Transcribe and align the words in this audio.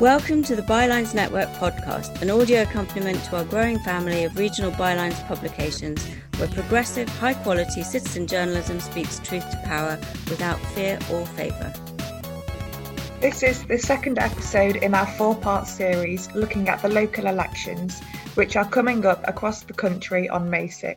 Welcome 0.00 0.42
to 0.44 0.56
the 0.56 0.62
Bylines 0.62 1.12
Network 1.12 1.50
podcast, 1.50 2.22
an 2.22 2.30
audio 2.30 2.62
accompaniment 2.62 3.22
to 3.24 3.36
our 3.36 3.44
growing 3.44 3.78
family 3.80 4.24
of 4.24 4.38
regional 4.38 4.70
bylines 4.70 5.22
publications, 5.28 6.02
where 6.38 6.48
progressive, 6.48 7.06
high 7.06 7.34
quality 7.34 7.82
citizen 7.82 8.26
journalism 8.26 8.80
speaks 8.80 9.18
truth 9.18 9.50
to 9.50 9.58
power 9.58 9.98
without 10.30 10.58
fear 10.68 10.98
or 11.12 11.26
favour. 11.26 11.70
This 13.20 13.42
is 13.42 13.62
the 13.66 13.76
second 13.76 14.18
episode 14.18 14.76
in 14.76 14.94
our 14.94 15.06
four 15.06 15.36
part 15.36 15.66
series 15.66 16.34
looking 16.34 16.70
at 16.70 16.80
the 16.80 16.88
local 16.88 17.26
elections, 17.26 18.00
which 18.36 18.56
are 18.56 18.70
coming 18.70 19.04
up 19.04 19.28
across 19.28 19.64
the 19.64 19.74
country 19.74 20.30
on 20.30 20.48
May 20.48 20.68
6th. 20.68 20.96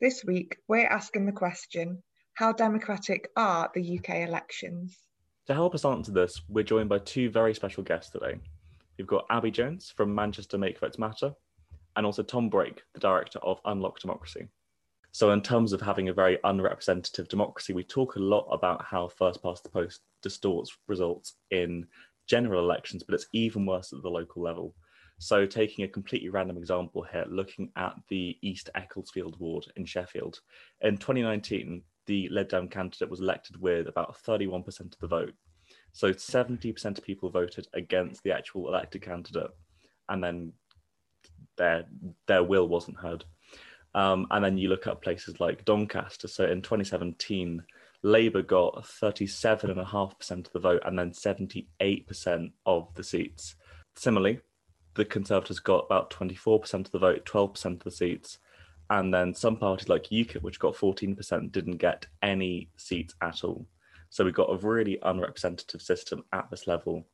This 0.00 0.24
week, 0.24 0.58
we're 0.68 0.86
asking 0.86 1.26
the 1.26 1.32
question 1.32 2.04
how 2.34 2.52
democratic 2.52 3.30
are 3.36 3.68
the 3.74 3.98
UK 3.98 4.28
elections? 4.28 4.96
To 5.52 5.56
help 5.56 5.74
us 5.74 5.84
answer 5.84 6.12
this, 6.12 6.40
we're 6.48 6.64
joined 6.64 6.88
by 6.88 6.98
two 7.00 7.28
very 7.28 7.52
special 7.52 7.82
guests 7.82 8.10
today. 8.10 8.38
We've 8.96 9.06
got 9.06 9.26
Abbie 9.28 9.50
Jones 9.50 9.92
from 9.94 10.14
Manchester 10.14 10.56
Make 10.56 10.78
Votes 10.78 10.98
Matter, 10.98 11.34
and 11.94 12.06
also 12.06 12.22
Tom 12.22 12.48
Brake, 12.48 12.80
the 12.94 13.00
director 13.00 13.38
of 13.40 13.60
Unlock 13.66 14.00
Democracy. 14.00 14.48
So, 15.10 15.30
in 15.32 15.42
terms 15.42 15.74
of 15.74 15.82
having 15.82 16.08
a 16.08 16.14
very 16.14 16.38
unrepresentative 16.44 17.28
democracy, 17.28 17.74
we 17.74 17.84
talk 17.84 18.16
a 18.16 18.18
lot 18.18 18.48
about 18.50 18.82
how 18.82 19.08
first 19.08 19.42
past 19.42 19.62
the 19.62 19.68
post 19.68 20.00
distorts 20.22 20.74
results 20.88 21.34
in 21.50 21.86
general 22.26 22.64
elections, 22.64 23.02
but 23.02 23.14
it's 23.14 23.28
even 23.34 23.66
worse 23.66 23.92
at 23.92 24.00
the 24.00 24.08
local 24.08 24.42
level. 24.42 24.74
So, 25.18 25.44
taking 25.44 25.84
a 25.84 25.88
completely 25.88 26.30
random 26.30 26.56
example 26.56 27.02
here, 27.02 27.26
looking 27.28 27.72
at 27.76 27.92
the 28.08 28.38
East 28.40 28.70
Ecclesfield 28.74 29.38
ward 29.38 29.66
in 29.76 29.84
Sheffield. 29.84 30.40
In 30.80 30.96
2019, 30.96 31.82
the 32.06 32.28
Dem 32.48 32.68
candidate 32.68 33.10
was 33.10 33.20
elected 33.20 33.60
with 33.60 33.88
about 33.88 34.16
31% 34.26 34.66
of 34.80 34.98
the 35.00 35.06
vote. 35.06 35.34
So 35.92 36.12
70% 36.12 36.98
of 36.98 37.04
people 37.04 37.30
voted 37.30 37.66
against 37.74 38.22
the 38.22 38.32
actual 38.32 38.68
elected 38.68 39.02
candidate, 39.02 39.50
and 40.08 40.22
then 40.22 40.52
their 41.56 41.84
their 42.26 42.42
will 42.42 42.68
wasn't 42.68 42.98
heard. 42.98 43.24
Um, 43.94 44.26
and 44.30 44.44
then 44.44 44.56
you 44.56 44.68
look 44.68 44.86
at 44.86 45.02
places 45.02 45.38
like 45.38 45.64
Doncaster. 45.64 46.28
So 46.28 46.44
in 46.44 46.62
2017, 46.62 47.62
Labour 48.02 48.42
got 48.42 48.82
37.5% 48.84 50.30
of 50.30 50.52
the 50.52 50.58
vote 50.58 50.82
and 50.84 50.98
then 50.98 51.12
78% 51.12 52.52
of 52.64 52.94
the 52.94 53.04
seats. 53.04 53.54
Similarly, 53.94 54.40
the 54.94 55.04
Conservatives 55.04 55.60
got 55.60 55.84
about 55.86 56.10
24% 56.10 56.86
of 56.86 56.90
the 56.90 56.98
vote, 56.98 57.24
12% 57.26 57.64
of 57.64 57.78
the 57.80 57.90
seats, 57.90 58.38
and 58.92 59.12
then 59.12 59.34
some 59.34 59.56
parties 59.56 59.88
like 59.88 60.04
UKIP, 60.04 60.42
which 60.42 60.58
got 60.58 60.74
14%, 60.74 61.50
didn't 61.50 61.78
get 61.78 62.06
any 62.22 62.68
seats 62.76 63.14
at 63.22 63.42
all. 63.42 63.66
So 64.10 64.22
we've 64.22 64.34
got 64.34 64.52
a 64.52 64.56
really 64.58 64.98
unrepresentative 65.02 65.80
system 65.80 66.22
at 66.34 66.50
this 66.50 66.66
level, 66.66 67.06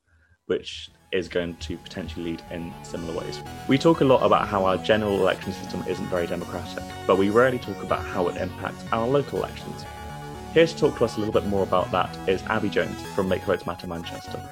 which 0.47 0.91
is 1.12 1.29
going 1.29 1.55
to 1.59 1.77
potentially 1.77 2.33
lead 2.33 2.43
in 2.51 2.75
similar 2.83 3.17
ways. 3.21 3.41
We 3.69 3.79
talk 3.79 4.01
a 4.01 4.05
lot 4.05 4.27
about 4.27 4.49
how 4.49 4.65
our 4.65 4.77
general 4.79 5.21
election 5.21 5.53
system 5.53 5.84
isn't 5.89 6.06
very 6.06 6.27
democratic, 6.27 6.83
but 7.06 7.17
we 7.17 7.31
rarely 7.31 7.61
talk 7.61 7.81
about 7.81 8.05
how 8.05 8.27
it 8.27 8.37
impacts 8.39 8.84
our 8.91 9.06
local 9.06 9.39
elections. 9.39 9.84
Here 10.55 10.67
to 10.67 10.77
talk 10.77 10.99
to 10.99 11.05
us 11.05 11.17
a 11.17 11.21
little 11.21 11.33
bit 11.33 11.47
more 11.47 11.62
about 11.62 11.93
that 11.93 12.29
is 12.29 12.43
Abbie 12.49 12.71
Jones 12.71 13.01
from 13.15 13.29
Make 13.29 13.43
Votes 13.43 13.67
Matter 13.67 13.87
Manchester. 13.87 14.51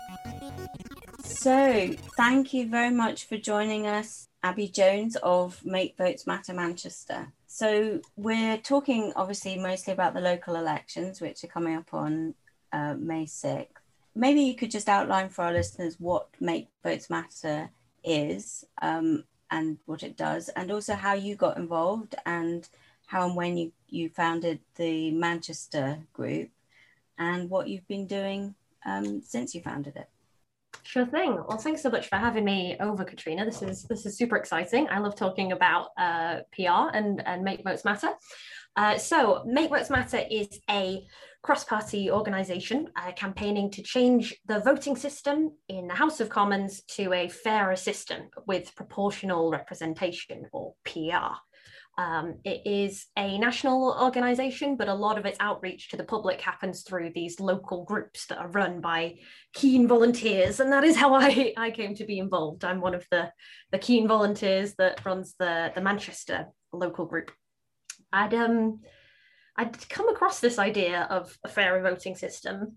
So, 1.24 1.92
thank 2.16 2.54
you 2.54 2.68
very 2.68 2.90
much 2.90 3.24
for 3.24 3.36
joining 3.36 3.88
us 3.88 4.28
Abbie 4.46 4.68
Jones 4.68 5.16
of 5.24 5.64
Make 5.64 5.96
Votes 5.96 6.24
Matter 6.24 6.54
Manchester. 6.54 7.32
So 7.48 8.00
we're 8.14 8.58
talking 8.58 9.12
obviously 9.16 9.58
mostly 9.58 9.92
about 9.92 10.14
the 10.14 10.20
local 10.20 10.54
elections, 10.54 11.20
which 11.20 11.42
are 11.42 11.48
coming 11.48 11.74
up 11.74 11.92
on 11.92 12.32
uh, 12.72 12.94
May 12.94 13.24
6th. 13.24 13.66
Maybe 14.14 14.42
you 14.42 14.54
could 14.54 14.70
just 14.70 14.88
outline 14.88 15.30
for 15.30 15.42
our 15.42 15.52
listeners 15.52 15.96
what 15.98 16.28
Make 16.38 16.68
Votes 16.84 17.10
Matter 17.10 17.70
is 18.04 18.64
um, 18.80 19.24
and 19.50 19.78
what 19.84 20.04
it 20.04 20.16
does, 20.16 20.48
and 20.50 20.70
also 20.70 20.94
how 20.94 21.14
you 21.14 21.34
got 21.34 21.56
involved 21.56 22.14
and 22.24 22.68
how 23.06 23.26
and 23.26 23.34
when 23.34 23.56
you, 23.56 23.72
you 23.88 24.10
founded 24.10 24.60
the 24.76 25.10
Manchester 25.10 25.98
group 26.12 26.50
and 27.18 27.50
what 27.50 27.66
you've 27.66 27.88
been 27.88 28.06
doing 28.06 28.54
um, 28.84 29.22
since 29.22 29.56
you 29.56 29.60
founded 29.60 29.96
it. 29.96 30.08
Sure 30.86 31.04
thing. 31.04 31.34
Well, 31.34 31.58
thanks 31.58 31.82
so 31.82 31.90
much 31.90 32.06
for 32.06 32.14
having 32.14 32.44
me 32.44 32.76
over, 32.78 33.04
Katrina. 33.04 33.44
This 33.44 33.60
is 33.60 33.82
this 33.84 34.06
is 34.06 34.16
super 34.16 34.36
exciting. 34.36 34.86
I 34.88 35.00
love 35.00 35.16
talking 35.16 35.50
about 35.50 35.88
uh, 35.98 36.42
PR 36.52 36.94
and 36.94 37.26
and 37.26 37.42
Make 37.42 37.64
Votes 37.64 37.84
Matter. 37.84 38.10
Uh, 38.76 38.96
so, 38.96 39.42
Make 39.44 39.70
Votes 39.70 39.90
Matter 39.90 40.22
is 40.30 40.60
a 40.70 41.04
cross-party 41.42 42.08
organisation 42.10 42.88
uh, 42.94 43.10
campaigning 43.12 43.68
to 43.72 43.82
change 43.82 44.36
the 44.46 44.60
voting 44.60 44.94
system 44.94 45.50
in 45.68 45.88
the 45.88 45.94
House 45.94 46.20
of 46.20 46.28
Commons 46.28 46.82
to 46.82 47.12
a 47.12 47.28
fairer 47.28 47.74
system 47.74 48.28
with 48.46 48.74
proportional 48.76 49.50
representation, 49.50 50.44
or 50.52 50.74
PR. 50.84 51.34
Um, 51.98 52.40
it 52.44 52.62
is 52.66 53.06
a 53.16 53.38
national 53.38 53.96
organisation, 54.00 54.76
but 54.76 54.88
a 54.88 54.94
lot 54.94 55.18
of 55.18 55.24
its 55.24 55.38
outreach 55.40 55.88
to 55.90 55.96
the 55.96 56.04
public 56.04 56.40
happens 56.42 56.82
through 56.82 57.12
these 57.14 57.40
local 57.40 57.84
groups 57.84 58.26
that 58.26 58.38
are 58.38 58.50
run 58.50 58.80
by 58.82 59.14
keen 59.54 59.88
volunteers. 59.88 60.60
And 60.60 60.70
that 60.72 60.84
is 60.84 60.96
how 60.96 61.14
I, 61.14 61.54
I 61.56 61.70
came 61.70 61.94
to 61.94 62.04
be 62.04 62.18
involved. 62.18 62.64
I'm 62.64 62.80
one 62.80 62.94
of 62.94 63.06
the, 63.10 63.30
the 63.72 63.78
keen 63.78 64.06
volunteers 64.06 64.74
that 64.76 65.04
runs 65.06 65.34
the, 65.38 65.72
the 65.74 65.80
Manchester 65.80 66.48
local 66.72 67.06
group. 67.06 67.30
I'd, 68.12 68.34
um, 68.34 68.80
I'd 69.56 69.88
come 69.88 70.08
across 70.10 70.40
this 70.40 70.58
idea 70.58 71.06
of 71.08 71.36
a 71.44 71.48
fairer 71.48 71.82
voting 71.82 72.14
system 72.14 72.76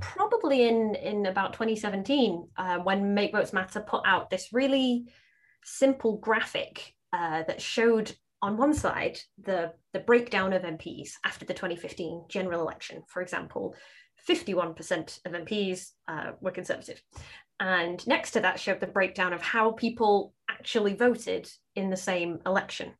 probably 0.00 0.66
in, 0.66 0.94
in 0.94 1.26
about 1.26 1.52
2017 1.52 2.48
uh, 2.56 2.78
when 2.78 3.14
Make 3.14 3.32
Votes 3.32 3.52
Matter 3.52 3.80
put 3.80 4.02
out 4.06 4.30
this 4.30 4.48
really 4.52 5.06
simple 5.62 6.16
graphic 6.18 6.94
uh, 7.12 7.42
that 7.42 7.60
showed 7.60 8.14
on 8.42 8.56
one 8.56 8.74
side, 8.74 9.18
the, 9.42 9.72
the 9.92 10.00
breakdown 10.00 10.52
of 10.52 10.62
MPs 10.62 11.12
after 11.24 11.44
the 11.44 11.54
2015 11.54 12.24
general 12.28 12.62
election, 12.62 13.02
for 13.06 13.22
example, 13.22 13.74
51% 14.28 15.20
of 15.24 15.32
MPs 15.32 15.90
uh, 16.08 16.32
were 16.40 16.50
Conservative. 16.50 17.02
And 17.58 18.04
next 18.06 18.32
to 18.32 18.40
that 18.40 18.58
showed 18.58 18.80
the 18.80 18.86
breakdown 18.86 19.32
of 19.32 19.42
how 19.42 19.72
people 19.72 20.34
actually 20.48 20.94
voted 20.94 21.50
in 21.76 21.90
the 21.90 21.96
same 21.96 22.38
election, 22.46 22.92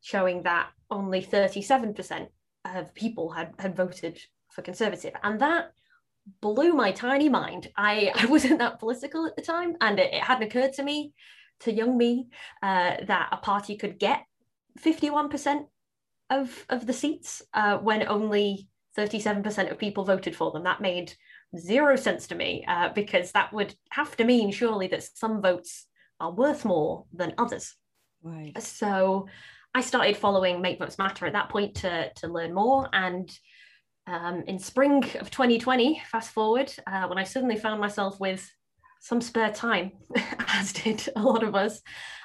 showing 0.00 0.42
that 0.42 0.70
only 0.90 1.22
37% 1.22 2.26
of 2.64 2.94
people 2.94 3.30
had, 3.30 3.54
had 3.58 3.76
voted 3.76 4.18
for 4.50 4.62
Conservative. 4.62 5.14
And 5.22 5.40
that 5.40 5.72
blew 6.40 6.72
my 6.72 6.90
tiny 6.92 7.28
mind. 7.28 7.68
I, 7.76 8.12
I 8.14 8.26
wasn't 8.26 8.58
that 8.58 8.80
political 8.80 9.26
at 9.26 9.36
the 9.36 9.42
time, 9.42 9.76
and 9.80 9.98
it, 9.98 10.12
it 10.12 10.22
hadn't 10.22 10.48
occurred 10.48 10.72
to 10.74 10.82
me, 10.82 11.12
to 11.60 11.72
young 11.72 11.96
me, 11.96 12.28
uh, 12.62 12.96
that 13.06 13.28
a 13.30 13.36
party 13.36 13.76
could 13.76 13.98
get 13.98 14.24
51% 14.84 15.66
of, 16.30 16.66
of 16.68 16.86
the 16.86 16.92
seats 16.92 17.42
uh, 17.54 17.78
when 17.78 18.06
only 18.08 18.68
37% 18.96 19.70
of 19.70 19.78
people 19.78 20.04
voted 20.04 20.34
for 20.34 20.50
them. 20.50 20.64
That 20.64 20.80
made 20.80 21.12
zero 21.56 21.96
sense 21.96 22.26
to 22.28 22.34
me 22.34 22.64
uh, 22.68 22.90
because 22.90 23.32
that 23.32 23.52
would 23.52 23.74
have 23.90 24.16
to 24.16 24.24
mean 24.24 24.50
surely 24.50 24.88
that 24.88 25.02
some 25.02 25.40
votes 25.40 25.86
are 26.20 26.32
worth 26.32 26.64
more 26.64 27.04
than 27.14 27.34
others. 27.38 27.74
Right. 28.22 28.60
So 28.60 29.28
I 29.74 29.80
started 29.80 30.16
following 30.16 30.60
Make 30.60 30.78
Votes 30.78 30.98
Matter 30.98 31.26
at 31.26 31.32
that 31.34 31.48
point 31.48 31.76
to, 31.76 32.12
to 32.16 32.28
learn 32.28 32.52
more. 32.52 32.88
And 32.92 33.30
um, 34.06 34.42
in 34.46 34.58
spring 34.58 35.04
of 35.20 35.30
2020, 35.30 36.02
fast 36.10 36.32
forward, 36.32 36.72
uh, 36.86 37.06
when 37.06 37.18
I 37.18 37.24
suddenly 37.24 37.56
found 37.56 37.80
myself 37.80 38.18
with 38.18 38.50
some 39.00 39.20
spare 39.20 39.52
time, 39.52 39.92
as 40.48 40.72
did 40.72 41.08
a 41.14 41.22
lot 41.22 41.42
of 41.42 41.54
us, 41.54 41.80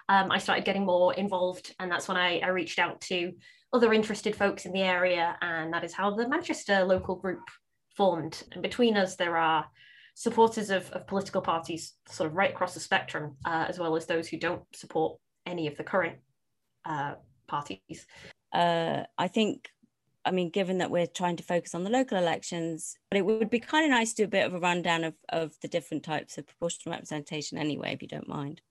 um, 0.10 0.32
I 0.32 0.38
started 0.38 0.66
getting 0.66 0.86
more 0.86 1.14
involved. 1.14 1.76
And 1.80 1.92
that's 1.92 2.08
when 2.08 2.18
I, 2.18 2.40
I 2.40 2.50
reached 2.50 2.80
out 2.80 3.02
to 3.02 3.34
other 3.72 3.94
interested 3.94 4.36
folks 4.36 4.66
in 4.66 4.74
the 4.74 4.82
area. 4.82 5.38
And 5.42 5.74
that 5.74 5.84
is 5.84 5.94
how 5.94 6.16
the 6.16 6.28
Manchester 6.28 6.84
local 6.84 7.16
group 7.16 7.42
formed. 7.96 8.44
And 8.52 8.62
between 8.62 8.98
us, 8.98 9.16
there 9.16 9.38
are 9.38 9.66
supporters 10.16 10.70
of, 10.70 10.90
of 10.92 11.08
political 11.08 11.42
parties 11.42 11.94
sort 12.08 12.30
of 12.30 12.36
right 12.36 12.52
across 12.52 12.74
the 12.74 12.80
spectrum, 12.80 13.36
uh, 13.46 13.66
as 13.68 13.80
well 13.80 13.96
as 13.96 14.06
those 14.06 14.28
who 14.28 14.38
don't 14.38 14.64
support 14.74 15.20
any 15.46 15.68
of 15.68 15.76
the 15.78 15.84
current 15.84 16.18
uh, 16.86 17.16
parties. 17.48 18.06
Uh, 18.54 19.04
I 19.18 19.28
think, 19.28 19.70
I 20.24 20.32
mean, 20.32 20.50
given 20.52 20.78
that 20.78 20.92
we're 20.92 21.08
trying 21.08 21.38
to 21.38 21.44
focus 21.44 21.74
on 21.74 21.84
the 21.84 21.90
local 21.90 22.18
elections, 22.18 22.96
but 23.10 23.18
it 23.18 23.26
would 23.26 23.50
be 23.50 23.60
kind 23.60 23.86
of 23.86 23.92
nice 23.92 24.14
to 24.14 24.24
do 24.24 24.26
a 24.26 24.28
bit 24.28 24.46
of 24.46 24.54
a 24.54 24.60
rundown 24.60 25.04
of, 25.04 25.16
of 25.30 25.54
the 25.62 25.68
different 25.68 26.04
types 26.04 26.38
of 26.38 26.46
proportional 26.46 26.94
representation 26.94 27.58
anyway, 27.58 27.94
if 27.94 28.02
you 28.02 28.08
don't 28.08 28.28
mind. 28.28 28.62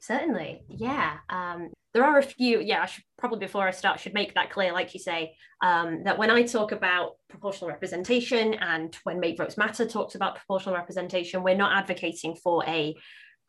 Certainly, 0.00 0.62
yeah. 0.68 1.18
Um, 1.28 1.68
there 1.92 2.04
are 2.04 2.18
a 2.18 2.22
few. 2.22 2.60
Yeah, 2.60 2.82
I 2.82 2.86
should 2.86 3.04
probably 3.18 3.40
before 3.40 3.68
I 3.68 3.70
start 3.70 4.00
should 4.00 4.14
make 4.14 4.34
that 4.34 4.50
clear, 4.50 4.72
like 4.72 4.94
you 4.94 5.00
say, 5.00 5.34
um, 5.62 6.04
that 6.04 6.18
when 6.18 6.30
I 6.30 6.42
talk 6.42 6.72
about 6.72 7.12
proportional 7.28 7.68
representation 7.68 8.54
and 8.54 8.96
when 9.04 9.20
Make 9.20 9.36
Votes 9.36 9.58
Matter 9.58 9.86
talks 9.86 10.14
about 10.14 10.36
proportional 10.36 10.74
representation, 10.74 11.42
we're 11.42 11.54
not 11.54 11.76
advocating 11.76 12.34
for 12.34 12.64
a, 12.66 12.94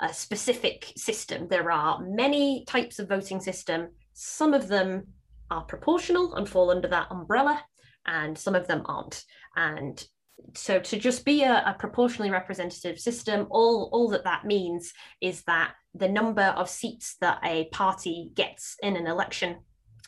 a 0.02 0.14
specific 0.14 0.92
system. 0.98 1.48
There 1.48 1.72
are 1.72 2.02
many 2.02 2.66
types 2.68 3.00
of 3.00 3.08
voting 3.08 3.40
system. 3.40 3.90
Some 4.14 4.54
of 4.54 4.68
them 4.68 5.08
are 5.50 5.64
proportional 5.64 6.36
and 6.36 6.50
fall 6.50 6.70
under 6.70 6.90
that 6.90 7.08
umbrella, 7.12 7.64
and 8.06 8.38
some 8.38 8.56
of 8.56 8.68
them 8.68 8.82
aren't. 8.86 9.24
And 9.56 10.04
so 10.54 10.80
to 10.80 11.00
just 11.00 11.26
be 11.26 11.44
a, 11.44 11.64
a, 11.66 11.76
proportionally 11.78 12.32
representative 12.32 13.00
system, 13.00 13.48
all, 13.50 13.90
all 13.92 14.10
that 14.10 14.24
that 14.24 14.46
means 14.46 14.94
is 15.22 15.44
that 15.44 15.74
the 15.94 16.08
number 16.08 16.44
of 16.44 16.70
seats 16.70 17.16
that 17.22 17.40
a 17.44 17.66
party 17.66 18.32
gets 18.36 18.76
in 18.82 18.96
an 18.96 19.08
election 19.08 19.58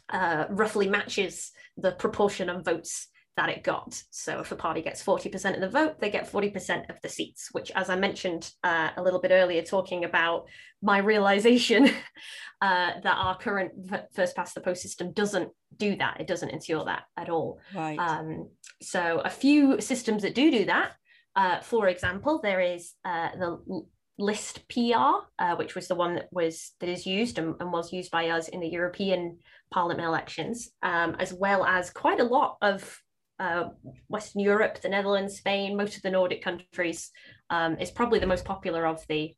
uh, 0.09 0.45
roughly 0.49 0.87
matches 0.87 1.51
the 1.77 1.91
proportion 1.91 2.49
of 2.49 2.65
votes 2.65 3.07
that 3.35 3.49
it 3.49 3.63
got. 3.63 4.01
So 4.11 4.39
if 4.39 4.51
a 4.51 4.55
party 4.55 4.81
gets 4.81 5.03
40% 5.03 5.55
of 5.55 5.61
the 5.61 5.69
vote, 5.69 5.99
they 5.99 6.11
get 6.11 6.31
40% 6.31 6.89
of 6.89 7.01
the 7.01 7.09
seats, 7.09 7.49
which, 7.51 7.71
as 7.71 7.89
I 7.89 7.95
mentioned 7.95 8.51
uh, 8.63 8.89
a 8.95 9.01
little 9.01 9.19
bit 9.19 9.31
earlier, 9.31 9.63
talking 9.63 10.05
about 10.05 10.45
my 10.81 10.99
realization 10.99 11.85
uh, 12.61 12.91
that 13.01 13.17
our 13.17 13.37
current 13.37 13.73
first 14.13 14.35
past 14.35 14.53
the 14.53 14.61
post 14.61 14.81
system 14.81 15.13
doesn't 15.13 15.49
do 15.77 15.95
that. 15.95 16.19
It 16.19 16.27
doesn't 16.27 16.49
ensure 16.49 16.85
that 16.85 17.03
at 17.17 17.29
all. 17.29 17.59
Right. 17.73 17.97
Um, 17.97 18.49
so 18.81 19.21
a 19.25 19.29
few 19.29 19.81
systems 19.81 20.21
that 20.21 20.35
do 20.35 20.51
do 20.51 20.65
that. 20.65 20.91
Uh, 21.35 21.59
for 21.61 21.87
example, 21.87 22.39
there 22.43 22.59
is 22.59 22.93
uh, 23.03 23.29
the 23.37 23.83
list 24.19 24.67
PR, 24.69 25.25
uh, 25.39 25.55
which 25.55 25.73
was 25.73 25.87
the 25.87 25.95
one 25.95 26.15
that 26.15 26.29
was 26.31 26.73
that 26.79 26.89
is 26.89 27.07
used 27.07 27.39
and, 27.39 27.55
and, 27.59 27.71
was 27.71 27.91
used 27.91 28.11
by 28.11 28.29
us 28.29 28.47
in 28.47 28.59
the 28.59 28.67
European 28.67 29.39
Parliament 29.71 30.05
elections, 30.05 30.69
um, 30.83 31.15
as 31.17 31.33
well 31.33 31.65
as 31.65 31.89
quite 31.89 32.19
a 32.19 32.23
lot 32.23 32.57
of 32.61 33.01
uh, 33.39 33.65
Western 34.07 34.41
Europe, 34.41 34.81
the 34.81 34.89
Netherlands, 34.89 35.37
Spain, 35.37 35.75
most 35.75 35.95
of 35.95 36.01
the 36.01 36.11
Nordic 36.11 36.43
countries. 36.43 37.11
Um, 37.49 37.77
is 37.77 37.91
probably 37.91 38.19
the 38.19 38.25
most 38.25 38.45
popular 38.45 38.87
of 38.87 39.05
the 39.07 39.35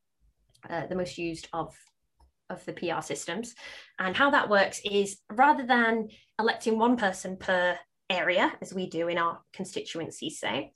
uh, 0.70 0.88
the 0.88 0.96
most 0.96 1.18
used 1.18 1.48
of 1.52 1.76
of 2.50 2.64
the 2.66 2.74
PR 2.74 3.02
systems. 3.02 3.56
And 4.00 4.16
how 4.16 4.30
that 4.32 4.50
works 4.50 4.80
is 4.86 5.18
rather 5.32 5.66
than 5.66 6.10
electing 6.40 6.78
one 6.78 6.98
person 6.98 7.38
per 7.38 7.78
area, 8.10 8.54
as 8.62 8.74
we 8.74 8.88
do 8.88 9.08
in 9.08 9.18
our 9.18 9.40
constituency, 9.54 10.30
say, 10.30 10.72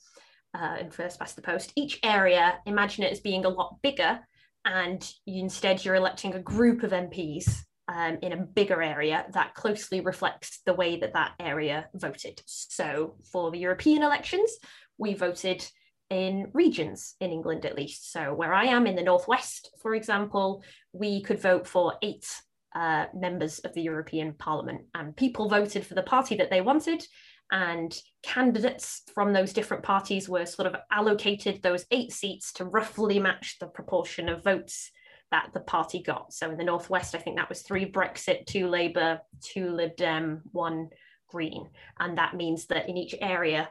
uh, 0.54 0.78
in 0.80 0.90
first 0.90 1.20
past 1.20 1.36
the 1.36 1.42
post, 1.42 1.72
each 1.76 2.00
area, 2.04 2.60
imagine 2.66 3.04
it 3.04 3.12
as 3.12 3.20
being 3.20 3.46
a 3.46 3.50
lot 3.50 3.78
bigger, 3.84 4.20
and 4.66 5.12
you, 5.26 5.44
instead 5.44 5.86
you're 5.86 5.96
electing 5.96 6.34
a 6.34 6.42
group 6.42 6.84
of 6.84 6.92
MPs 6.92 7.64
um, 7.90 8.20
in 8.22 8.34
a 8.34 8.38
bigger 8.38 8.82
area 8.82 9.26
that 9.34 9.56
closely 9.56 10.00
reflects 10.00 10.62
the 10.66 10.74
way 10.74 11.00
that 11.00 11.14
that 11.14 11.34
area 11.40 11.90
voted. 11.96 12.42
So 12.46 13.16
for 13.32 13.50
the 13.50 13.58
European 13.58 14.04
elections, 14.04 14.56
we 15.00 15.16
voted 15.16 15.68
in 16.12 16.52
regions 16.54 17.16
in 17.20 17.32
England 17.32 17.66
at 17.66 17.76
least. 17.76 18.12
So 18.12 18.34
where 18.34 18.54
I 18.54 18.66
am 18.66 18.86
in 18.86 18.96
the 18.96 19.04
Northwest, 19.04 19.72
for 19.82 19.96
example, 19.96 20.64
we 20.94 21.24
could 21.24 21.42
vote 21.42 21.68
for 21.68 21.96
eight 22.04 22.28
uh, 22.76 23.06
members 23.16 23.58
of 23.60 23.74
the 23.74 23.82
European 23.82 24.34
Parliament, 24.34 24.82
and 24.94 25.16
people 25.16 25.50
voted 25.50 25.84
for 25.84 25.96
the 25.96 26.04
party 26.04 26.36
that 26.38 26.52
they 26.52 26.62
wanted. 26.62 27.04
And 27.52 27.98
candidates 28.22 29.02
from 29.16 29.34
those 29.34 29.54
different 29.54 29.82
parties 29.82 30.30
were 30.30 30.46
sort 30.46 30.68
of 30.68 30.76
allocated 30.92 31.64
those 31.64 31.86
eight 31.90 32.12
seats 32.12 32.54
to 32.54 32.66
roughly 32.66 33.18
match 33.18 33.58
the 33.60 33.66
proportion 33.66 34.30
of 34.30 34.44
votes 34.44 34.92
that 35.32 35.50
the 35.54 35.60
party 35.60 36.02
got. 36.02 36.34
So 36.34 36.50
in 36.50 36.58
the 36.58 36.64
Northwest, 36.64 37.16
I 37.16 37.20
think 37.20 37.38
that 37.38 37.50
was 37.50 37.62
three 37.62 37.90
Brexit, 37.90 38.46
two 38.46 38.68
Labour, 38.68 39.22
two 39.42 39.72
Lib 39.72 39.96
Dem, 39.96 40.42
one 40.52 40.90
Green. 41.30 41.70
And 42.00 42.18
that 42.18 42.36
means 42.36 42.66
that 42.68 42.90
in 42.90 42.98
each 42.98 43.16
area, 43.22 43.70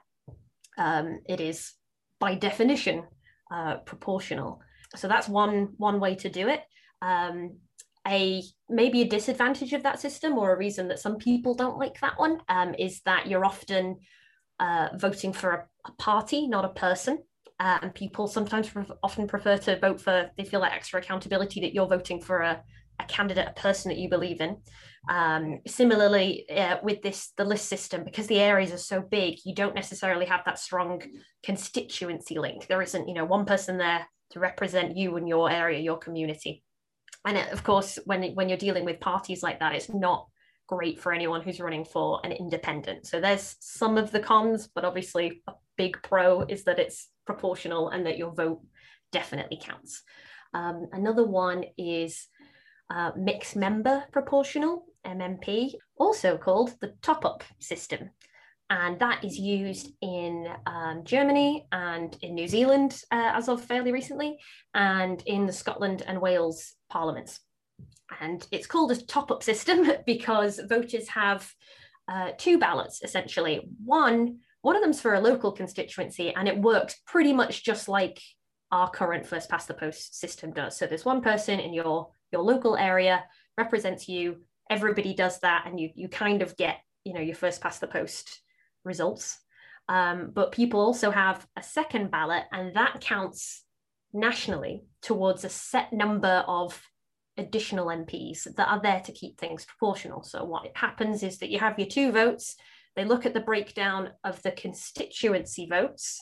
um, 0.76 1.20
it 1.28 1.40
is 1.40 1.72
by 2.20 2.34
definition 2.34 3.04
uh, 3.52 3.78
proportional. 3.78 4.60
So 4.96 5.08
that's 5.08 5.28
one, 5.28 5.74
one 5.76 6.00
way 6.00 6.14
to 6.16 6.28
do 6.28 6.48
it. 6.48 6.62
Um, 7.02 7.58
a 8.06 8.42
maybe 8.68 9.02
a 9.02 9.08
disadvantage 9.08 9.72
of 9.72 9.82
that 9.82 10.00
system 10.00 10.38
or 10.38 10.52
a 10.52 10.58
reason 10.58 10.88
that 10.88 10.98
some 10.98 11.16
people 11.16 11.54
don't 11.54 11.78
like 11.78 12.00
that 12.00 12.18
one 12.18 12.38
um, 12.48 12.74
is 12.78 13.00
that 13.02 13.26
you're 13.26 13.44
often 13.44 13.98
uh, 14.60 14.88
voting 14.96 15.32
for 15.32 15.50
a, 15.50 15.64
a 15.86 15.92
party, 15.92 16.46
not 16.46 16.64
a 16.64 16.70
person. 16.70 17.22
Uh, 17.60 17.78
and 17.82 17.94
people 17.94 18.28
sometimes 18.28 18.70
often 19.02 19.26
prefer 19.26 19.58
to 19.58 19.78
vote 19.80 20.00
for, 20.00 20.30
they 20.36 20.44
feel 20.44 20.60
that 20.60 20.72
extra 20.72 21.00
accountability 21.00 21.60
that 21.60 21.74
you're 21.74 21.88
voting 21.88 22.20
for 22.20 22.40
a, 22.40 22.62
a 23.00 23.04
candidate, 23.06 23.48
a 23.48 23.60
person 23.60 23.88
that 23.88 23.98
you 23.98 24.08
believe 24.08 24.40
in. 24.40 24.56
Um, 25.08 25.60
similarly, 25.66 26.48
uh, 26.50 26.76
with 26.82 27.02
this, 27.02 27.32
the 27.36 27.44
list 27.44 27.68
system, 27.68 28.04
because 28.04 28.28
the 28.28 28.38
areas 28.38 28.72
are 28.72 28.78
so 28.78 29.00
big, 29.00 29.38
you 29.44 29.54
don't 29.54 29.74
necessarily 29.74 30.26
have 30.26 30.44
that 30.44 30.58
strong 30.58 31.02
constituency 31.42 32.38
link. 32.38 32.66
There 32.66 32.82
isn't, 32.82 33.08
you 33.08 33.14
know, 33.14 33.24
one 33.24 33.44
person 33.44 33.78
there 33.78 34.06
to 34.30 34.40
represent 34.40 34.96
you 34.96 35.16
and 35.16 35.28
your 35.28 35.50
area, 35.50 35.80
your 35.80 35.98
community. 35.98 36.62
And 37.24 37.36
it, 37.36 37.52
of 37.52 37.64
course, 37.64 37.98
when, 38.04 38.22
when 38.34 38.48
you're 38.48 38.58
dealing 38.58 38.84
with 38.84 39.00
parties 39.00 39.42
like 39.42 39.58
that, 39.60 39.74
it's 39.74 39.88
not 39.88 40.28
great 40.68 41.00
for 41.00 41.12
anyone 41.12 41.40
who's 41.40 41.60
running 41.60 41.84
for 41.84 42.20
an 42.24 42.32
independent. 42.32 43.06
So 43.06 43.20
there's 43.20 43.56
some 43.58 43.98
of 43.98 44.12
the 44.12 44.20
cons, 44.20 44.68
but 44.72 44.84
obviously 44.84 45.42
big 45.78 45.96
pro 46.02 46.42
is 46.42 46.64
that 46.64 46.78
it's 46.78 47.08
proportional 47.24 47.88
and 47.88 48.04
that 48.04 48.18
your 48.18 48.32
vote 48.34 48.60
definitely 49.12 49.58
counts. 49.62 50.02
Um, 50.52 50.88
another 50.92 51.26
one 51.26 51.64
is 51.78 52.26
uh, 52.90 53.12
mixed 53.16 53.56
member 53.56 54.04
proportional, 54.12 54.84
MMP, 55.06 55.74
also 55.96 56.36
called 56.36 56.72
the 56.80 56.94
top 57.02 57.24
up 57.24 57.44
system. 57.60 58.10
And 58.70 58.98
that 58.98 59.24
is 59.24 59.38
used 59.38 59.92
in 60.02 60.46
um, 60.66 61.02
Germany 61.04 61.66
and 61.72 62.14
in 62.20 62.34
New 62.34 62.48
Zealand 62.48 63.00
uh, 63.10 63.32
as 63.34 63.48
of 63.48 63.64
fairly 63.64 63.92
recently, 63.92 64.38
and 64.74 65.22
in 65.26 65.46
the 65.46 65.52
Scotland 65.52 66.02
and 66.06 66.20
Wales 66.20 66.74
parliaments. 66.90 67.40
And 68.20 68.46
it's 68.50 68.66
called 68.66 68.92
a 68.92 68.96
top 69.06 69.30
up 69.30 69.42
system 69.42 69.90
because 70.06 70.60
voters 70.68 71.08
have 71.08 71.50
uh, 72.08 72.32
two 72.36 72.58
ballots 72.58 73.02
essentially. 73.02 73.68
One 73.84 74.40
one 74.68 74.76
of 74.76 74.82
them's 74.82 75.00
for 75.00 75.14
a 75.14 75.20
local 75.20 75.50
constituency, 75.50 76.34
and 76.34 76.46
it 76.46 76.60
works 76.60 77.00
pretty 77.06 77.32
much 77.32 77.64
just 77.64 77.88
like 77.88 78.20
our 78.70 78.90
current 78.90 79.26
first 79.26 79.48
past 79.48 79.66
the 79.66 79.72
post 79.72 80.20
system 80.20 80.52
does. 80.52 80.76
So 80.76 80.86
there's 80.86 81.06
one 81.06 81.22
person 81.22 81.58
in 81.58 81.72
your 81.72 82.10
your 82.30 82.42
local 82.42 82.76
area 82.76 83.24
represents 83.56 84.10
you. 84.10 84.42
Everybody 84.68 85.14
does 85.14 85.40
that, 85.40 85.62
and 85.64 85.80
you 85.80 85.88
you 85.94 86.06
kind 86.10 86.42
of 86.42 86.54
get 86.58 86.80
you 87.02 87.14
know 87.14 87.20
your 87.22 87.34
first 87.34 87.62
past 87.62 87.80
the 87.80 87.86
post 87.86 88.42
results. 88.84 89.38
Um, 89.88 90.32
but 90.34 90.52
people 90.52 90.80
also 90.80 91.10
have 91.10 91.46
a 91.56 91.62
second 91.62 92.10
ballot, 92.10 92.44
and 92.52 92.76
that 92.76 93.00
counts 93.00 93.64
nationally 94.12 94.84
towards 95.00 95.44
a 95.44 95.48
set 95.48 95.94
number 95.94 96.44
of 96.46 96.78
additional 97.38 97.86
MPs 97.86 98.54
that 98.56 98.68
are 98.68 98.82
there 98.82 99.00
to 99.00 99.12
keep 99.12 99.38
things 99.38 99.64
proportional. 99.64 100.22
So 100.24 100.44
what 100.44 100.72
happens 100.74 101.22
is 101.22 101.38
that 101.38 101.48
you 101.48 101.58
have 101.58 101.78
your 101.78 101.88
two 101.88 102.12
votes 102.12 102.56
they 102.98 103.04
look 103.04 103.24
at 103.24 103.32
the 103.32 103.40
breakdown 103.40 104.10
of 104.24 104.42
the 104.42 104.50
constituency 104.50 105.68
votes. 105.70 106.20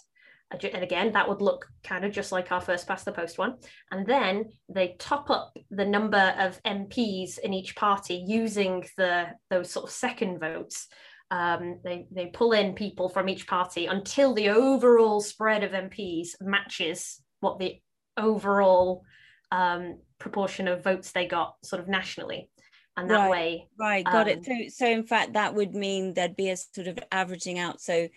And 0.51 0.83
again, 0.83 1.11
that 1.13 1.27
would 1.27 1.41
look 1.41 1.67
kind 1.83 2.05
of 2.05 2.13
just 2.13 2.33
like 2.33 2.53
our 2.53 2.61
first 2.61 2.87
past 2.87 3.07
the 3.07 3.13
post 3.13 3.39
one. 3.39 3.55
And 3.91 4.07
then 4.07 4.51
they 4.69 4.95
top 4.99 5.31
up 5.31 5.57
the 5.71 5.87
number 5.87 6.35
of 6.39 6.63
MPs 6.65 7.39
in 7.39 7.55
each 7.55 7.75
party 7.77 8.23
using 8.29 8.85
the 8.99 9.29
those 9.49 9.71
sort 9.71 9.87
of 9.87 9.91
second 9.91 10.39
votes. 10.39 10.87
Um, 11.31 11.81
they, 11.83 12.07
they 12.13 12.27
pull 12.27 12.53
in 12.53 12.75
people 12.75 13.09
from 13.09 13.31
each 13.31 13.47
party 13.47 13.87
until 13.87 14.35
the 14.35 14.51
overall 14.51 15.21
spread 15.21 15.65
of 15.65 15.73
MPs 15.73 16.33
matches 16.43 17.23
what 17.41 17.59
the 17.59 17.81
overall 18.19 19.03
um, 19.51 19.99
proportion 20.19 20.69
of 20.69 20.85
votes 20.85 21.11
they 21.13 21.27
got 21.27 21.55
sort 21.65 21.81
of 21.81 21.89
nationally 21.89 22.51
and 22.97 23.11
that 23.11 23.19
right, 23.19 23.31
way 23.31 23.69
right 23.79 24.05
got 24.05 24.29
um, 24.29 24.39
it 24.39 24.45
so 24.45 24.55
so 24.69 24.91
in 24.91 25.05
fact 25.05 25.35
that 25.35 25.55
would 25.55 25.75
mean 25.75 26.15
there'd 26.15 26.37
be 26.37 26.51
a 26.51 26.57
sort 26.57 26.87
of 26.87 26.99
averaging 27.13 27.59
out. 27.59 27.81
So 27.81 28.09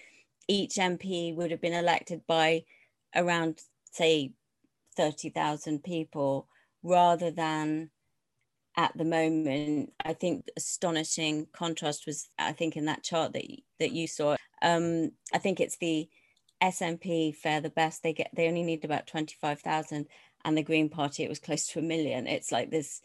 each 0.47 0.75
mp 0.75 1.35
would 1.35 1.51
have 1.51 1.61
been 1.61 1.73
elected 1.73 2.21
by 2.27 2.63
around 3.15 3.59
say 3.91 4.33
30,000 4.95 5.83
people 5.83 6.47
rather 6.83 7.31
than 7.31 7.89
at 8.77 8.95
the 8.97 9.05
moment. 9.05 9.91
I 10.03 10.13
think 10.13 10.47
astonishing 10.55 11.47
contrast 11.53 12.05
was 12.05 12.29
i 12.37 12.51
think 12.51 12.77
in 12.77 12.85
that 12.85 13.03
chart 13.03 13.33
that 13.33 13.45
that 13.79 13.91
you 13.91 14.07
saw. 14.07 14.35
Um 14.61 15.11
i 15.33 15.37
think 15.37 15.59
it's 15.59 15.77
the 15.77 16.09
SNP 16.61 17.35
fare 17.35 17.61
the 17.61 17.69
best 17.69 18.03
they 18.03 18.13
get 18.13 18.31
they 18.35 18.47
only 18.47 18.63
need 18.63 18.83
about 18.83 19.07
25,000 19.07 20.07
and 20.45 20.57
the 20.57 20.63
green 20.63 20.89
party 20.89 21.23
it 21.23 21.29
was 21.29 21.39
close 21.39 21.67
to 21.67 21.79
a 21.79 21.81
million. 21.81 22.27
It's 22.27 22.51
like 22.51 22.69
this 22.69 23.01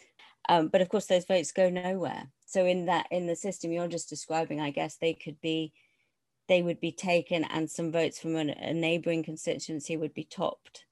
um, 0.49 0.69
but 0.69 0.81
of 0.81 0.89
course, 0.89 1.07
those 1.07 1.25
votes 1.25 1.53
go 1.53 1.71
nowhere. 1.71 2.31
So 2.47 2.67
in 2.67 2.87
that 2.87 3.07
in 3.11 3.27
the 3.27 3.37
system 3.37 3.73
you're 3.73 3.89
just 3.89 4.09
describing, 4.09 4.61
I 4.61 4.71
guess 4.71 4.97
they 4.97 5.15
could 5.15 5.41
be 5.41 5.73
they 6.49 6.63
would 6.63 6.81
be 6.81 6.93
taken 6.93 7.45
and 7.45 7.71
some 7.71 7.91
votes 7.91 8.21
from 8.21 8.37
an, 8.37 8.51
a 8.51 8.75
neighboring 8.75 9.23
constituency 9.23 9.97
would 9.97 10.13
be 10.15 10.25
topped. 10.25 10.85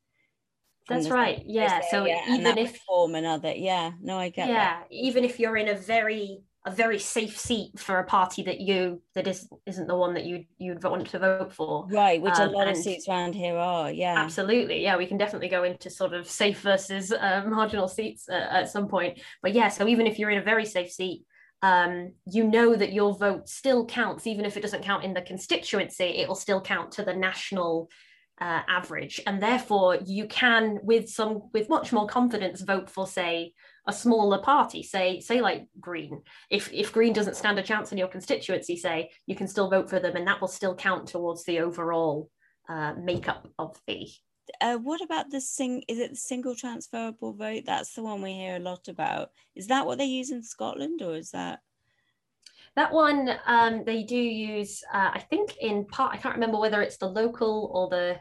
That's 0.88 1.09
right. 1.09 1.42
Yeah. 1.47 1.80
So 1.90 2.06
yeah, 2.06 2.23
even 2.28 2.59
if 2.59 2.76
form 2.78 3.14
another, 3.14 3.52
yeah, 3.54 3.92
no, 4.00 4.18
I 4.18 4.30
get 4.30 4.49
yeah, 4.49 4.80
that. 4.80 4.87
even 4.90 5.25
if 5.25 5.38
you're 5.38 5.56
in 5.56 5.68
a 5.68 5.75
very 5.75 6.42
a 6.64 6.71
very 6.71 6.99
safe 6.99 7.37
seat 7.37 7.78
for 7.78 7.99
a 7.99 8.04
party 8.04 8.45
that 8.45 8.61
you 8.61 9.02
that 9.14 9.26
is 9.26 9.49
isn't 9.66 9.88
the 9.88 9.97
one 9.97 10.14
that 10.14 10.25
you 10.25 10.45
you'd 10.59 10.83
want 10.85 11.09
to 11.09 11.19
vote 11.19 11.52
for. 11.52 11.87
Right 11.88 12.23
which 12.23 12.35
um, 12.35 12.49
a 12.49 12.52
lot 12.52 12.69
of 12.69 12.76
seats 12.76 13.09
around 13.09 13.35
here 13.35 13.57
are 13.57 13.90
yeah. 13.90 14.14
Absolutely 14.19 14.83
yeah 14.83 14.97
we 14.97 15.07
can 15.07 15.19
definitely 15.19 15.49
go 15.49 15.64
into 15.64 15.90
sort 15.90 16.12
of 16.12 16.28
safe 16.28 16.61
versus 16.61 17.12
uh, 17.12 17.42
marginal 17.47 17.88
seats 17.88 18.28
uh, 18.28 18.47
at 18.50 18.71
some 18.71 18.88
point. 18.88 19.21
But 19.42 19.54
yeah 19.54 19.69
so 19.69 19.88
even 19.88 20.07
if 20.07 20.19
you're 20.19 20.31
in 20.31 20.38
a 20.38 20.45
very 20.45 20.64
safe 20.64 20.92
seat 20.92 21.25
um, 21.62 22.12
you 22.26 22.45
know 22.45 22.75
that 22.75 22.92
your 22.92 23.14
vote 23.14 23.49
still 23.49 23.87
counts, 23.87 24.26
even 24.26 24.45
if 24.45 24.57
it 24.57 24.62
doesn't 24.62 24.83
count 24.83 25.04
in 25.04 25.14
the 25.14 25.23
constituency, 25.23 26.04
it 26.04 26.26
will 26.26 26.35
still 26.35 26.61
count 26.61 26.92
to 26.92 27.04
the 27.04 27.14
national 27.14 27.88
uh, 28.40 28.62
average. 28.69 29.21
And 29.26 29.40
therefore, 29.40 29.99
you 30.04 30.26
can, 30.26 30.81
with 30.83 31.09
some, 31.09 31.42
with 31.52 31.69
much 31.69 31.92
more 31.92 32.09
confidence, 32.09 32.61
vote 32.62 32.90
for, 32.90 33.07
say, 33.07 33.52
a 33.86 33.92
smaller 33.92 34.38
party, 34.38 34.82
say, 34.82 35.20
say 35.20 35.40
like 35.40 35.66
Green. 35.80 36.22
If 36.50 36.72
if 36.72 36.92
Green 36.92 37.12
doesn't 37.12 37.36
stand 37.36 37.58
a 37.58 37.62
chance 37.62 37.92
in 37.92 37.98
your 37.98 38.08
constituency, 38.08 38.76
say, 38.76 39.10
you 39.26 39.34
can 39.34 39.48
still 39.48 39.70
vote 39.70 39.90
for 39.90 39.98
them, 39.98 40.16
and 40.16 40.26
that 40.26 40.40
will 40.40 40.48
still 40.48 40.74
count 40.74 41.08
towards 41.08 41.44
the 41.44 41.60
overall 41.60 42.30
uh, 42.68 42.94
makeup 42.94 43.48
of 43.58 43.80
the 43.86 44.08
uh, 44.60 44.76
what 44.76 45.00
about 45.02 45.30
the 45.30 45.40
sing? 45.40 45.82
Is 45.88 45.98
it 45.98 46.10
the 46.10 46.16
single 46.16 46.54
transferable 46.54 47.32
vote? 47.32 47.62
That's 47.66 47.94
the 47.94 48.02
one 48.02 48.22
we 48.22 48.32
hear 48.32 48.56
a 48.56 48.60
lot 48.60 48.88
about. 48.88 49.30
Is 49.54 49.68
that 49.68 49.86
what 49.86 49.98
they 49.98 50.04
use 50.04 50.30
in 50.30 50.42
Scotland, 50.42 51.02
or 51.02 51.16
is 51.16 51.30
that? 51.30 51.60
That 52.74 52.92
one 52.92 53.30
um, 53.46 53.84
they 53.84 54.02
do 54.02 54.16
use. 54.16 54.82
Uh, 54.92 55.10
I 55.14 55.20
think 55.20 55.56
in 55.60 55.86
part. 55.86 56.14
I 56.14 56.16
can't 56.16 56.34
remember 56.34 56.58
whether 56.58 56.82
it's 56.82 56.96
the 56.96 57.08
local 57.08 57.70
or 57.72 57.88
the. 57.88 58.20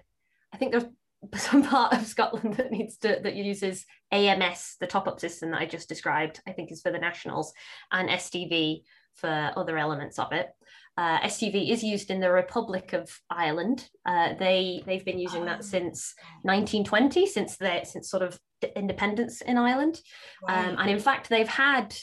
I 0.54 0.58
think 0.58 0.72
there's 0.72 0.86
some 1.36 1.64
part 1.64 1.94
of 1.94 2.06
Scotland 2.06 2.56
that 2.56 2.72
needs 2.72 2.98
to 2.98 3.20
that 3.24 3.36
uses 3.36 3.86
AMS, 4.12 4.78
the 4.80 4.88
top-up 4.88 5.20
system 5.20 5.52
that 5.52 5.62
I 5.62 5.66
just 5.66 5.90
described. 5.90 6.42
I 6.48 6.52
think 6.52 6.72
is 6.72 6.82
for 6.82 6.92
the 6.92 7.00
nationals, 7.00 7.54
and 7.92 8.10
STV 8.10 8.84
for 9.16 9.52
other 9.56 9.78
elements 9.78 10.20
of 10.20 10.32
it. 10.32 10.50
Uh, 10.98 11.20
STV 11.22 11.70
is 11.72 11.84
used 11.84 12.12
in 12.12 12.20
the 12.20 12.32
Republic 12.32 12.94
of 12.94 13.10
Ireland. 13.30 13.88
Uh, 14.06 14.34
they 14.38 14.84
they've 14.86 15.06
been 15.06 15.20
using 15.20 15.46
that 15.46 15.64
since 15.64 16.14
1920, 16.44 17.26
since 17.28 17.58
their 17.58 17.86
since 17.86 18.10
sort 18.10 18.24
of 18.24 18.40
independence 18.76 19.42
in 19.42 19.58
Ireland, 19.58 20.02
um, 20.48 20.76
and 20.78 20.90
in 20.90 21.00
fact 21.00 21.30
they've 21.30 21.48
had 21.48 21.96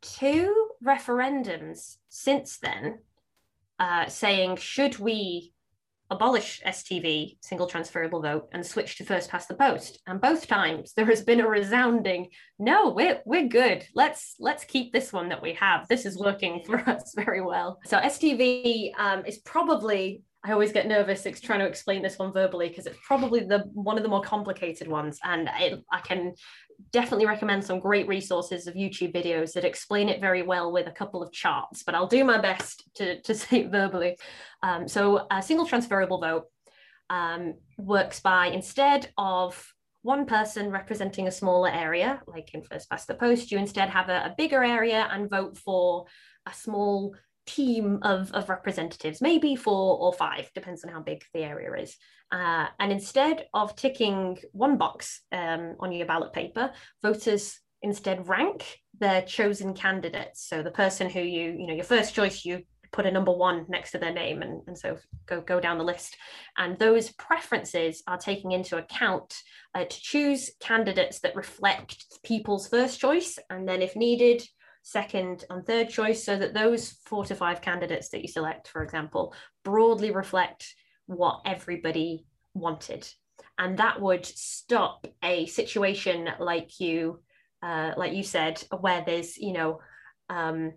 two 0.00 0.68
referendums 0.84 1.96
since 2.08 2.58
then, 2.58 2.98
uh, 3.78 4.06
saying 4.08 4.56
should 4.56 4.98
we 4.98 5.52
abolish 6.10 6.60
STV, 6.66 7.36
single 7.40 7.66
transferable 7.66 8.22
vote, 8.22 8.48
and 8.52 8.64
switch 8.64 8.96
to 8.96 9.04
first 9.04 9.30
past 9.30 9.48
the 9.48 9.54
post. 9.54 10.00
And 10.06 10.20
both 10.20 10.46
times 10.46 10.92
there 10.94 11.06
has 11.06 11.22
been 11.22 11.40
a 11.40 11.48
resounding, 11.48 12.28
no, 12.58 12.90
we're 12.90 13.20
we're 13.24 13.48
good. 13.48 13.84
Let's 13.94 14.36
let's 14.38 14.64
keep 14.64 14.92
this 14.92 15.12
one 15.12 15.28
that 15.28 15.42
we 15.42 15.54
have. 15.54 15.86
This 15.88 16.06
is 16.06 16.18
working 16.18 16.62
for 16.64 16.78
us 16.88 17.12
very 17.14 17.40
well. 17.40 17.78
So 17.84 17.98
STV 17.98 18.92
um, 18.98 19.24
is 19.26 19.38
probably 19.38 20.22
I 20.48 20.52
always 20.52 20.72
get 20.72 20.86
nervous 20.86 21.26
trying 21.42 21.58
to 21.58 21.66
explain 21.66 22.00
this 22.00 22.18
one 22.18 22.32
verbally 22.32 22.70
because 22.70 22.86
it's 22.86 22.98
probably 23.06 23.40
the 23.40 23.64
one 23.74 23.98
of 23.98 24.02
the 24.02 24.08
more 24.08 24.22
complicated 24.22 24.88
ones, 24.88 25.18
and 25.22 25.50
it, 25.60 25.84
I 25.92 26.00
can 26.00 26.34
definitely 26.90 27.26
recommend 27.26 27.62
some 27.62 27.80
great 27.80 28.08
resources 28.08 28.66
of 28.66 28.74
YouTube 28.74 29.14
videos 29.14 29.52
that 29.52 29.66
explain 29.66 30.08
it 30.08 30.22
very 30.22 30.42
well 30.42 30.72
with 30.72 30.86
a 30.86 30.92
couple 30.92 31.22
of 31.22 31.32
charts. 31.32 31.82
But 31.82 31.94
I'll 31.94 32.06
do 32.06 32.24
my 32.24 32.40
best 32.40 32.88
to 32.94 33.20
to 33.20 33.34
say 33.42 33.60
it 33.60 33.70
verbally. 33.70 34.16
Um, 34.62 34.88
so 34.88 35.26
a 35.30 35.42
single 35.42 35.66
transferable 35.66 36.18
vote 36.18 36.44
um, 37.10 37.54
works 37.76 38.20
by 38.20 38.46
instead 38.46 39.10
of 39.18 39.74
one 40.00 40.24
person 40.24 40.70
representing 40.70 41.28
a 41.28 41.30
smaller 41.30 41.68
area, 41.68 42.22
like 42.26 42.54
in 42.54 42.62
first 42.62 42.88
past 42.88 43.06
the 43.06 43.14
post, 43.14 43.52
you 43.52 43.58
instead 43.58 43.90
have 43.90 44.08
a, 44.08 44.26
a 44.26 44.34
bigger 44.38 44.64
area 44.64 45.06
and 45.12 45.28
vote 45.28 45.58
for 45.58 46.06
a 46.46 46.54
small 46.54 47.14
team 47.48 47.98
of, 48.02 48.32
of 48.32 48.48
representatives, 48.48 49.20
maybe 49.20 49.56
four 49.56 49.98
or 49.98 50.12
five, 50.12 50.50
depends 50.54 50.84
on 50.84 50.92
how 50.92 51.00
big 51.00 51.22
the 51.32 51.42
area 51.42 51.72
is. 51.82 51.96
Uh, 52.30 52.66
and 52.78 52.92
instead 52.92 53.46
of 53.54 53.74
ticking 53.74 54.38
one 54.52 54.76
box 54.76 55.22
um, 55.32 55.74
on 55.80 55.92
your 55.92 56.06
ballot 56.06 56.32
paper, 56.32 56.70
voters 57.02 57.58
instead 57.82 58.28
rank 58.28 58.78
their 58.98 59.22
chosen 59.22 59.72
candidates. 59.72 60.46
So 60.46 60.62
the 60.62 60.70
person 60.70 61.08
who 61.08 61.20
you, 61.20 61.56
you 61.58 61.66
know, 61.66 61.74
your 61.74 61.84
first 61.84 62.14
choice, 62.14 62.44
you 62.44 62.62
put 62.92 63.06
a 63.06 63.10
number 63.10 63.32
one 63.32 63.66
next 63.68 63.92
to 63.92 63.98
their 63.98 64.12
name 64.12 64.42
and, 64.42 64.62
and 64.66 64.76
so 64.76 64.98
go, 65.26 65.40
go 65.40 65.60
down 65.60 65.78
the 65.78 65.84
list. 65.84 66.16
And 66.56 66.78
those 66.78 67.12
preferences 67.12 68.02
are 68.06 68.18
taking 68.18 68.52
into 68.52 68.76
account 68.76 69.34
uh, 69.74 69.84
to 69.84 70.00
choose 70.00 70.50
candidates 70.60 71.20
that 71.20 71.36
reflect 71.36 72.04
people's 72.24 72.68
first 72.68 73.00
choice. 73.00 73.38
And 73.50 73.68
then 73.68 73.82
if 73.82 73.94
needed, 73.94 74.42
second 74.88 75.44
and 75.50 75.66
third 75.66 75.90
choice 75.90 76.24
so 76.24 76.36
that 76.38 76.54
those 76.54 76.96
four 77.04 77.22
to 77.26 77.34
five 77.34 77.60
candidates 77.60 78.08
that 78.08 78.22
you 78.22 78.28
select, 78.28 78.68
for 78.68 78.82
example, 78.82 79.34
broadly 79.62 80.10
reflect 80.10 80.74
what 81.04 81.42
everybody 81.44 82.24
wanted. 82.54 83.06
And 83.58 83.78
that 83.78 84.00
would 84.00 84.24
stop 84.24 85.06
a 85.22 85.44
situation 85.46 86.30
like 86.40 86.80
you, 86.80 87.20
uh, 87.62 87.92
like 87.98 88.14
you 88.14 88.22
said, 88.22 88.64
where 88.80 89.02
there's, 89.04 89.36
you 89.36 89.52
know, 89.52 89.80
um, 90.30 90.72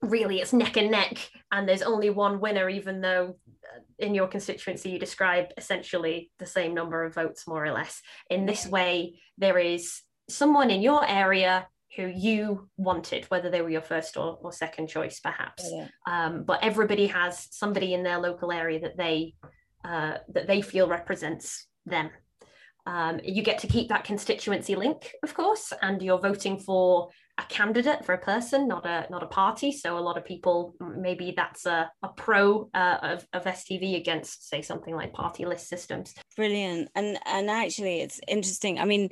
really 0.00 0.40
it's 0.40 0.52
neck 0.52 0.76
and 0.76 0.90
neck 0.90 1.30
and 1.52 1.68
there's 1.68 1.82
only 1.82 2.08
one 2.08 2.40
winner, 2.40 2.70
even 2.70 3.02
though 3.02 3.36
uh, 3.64 3.80
in 3.98 4.14
your 4.14 4.28
constituency 4.28 4.90
you 4.90 4.98
describe 4.98 5.48
essentially 5.58 6.30
the 6.38 6.46
same 6.46 6.72
number 6.72 7.04
of 7.04 7.14
votes, 7.14 7.46
more 7.46 7.64
or 7.64 7.72
less. 7.72 8.00
In 8.30 8.46
this 8.46 8.66
way, 8.66 9.20
there 9.36 9.58
is 9.58 10.00
someone 10.30 10.70
in 10.70 10.80
your 10.80 11.06
area 11.06 11.66
who 11.96 12.06
you 12.06 12.68
wanted, 12.76 13.24
whether 13.26 13.50
they 13.50 13.60
were 13.60 13.70
your 13.70 13.82
first 13.82 14.16
or, 14.16 14.38
or 14.42 14.52
second 14.52 14.88
choice, 14.88 15.20
perhaps. 15.20 15.68
Yeah. 15.70 15.88
Um, 16.06 16.44
but 16.44 16.62
everybody 16.62 17.06
has 17.08 17.48
somebody 17.50 17.94
in 17.94 18.02
their 18.02 18.18
local 18.18 18.50
area 18.50 18.80
that 18.80 18.96
they 18.96 19.34
uh, 19.84 20.18
that 20.28 20.46
they 20.46 20.62
feel 20.62 20.88
represents 20.88 21.66
them. 21.86 22.10
Um, 22.86 23.20
you 23.22 23.42
get 23.42 23.58
to 23.60 23.66
keep 23.66 23.88
that 23.90 24.04
constituency 24.04 24.74
link, 24.74 25.12
of 25.22 25.34
course, 25.34 25.72
and 25.82 26.02
you're 26.02 26.18
voting 26.18 26.58
for 26.58 27.10
a 27.38 27.42
candidate 27.44 28.04
for 28.04 28.12
a 28.12 28.18
person, 28.18 28.68
not 28.68 28.84
a 28.86 29.06
not 29.10 29.22
a 29.22 29.26
party. 29.26 29.70
So 29.72 29.98
a 29.98 30.00
lot 30.00 30.18
of 30.18 30.24
people 30.24 30.74
maybe 30.80 31.32
that's 31.36 31.66
a, 31.66 31.90
a 32.02 32.08
pro 32.08 32.68
uh, 32.74 32.98
of, 33.02 33.26
of 33.32 33.44
STV 33.44 33.96
against, 33.96 34.48
say, 34.48 34.62
something 34.62 34.94
like 34.94 35.12
party 35.12 35.44
list 35.44 35.68
systems. 35.68 36.14
Brilliant, 36.36 36.90
and 36.94 37.18
and 37.26 37.50
actually, 37.50 38.00
it's 38.00 38.20
interesting. 38.26 38.78
I 38.78 38.84
mean, 38.84 39.10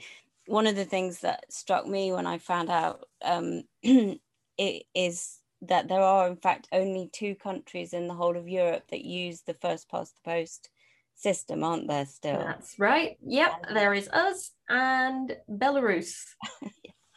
one 0.50 0.66
of 0.66 0.74
the 0.74 0.84
things 0.84 1.20
that 1.20 1.44
struck 1.50 1.86
me 1.86 2.12
when 2.12 2.26
I 2.26 2.38
found 2.38 2.70
out 2.70 3.04
um, 3.22 3.62
it 3.82 4.82
is 4.94 5.38
that 5.62 5.88
there 5.88 6.00
are, 6.00 6.26
in 6.26 6.36
fact, 6.36 6.66
only 6.72 7.08
two 7.12 7.36
countries 7.36 7.92
in 7.92 8.08
the 8.08 8.14
whole 8.14 8.36
of 8.36 8.48
Europe 8.48 8.82
that 8.90 9.04
use 9.04 9.42
the 9.42 9.54
first 9.54 9.88
past 9.88 10.14
the 10.16 10.28
post 10.28 10.68
system, 11.14 11.62
aren't 11.62 11.86
there 11.86 12.06
still? 12.06 12.38
That's 12.38 12.78
right. 12.78 13.16
Yep, 13.24 13.66
there 13.74 13.94
is 13.94 14.08
us 14.08 14.50
and 14.68 15.36
Belarus. 15.48 16.14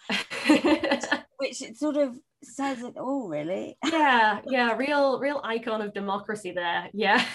Which 1.37 1.61
it 1.61 1.77
sort 1.77 1.97
of 1.97 2.15
says 2.43 2.83
it 2.83 2.97
all, 2.97 3.29
really. 3.29 3.77
yeah, 3.83 4.41
yeah, 4.45 4.75
real, 4.75 5.19
real 5.19 5.41
icon 5.43 5.81
of 5.81 5.93
democracy 5.93 6.51
there. 6.51 6.89
Yeah 6.93 7.25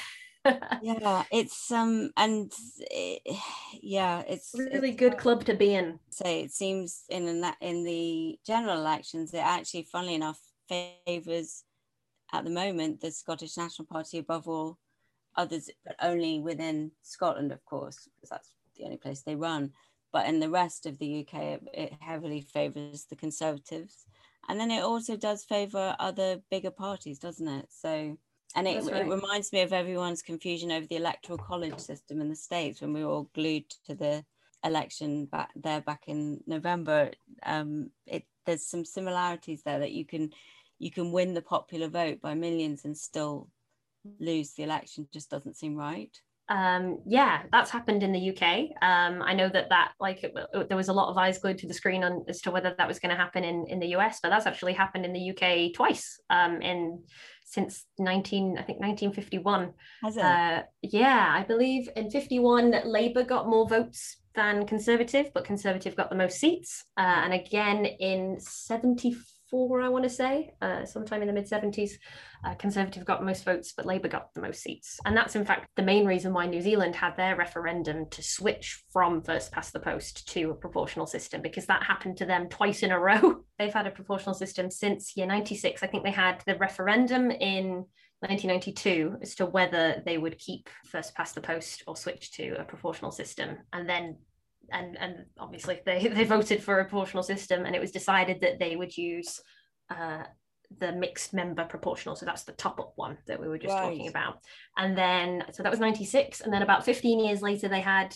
yeah 0.82 1.24
it's 1.30 1.70
um 1.70 2.10
and 2.16 2.52
it, 2.90 3.22
yeah 3.82 4.22
it's 4.28 4.54
really 4.56 4.90
it's, 4.90 4.98
good 4.98 5.18
club 5.18 5.44
to 5.44 5.54
be 5.54 5.74
in. 5.74 5.98
so 6.10 6.24
it 6.26 6.52
seems 6.52 7.04
in 7.08 7.26
in, 7.28 7.40
that 7.40 7.56
in 7.60 7.84
the 7.84 8.38
general 8.46 8.78
elections 8.78 9.32
it 9.34 9.38
actually 9.38 9.82
funnily 9.82 10.14
enough 10.14 10.40
favors 10.68 11.64
at 12.32 12.44
the 12.44 12.50
moment 12.50 13.00
the 13.00 13.10
scottish 13.10 13.56
national 13.56 13.86
party 13.86 14.18
above 14.18 14.46
all 14.48 14.78
others 15.36 15.70
but 15.86 15.96
only 16.02 16.40
within 16.40 16.90
scotland 17.02 17.52
of 17.52 17.64
course 17.64 18.08
because 18.16 18.30
that's 18.30 18.54
the 18.78 18.84
only 18.84 18.96
place 18.96 19.22
they 19.22 19.36
run. 19.36 19.72
But 20.10 20.26
in 20.26 20.40
the 20.40 20.48
rest 20.48 20.86
of 20.86 20.98
the 20.98 21.20
uk 21.20 21.34
it, 21.34 21.62
it 21.74 21.92
heavily 22.00 22.40
favors 22.40 23.04
the 23.04 23.16
conservatives 23.16 24.06
and 24.48 24.58
then 24.58 24.70
it 24.70 24.82
also 24.82 25.16
does 25.16 25.44
favor 25.44 25.94
other 25.98 26.40
bigger 26.50 26.70
parties 26.70 27.18
doesn't 27.18 27.48
it? 27.48 27.66
So 27.68 28.16
and 28.54 28.66
it, 28.66 28.84
right. 28.84 29.02
it 29.02 29.08
reminds 29.08 29.52
me 29.52 29.60
of 29.60 29.72
everyone's 29.72 30.22
confusion 30.22 30.72
over 30.72 30.86
the 30.86 30.96
electoral 30.96 31.38
college 31.38 31.78
system 31.78 32.20
in 32.20 32.28
the 32.28 32.36
States 32.36 32.80
when 32.80 32.92
we 32.92 33.04
were 33.04 33.10
all 33.10 33.30
glued 33.34 33.68
to 33.86 33.94
the 33.94 34.24
election 34.64 35.26
back 35.26 35.50
there 35.54 35.80
back 35.80 36.04
in 36.06 36.40
November. 36.46 37.10
Um, 37.44 37.90
it, 38.06 38.24
there's 38.46 38.66
some 38.66 38.84
similarities 38.84 39.62
there 39.62 39.80
that 39.80 39.92
you 39.92 40.04
can 40.04 40.30
you 40.78 40.90
can 40.90 41.12
win 41.12 41.34
the 41.34 41.42
popular 41.42 41.88
vote 41.88 42.20
by 42.20 42.34
millions 42.34 42.84
and 42.84 42.96
still 42.96 43.50
lose 44.18 44.52
the 44.52 44.62
election. 44.62 45.08
Just 45.12 45.30
doesn't 45.30 45.56
seem 45.56 45.76
right 45.76 46.18
um, 46.48 47.00
yeah, 47.06 47.42
that's 47.52 47.70
happened 47.70 48.02
in 48.02 48.12
the 48.12 48.30
UK. 48.30 48.70
Um, 48.80 49.22
I 49.22 49.34
know 49.34 49.48
that 49.48 49.68
that 49.68 49.92
like 50.00 50.24
it, 50.24 50.32
it, 50.54 50.68
there 50.68 50.76
was 50.76 50.88
a 50.88 50.92
lot 50.92 51.10
of 51.10 51.16
eyes 51.18 51.38
glued 51.38 51.58
to 51.58 51.68
the 51.68 51.74
screen 51.74 52.02
on 52.02 52.24
as 52.28 52.40
to 52.42 52.50
whether 52.50 52.74
that 52.78 52.88
was 52.88 52.98
going 52.98 53.10
to 53.10 53.16
happen 53.16 53.44
in 53.44 53.66
in 53.68 53.80
the 53.80 53.88
US, 53.96 54.20
but 54.22 54.30
that's 54.30 54.46
actually 54.46 54.72
happened 54.72 55.04
in 55.04 55.12
the 55.12 55.30
UK 55.30 55.74
twice. 55.74 56.20
Um, 56.30 56.62
in 56.62 57.02
since 57.44 57.86
19, 57.98 58.58
I 58.58 58.62
think 58.62 58.78
1951. 58.78 59.72
Has 60.02 60.16
it? 60.16 60.22
Uh, 60.22 60.62
yeah, 60.82 61.32
I 61.34 61.44
believe 61.44 61.88
in 61.96 62.10
51 62.10 62.82
Labour 62.84 63.24
got 63.24 63.48
more 63.48 63.66
votes 63.66 64.18
than 64.34 64.66
Conservative, 64.66 65.30
but 65.32 65.44
Conservative 65.44 65.96
got 65.96 66.10
the 66.10 66.16
most 66.16 66.38
seats. 66.38 66.84
Uh, 66.96 67.22
and 67.24 67.32
again 67.32 67.86
in 67.86 68.38
74 68.38 69.18
four, 69.50 69.80
I 69.80 69.88
want 69.88 70.04
to 70.04 70.10
say, 70.10 70.52
uh, 70.60 70.84
sometime 70.84 71.22
in 71.22 71.28
the 71.28 71.34
mid 71.34 71.48
70s. 71.48 71.92
Uh, 72.44 72.54
Conservative 72.54 73.04
got 73.04 73.24
most 73.24 73.44
votes, 73.44 73.72
but 73.76 73.86
Labour 73.86 74.08
got 74.08 74.32
the 74.34 74.40
most 74.40 74.62
seats. 74.62 74.98
And 75.04 75.16
that's, 75.16 75.36
in 75.36 75.44
fact, 75.44 75.68
the 75.76 75.82
main 75.82 76.06
reason 76.06 76.32
why 76.32 76.46
New 76.46 76.60
Zealand 76.60 76.94
had 76.94 77.16
their 77.16 77.36
referendum 77.36 78.08
to 78.10 78.22
switch 78.22 78.82
from 78.92 79.22
first 79.22 79.52
past 79.52 79.72
the 79.72 79.80
post 79.80 80.28
to 80.28 80.50
a 80.50 80.54
proportional 80.54 81.06
system, 81.06 81.42
because 81.42 81.66
that 81.66 81.82
happened 81.82 82.16
to 82.18 82.26
them 82.26 82.48
twice 82.48 82.82
in 82.82 82.92
a 82.92 82.98
row. 83.00 83.44
They've 83.58 83.72
had 83.72 83.86
a 83.86 83.92
proportional 83.92 84.34
system 84.34 84.70
since 84.70 85.16
year 85.16 85.26
96. 85.26 85.82
I 85.82 85.86
think 85.86 86.04
they 86.04 86.10
had 86.10 86.42
the 86.46 86.56
referendum 86.56 87.30
in 87.30 87.84
1992 88.20 89.18
as 89.22 89.34
to 89.36 89.46
whether 89.46 90.02
they 90.04 90.18
would 90.18 90.38
keep 90.38 90.68
first 90.84 91.14
past 91.14 91.34
the 91.34 91.40
post 91.40 91.84
or 91.86 91.96
switch 91.96 92.32
to 92.32 92.56
a 92.58 92.64
proportional 92.64 93.12
system. 93.12 93.58
And 93.72 93.88
then 93.88 94.16
and 94.72 94.96
and 94.98 95.26
obviously 95.38 95.80
they, 95.84 96.08
they 96.14 96.24
voted 96.24 96.62
for 96.62 96.80
a 96.80 96.84
proportional 96.84 97.22
system 97.22 97.64
and 97.64 97.74
it 97.74 97.80
was 97.80 97.90
decided 97.90 98.40
that 98.40 98.58
they 98.58 98.76
would 98.76 98.96
use 98.96 99.40
uh, 99.90 100.22
the 100.78 100.92
mixed 100.92 101.32
member 101.32 101.64
proportional 101.64 102.14
so 102.14 102.26
that's 102.26 102.44
the 102.44 102.52
top 102.52 102.78
up 102.78 102.92
one 102.96 103.16
that 103.26 103.40
we 103.40 103.48
were 103.48 103.58
just 103.58 103.74
right. 103.74 103.82
talking 103.82 104.08
about 104.08 104.38
and 104.76 104.96
then 104.96 105.44
so 105.52 105.62
that 105.62 105.70
was 105.70 105.80
96 105.80 106.42
and 106.42 106.52
then 106.52 106.62
about 106.62 106.84
15 106.84 107.20
years 107.20 107.40
later 107.40 107.68
they 107.68 107.80
had 107.80 108.14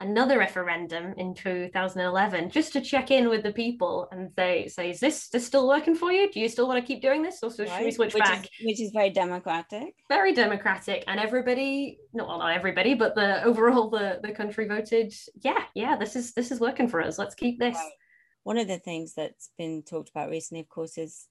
another 0.00 0.38
referendum 0.38 1.14
in 1.16 1.34
2011 1.34 2.50
just 2.50 2.72
to 2.72 2.80
check 2.82 3.10
in 3.10 3.30
with 3.30 3.42
the 3.42 3.52
people 3.52 4.08
and 4.12 4.30
they 4.36 4.68
say 4.68 4.90
is 4.90 5.00
this 5.00 5.28
this 5.28 5.46
still 5.46 5.66
working 5.66 5.94
for 5.94 6.12
you 6.12 6.30
do 6.30 6.38
you 6.38 6.48
still 6.48 6.68
want 6.68 6.78
to 6.78 6.86
keep 6.86 7.00
doing 7.00 7.22
this 7.22 7.42
or 7.42 7.50
should 7.50 7.68
right. 7.68 7.84
we 7.84 7.90
switch 7.90 8.12
which 8.12 8.22
back 8.22 8.44
is, 8.44 8.50
which 8.62 8.80
is 8.80 8.90
very 8.92 9.08
democratic 9.08 9.94
very 10.08 10.34
democratic 10.34 11.02
and 11.06 11.18
everybody 11.18 11.98
not 12.12 12.28
well 12.28 12.38
not 12.38 12.54
everybody 12.54 12.92
but 12.92 13.14
the 13.14 13.42
overall 13.44 13.88
the 13.88 14.20
the 14.22 14.32
country 14.32 14.68
voted 14.68 15.14
yeah 15.42 15.64
yeah 15.74 15.96
this 15.96 16.14
is 16.14 16.34
this 16.34 16.50
is 16.50 16.60
working 16.60 16.88
for 16.88 17.00
us 17.00 17.18
let's 17.18 17.34
keep 17.34 17.58
this 17.58 17.76
right. 17.76 17.92
one 18.42 18.58
of 18.58 18.68
the 18.68 18.78
things 18.78 19.14
that's 19.14 19.50
been 19.56 19.82
talked 19.82 20.10
about 20.10 20.28
recently 20.28 20.60
of 20.60 20.68
course 20.68 20.98
is 20.98 21.26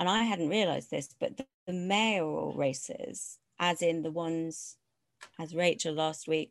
and 0.00 0.08
i 0.08 0.24
hadn't 0.24 0.48
realized 0.48 0.90
this 0.90 1.08
but 1.20 1.36
the, 1.36 1.46
the 1.68 1.72
mayoral 1.72 2.52
races 2.56 3.38
as 3.60 3.80
in 3.80 4.02
the 4.02 4.10
ones 4.10 4.76
as 5.38 5.54
rachel 5.54 5.94
last 5.94 6.26
week 6.26 6.50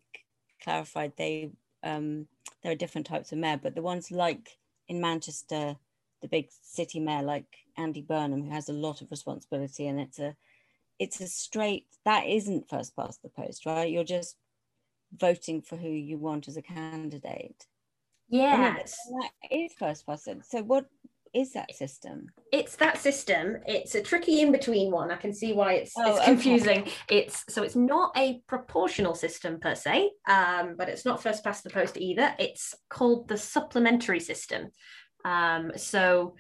clarified 0.66 1.14
they 1.16 1.52
um, 1.84 2.28
there 2.64 2.72
are 2.72 2.76
different 2.84 3.08
types 3.08 3.32
of 3.32 3.38
mayor, 3.38 3.60
but 3.62 3.76
the 3.76 3.82
ones 3.82 4.12
like 4.12 4.58
in 4.88 5.00
Manchester, 5.00 5.78
the 6.22 6.28
big 6.28 6.48
city 6.50 7.00
mayor 7.00 7.22
like 7.22 7.46
Andy 7.78 8.02
Burnham, 8.02 8.44
who 8.44 8.52
has 8.52 8.70
a 8.70 8.74
lot 8.74 9.02
of 9.02 9.12
responsibility, 9.12 9.88
and 9.88 10.00
it's 10.00 10.20
a 10.20 10.36
it's 11.00 11.22
a 11.22 11.28
straight 11.28 11.88
that 12.06 12.26
isn't 12.26 12.70
first 12.70 12.96
past 12.96 13.22
the 13.22 13.30
post, 13.30 13.66
right? 13.66 13.92
You're 13.92 14.04
just 14.04 14.38
voting 15.16 15.62
for 15.62 15.78
who 15.78 15.90
you 15.90 16.18
want 16.18 16.48
as 16.48 16.58
a 16.58 16.62
candidate. 16.62 17.68
Yes, 18.30 18.98
that 19.22 19.32
is 19.52 19.74
first 19.74 20.06
past. 20.06 20.28
So 20.50 20.64
what 20.64 20.88
is 21.36 21.52
that 21.52 21.76
system? 21.76 22.28
It's 22.54 22.78
that 22.78 22.98
system. 22.98 23.58
It's 23.68 23.94
a 23.94 24.02
tricky 24.02 24.42
in 24.42 24.52
between 24.52 24.90
one. 24.90 25.12
I 25.12 25.18
can 25.18 25.34
see 25.34 25.52
why 25.52 25.74
it's, 25.74 25.92
oh, 25.98 26.16
it's 26.16 26.26
confusing. 26.26 26.82
Okay. 26.82 26.92
It's 27.10 27.44
so 27.50 27.62
it's 27.62 27.76
not 27.76 28.18
a 28.18 28.42
proportional 28.48 29.14
system 29.14 29.60
per 29.60 29.76
se, 29.76 30.12
um, 30.28 30.76
but 30.78 30.88
it's 30.88 31.06
not 31.06 31.22
first 31.22 31.44
past 31.44 31.64
the 31.64 31.70
post 31.70 31.98
either. 31.98 32.34
It's 32.40 32.74
called 32.90 33.28
the 33.28 33.38
supplementary 33.38 34.22
system. 34.22 34.70
Um, 35.26 35.74
so 35.76 36.36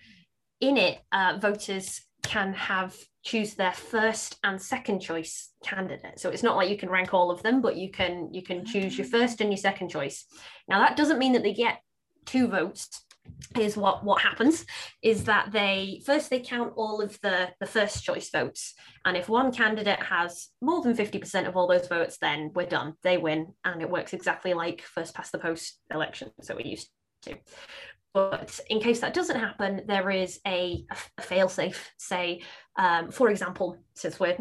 in 0.61 0.77
it, 0.77 0.99
uh, 1.11 1.39
voters 1.41 2.01
can 2.23 2.53
have 2.53 2.95
choose 3.23 3.55
their 3.55 3.73
first 3.73 4.37
and 4.43 4.61
second 4.61 4.99
choice 5.01 5.49
candidate. 5.63 6.19
So 6.19 6.29
it's 6.29 6.43
not 6.43 6.55
like 6.55 6.69
you 6.69 6.77
can 6.77 6.89
rank 6.89 7.13
all 7.13 7.31
of 7.31 7.43
them, 7.43 7.61
but 7.61 7.75
you 7.75 7.91
can 7.91 8.29
you 8.31 8.43
can 8.43 8.65
choose 8.65 8.97
your 8.97 9.07
first 9.07 9.41
and 9.41 9.49
your 9.49 9.57
second 9.57 9.89
choice. 9.89 10.25
Now 10.69 10.79
that 10.79 10.95
doesn't 10.95 11.19
mean 11.19 11.33
that 11.33 11.43
they 11.43 11.53
get 11.53 11.81
two 12.25 12.47
votes 12.47 13.03
is 13.57 13.77
what 13.77 14.03
what 14.03 14.21
happens 14.21 14.65
is 15.01 15.25
that 15.25 15.51
they 15.51 16.01
first 16.05 16.29
they 16.29 16.39
count 16.39 16.73
all 16.75 17.01
of 17.01 17.19
the 17.21 17.49
the 17.59 17.65
first 17.65 18.03
choice 18.03 18.29
votes. 18.29 18.73
And 19.05 19.15
if 19.15 19.29
one 19.29 19.51
candidate 19.51 20.01
has 20.01 20.49
more 20.61 20.81
than 20.81 20.95
50% 20.95 21.47
of 21.47 21.55
all 21.55 21.67
those 21.67 21.87
votes 21.87 22.17
then 22.19 22.51
we're 22.53 22.65
done. 22.65 22.93
They 23.03 23.17
win. 23.17 23.53
And 23.63 23.81
it 23.81 23.89
works 23.89 24.13
exactly 24.13 24.53
like 24.53 24.81
first 24.81 25.13
past 25.13 25.31
the 25.31 25.39
post 25.39 25.79
elections 25.91 26.31
that 26.47 26.55
we're 26.55 26.67
used 26.67 26.89
to. 27.23 27.37
But 28.13 28.59
in 28.69 28.79
case 28.79 29.01
that 29.01 29.13
doesn't 29.13 29.39
happen 29.39 29.81
there 29.87 30.09
is 30.09 30.39
a, 30.45 30.85
a 31.19 31.21
fail-safe. 31.21 31.91
Say 31.97 32.41
um, 32.77 33.11
for 33.11 33.29
example 33.29 33.77
since 33.95 34.19
we're 34.19 34.37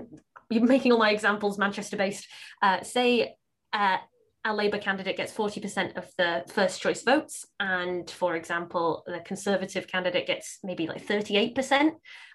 making 0.51 0.93
all 0.93 0.99
my 0.99 1.11
examples 1.11 1.59
manchester 1.59 1.97
based 1.97 2.27
uh, 2.63 2.83
say 2.83 3.35
uh, 3.73 3.99
a 4.45 4.55
Labour 4.55 4.79
candidate 4.79 5.17
gets 5.17 5.33
40% 5.33 5.97
of 5.97 6.07
the 6.19 6.45
first 6.49 6.81
choice 6.81 7.03
votes. 7.03 7.47
And 7.59 8.11
for 8.11 8.37
example, 8.37 9.03
the 9.07 9.21
Conservative 9.21 9.87
candidate 9.87 10.27
gets 10.27 10.59
maybe 10.63 10.87
like 10.87 11.07
38%, 11.07 11.91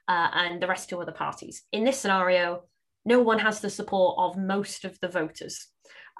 uh, 0.08 0.28
and 0.34 0.62
the 0.62 0.68
rest 0.68 0.90
to 0.90 0.98
other 0.98 1.12
parties. 1.12 1.64
In 1.72 1.84
this 1.84 2.00
scenario, 2.00 2.64
no 3.06 3.22
one 3.22 3.40
has 3.40 3.60
the 3.60 3.70
support 3.70 4.16
of 4.18 4.38
most 4.38 4.84
of 4.84 5.00
the 5.00 5.08
voters. 5.08 5.68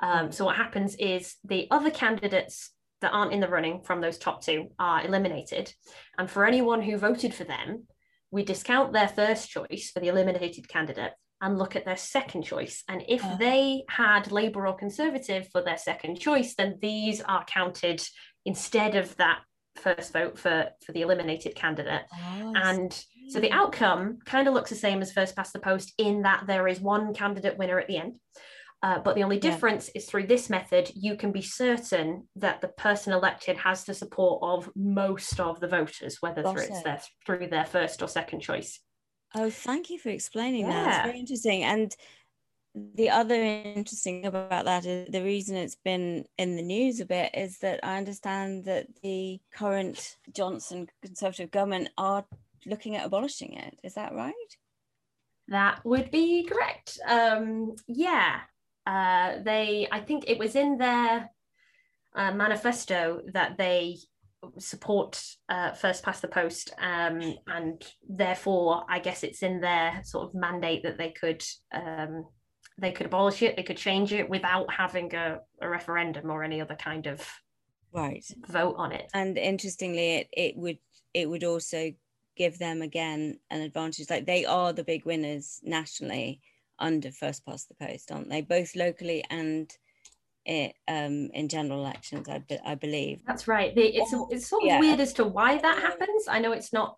Um, 0.02 0.32
so 0.32 0.46
what 0.46 0.56
happens 0.56 0.96
is 0.96 1.36
the 1.44 1.68
other 1.72 1.90
candidates 1.90 2.72
that 3.02 3.12
aren't 3.12 3.34
in 3.34 3.40
the 3.40 3.48
running 3.48 3.82
from 3.82 4.00
those 4.00 4.18
top 4.18 4.44
two 4.44 4.68
are 4.78 5.06
eliminated. 5.06 5.74
And 6.18 6.30
for 6.30 6.46
anyone 6.46 6.82
who 6.82 6.98
voted 6.98 7.34
for 7.34 7.46
them, 7.46 7.88
we 8.32 8.44
discount 8.44 8.94
their 8.94 9.08
first 9.08 9.50
choice 9.50 9.90
for 9.92 10.00
the 10.00 10.10
eliminated 10.10 10.70
candidate 10.70 11.14
and 11.42 11.58
look 11.58 11.76
at 11.76 11.86
their 11.86 11.98
second 11.98 12.44
choice. 12.44 12.84
And 12.88 13.04
if 13.08 13.24
uh, 13.24 13.38
they 13.38 13.84
had 13.90 14.32
Labour 14.32 14.68
or 14.68 14.76
Conservative 14.76 15.48
for 15.52 15.62
their 15.62 15.78
second 15.78 16.20
choice, 16.20 16.56
then 16.56 16.78
these 16.82 17.22
are 17.22 17.46
counted 17.46 18.02
instead 18.46 18.96
of 18.96 19.16
that 19.18 19.40
first 19.76 20.14
vote 20.14 20.38
for, 20.38 20.70
for 20.86 20.92
the 20.92 21.02
eliminated 21.02 21.56
candidate. 21.56 22.04
Oh, 22.14 22.54
and 22.56 23.06
so 23.30 23.40
the 23.40 23.52
outcome 23.52 24.20
kind 24.26 24.48
of 24.48 24.54
looks 24.54 24.70
the 24.70 24.76
same 24.76 25.02
as 25.02 25.12
first 25.12 25.36
past 25.36 25.54
the 25.54 25.60
post 25.60 25.94
in 25.98 26.24
that 26.24 26.46
there 26.48 26.68
is 26.68 26.80
one 26.80 27.14
candidate 27.14 27.58
winner 27.58 27.80
at 27.80 27.88
the 27.88 27.98
end. 27.98 28.16
Uh, 28.82 29.00
but 29.00 29.16
the 29.16 29.24
only 29.24 29.40
difference 29.40 29.90
yeah. 29.94 30.00
is 30.00 30.06
through 30.06 30.26
this 30.26 30.50
method, 30.50 30.90
you 30.96 31.18
can 31.18 31.34
be 31.34 31.42
certain 31.42 32.28
that 32.38 32.62
the 32.62 32.70
person 32.70 33.12
elected 33.12 33.58
has 33.58 33.84
the 33.84 33.94
support 33.94 34.40
of 34.42 34.70
most 34.76 35.40
of 35.40 35.60
the 35.60 35.68
voters, 35.68 36.18
whether 36.22 36.42
through, 36.42 36.62
it's 36.62 36.84
their, 36.84 37.02
through 37.26 37.48
their 37.48 37.66
first 37.66 38.02
or 38.02 38.08
second 38.08 38.40
choice. 38.40 38.80
Oh, 39.36 39.50
thank 39.50 39.90
you 39.90 40.00
for 40.00 40.10
explaining 40.10 40.66
yeah. 40.66 40.84
that. 40.84 40.88
It's 40.88 41.06
very 41.06 41.20
interesting. 41.20 41.64
And 41.64 41.96
the 42.76 43.10
other 43.10 43.36
interesting 43.36 44.26
about 44.26 44.66
that 44.66 44.86
is 44.86 45.10
the 45.10 45.24
reason 45.24 45.56
it's 45.56 45.76
been 45.76 46.26
in 46.38 46.56
the 46.56 46.62
news 46.62 47.00
a 47.00 47.06
bit 47.06 47.32
is 47.34 47.60
that 47.60 47.80
I 47.84 47.98
understand 47.98 48.66
that 48.66 48.88
the 49.02 49.40
current 49.52 50.18
Johnson 50.34 50.88
Conservative 51.02 51.52
government 51.52 51.90
are 51.98 52.26
looking 52.66 52.96
at 52.96 53.06
abolishing 53.06 53.54
it. 53.54 53.80
Is 53.84 53.96
that 53.96 54.14
right? 54.14 54.34
That 55.48 55.84
would 55.84 56.12
be 56.12 56.44
correct. 56.44 57.00
Um, 57.08 57.76
yeah, 57.88 58.42
uh, 58.86 59.40
they. 59.44 59.88
I 59.92 60.00
think 60.02 60.26
it 60.28 60.38
was 60.38 60.56
in 60.56 60.78
their 60.78 61.32
uh, 62.16 62.32
manifesto 62.34 63.22
that 63.34 63.58
they 63.58 63.98
support 64.58 65.22
uh, 65.50 65.74
first 65.74 66.04
past 66.04 66.22
the 66.22 66.28
post 66.28 66.74
um, 66.82 67.36
and 67.48 67.86
therefore 68.08 68.86
i 68.90 69.00
guess 69.00 69.24
it's 69.24 69.44
in 69.44 69.60
their 69.60 70.02
sort 70.04 70.28
of 70.28 70.34
mandate 70.34 70.84
that 70.84 70.98
they 70.98 71.12
could 71.12 71.44
um, 71.74 72.26
they 72.78 72.92
could 72.92 73.06
abolish 73.06 73.42
it 73.42 73.56
they 73.58 73.64
could 73.64 73.78
change 73.78 74.14
it 74.14 74.30
without 74.30 74.72
having 74.72 75.14
a, 75.14 75.40
a 75.62 75.70
referendum 75.70 76.30
or 76.30 76.44
any 76.44 76.62
other 76.62 76.76
kind 76.76 77.08
of 77.08 77.28
right. 77.92 78.26
vote 78.48 78.76
on 78.78 78.92
it. 78.92 79.10
And 79.14 79.38
interestingly 79.38 80.18
it, 80.18 80.28
it 80.34 80.58
would 80.58 80.78
it 81.14 81.30
would 81.30 81.44
also 81.44 81.92
give 82.36 82.58
them 82.60 82.82
again 82.82 83.40
an 83.50 83.62
advantage. 83.62 84.10
Like 84.10 84.26
they 84.26 84.46
are 84.46 84.74
the 84.74 84.84
big 84.84 85.06
winners 85.06 85.60
nationally 85.64 86.42
under 86.78 87.12
first 87.12 87.46
past 87.46 87.68
the 87.68 87.86
post 87.86 88.12
aren't 88.12 88.30
they? 88.30 88.42
Both 88.42 88.76
locally 88.76 89.24
and 89.30 89.72
it, 90.50 90.74
um, 90.88 91.30
in 91.34 91.48
general 91.48 91.80
elections, 91.80 92.28
I, 92.28 92.40
be, 92.40 92.58
I 92.66 92.74
believe. 92.74 93.20
That's 93.28 93.48
right. 93.48 93.74
The, 93.76 93.84
it's, 93.84 94.12
it's 94.32 94.48
sort 94.48 94.64
of 94.64 94.68
yeah. 94.68 94.80
weird 94.80 95.00
as 95.00 95.14
to 95.14 95.24
why 95.24 95.60
that 95.60 95.80
happens. 95.80 96.28
I 96.28 96.40
know 96.40 96.54
it's 96.54 96.74
not 96.74 96.98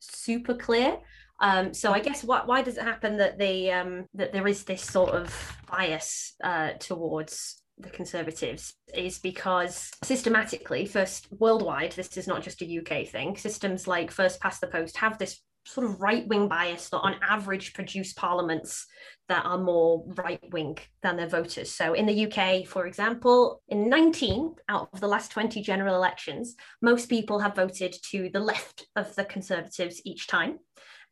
super 0.00 0.54
clear. 0.54 0.98
Um, 1.40 1.72
so 1.72 1.92
I 1.92 2.00
guess 2.00 2.22
why, 2.22 2.42
why 2.44 2.60
does 2.60 2.76
it 2.76 2.84
happen 2.84 3.16
that 3.16 3.38
the 3.38 3.72
um, 3.72 4.06
that 4.14 4.32
there 4.32 4.46
is 4.46 4.64
this 4.64 4.82
sort 4.82 5.10
of 5.10 5.56
bias 5.70 6.34
uh, 6.44 6.72
towards 6.72 7.62
the 7.78 7.88
conservatives 7.88 8.74
is 8.94 9.18
because 9.18 9.90
systematically 10.04 10.84
first 10.84 11.26
worldwide 11.32 11.90
this 11.92 12.18
is 12.18 12.28
not 12.28 12.42
just 12.42 12.60
a 12.60 12.78
uk 12.78 13.08
thing 13.08 13.34
systems 13.34 13.88
like 13.88 14.10
first 14.10 14.38
past 14.40 14.60
the 14.60 14.66
post 14.66 14.98
have 14.98 15.16
this 15.16 15.40
sort 15.64 15.86
of 15.86 16.00
right 16.00 16.26
wing 16.26 16.48
bias 16.48 16.88
that 16.90 16.98
on 16.98 17.16
average 17.22 17.72
produce 17.72 18.12
parliaments 18.12 18.86
that 19.28 19.44
are 19.44 19.58
more 19.58 20.04
right 20.16 20.42
wing 20.50 20.76
than 21.02 21.16
their 21.16 21.28
voters. 21.28 21.70
So 21.72 21.94
in 21.94 22.06
the 22.06 22.26
UK, 22.26 22.66
for 22.66 22.86
example, 22.86 23.62
in 23.68 23.88
19 23.88 24.54
out 24.68 24.88
of 24.92 25.00
the 25.00 25.08
last 25.08 25.30
20 25.30 25.62
general 25.62 25.94
elections, 25.94 26.56
most 26.80 27.08
people 27.08 27.38
have 27.38 27.54
voted 27.54 27.94
to 28.10 28.28
the 28.32 28.40
left 28.40 28.86
of 28.96 29.14
the 29.14 29.24
Conservatives 29.24 30.02
each 30.04 30.26
time. 30.26 30.58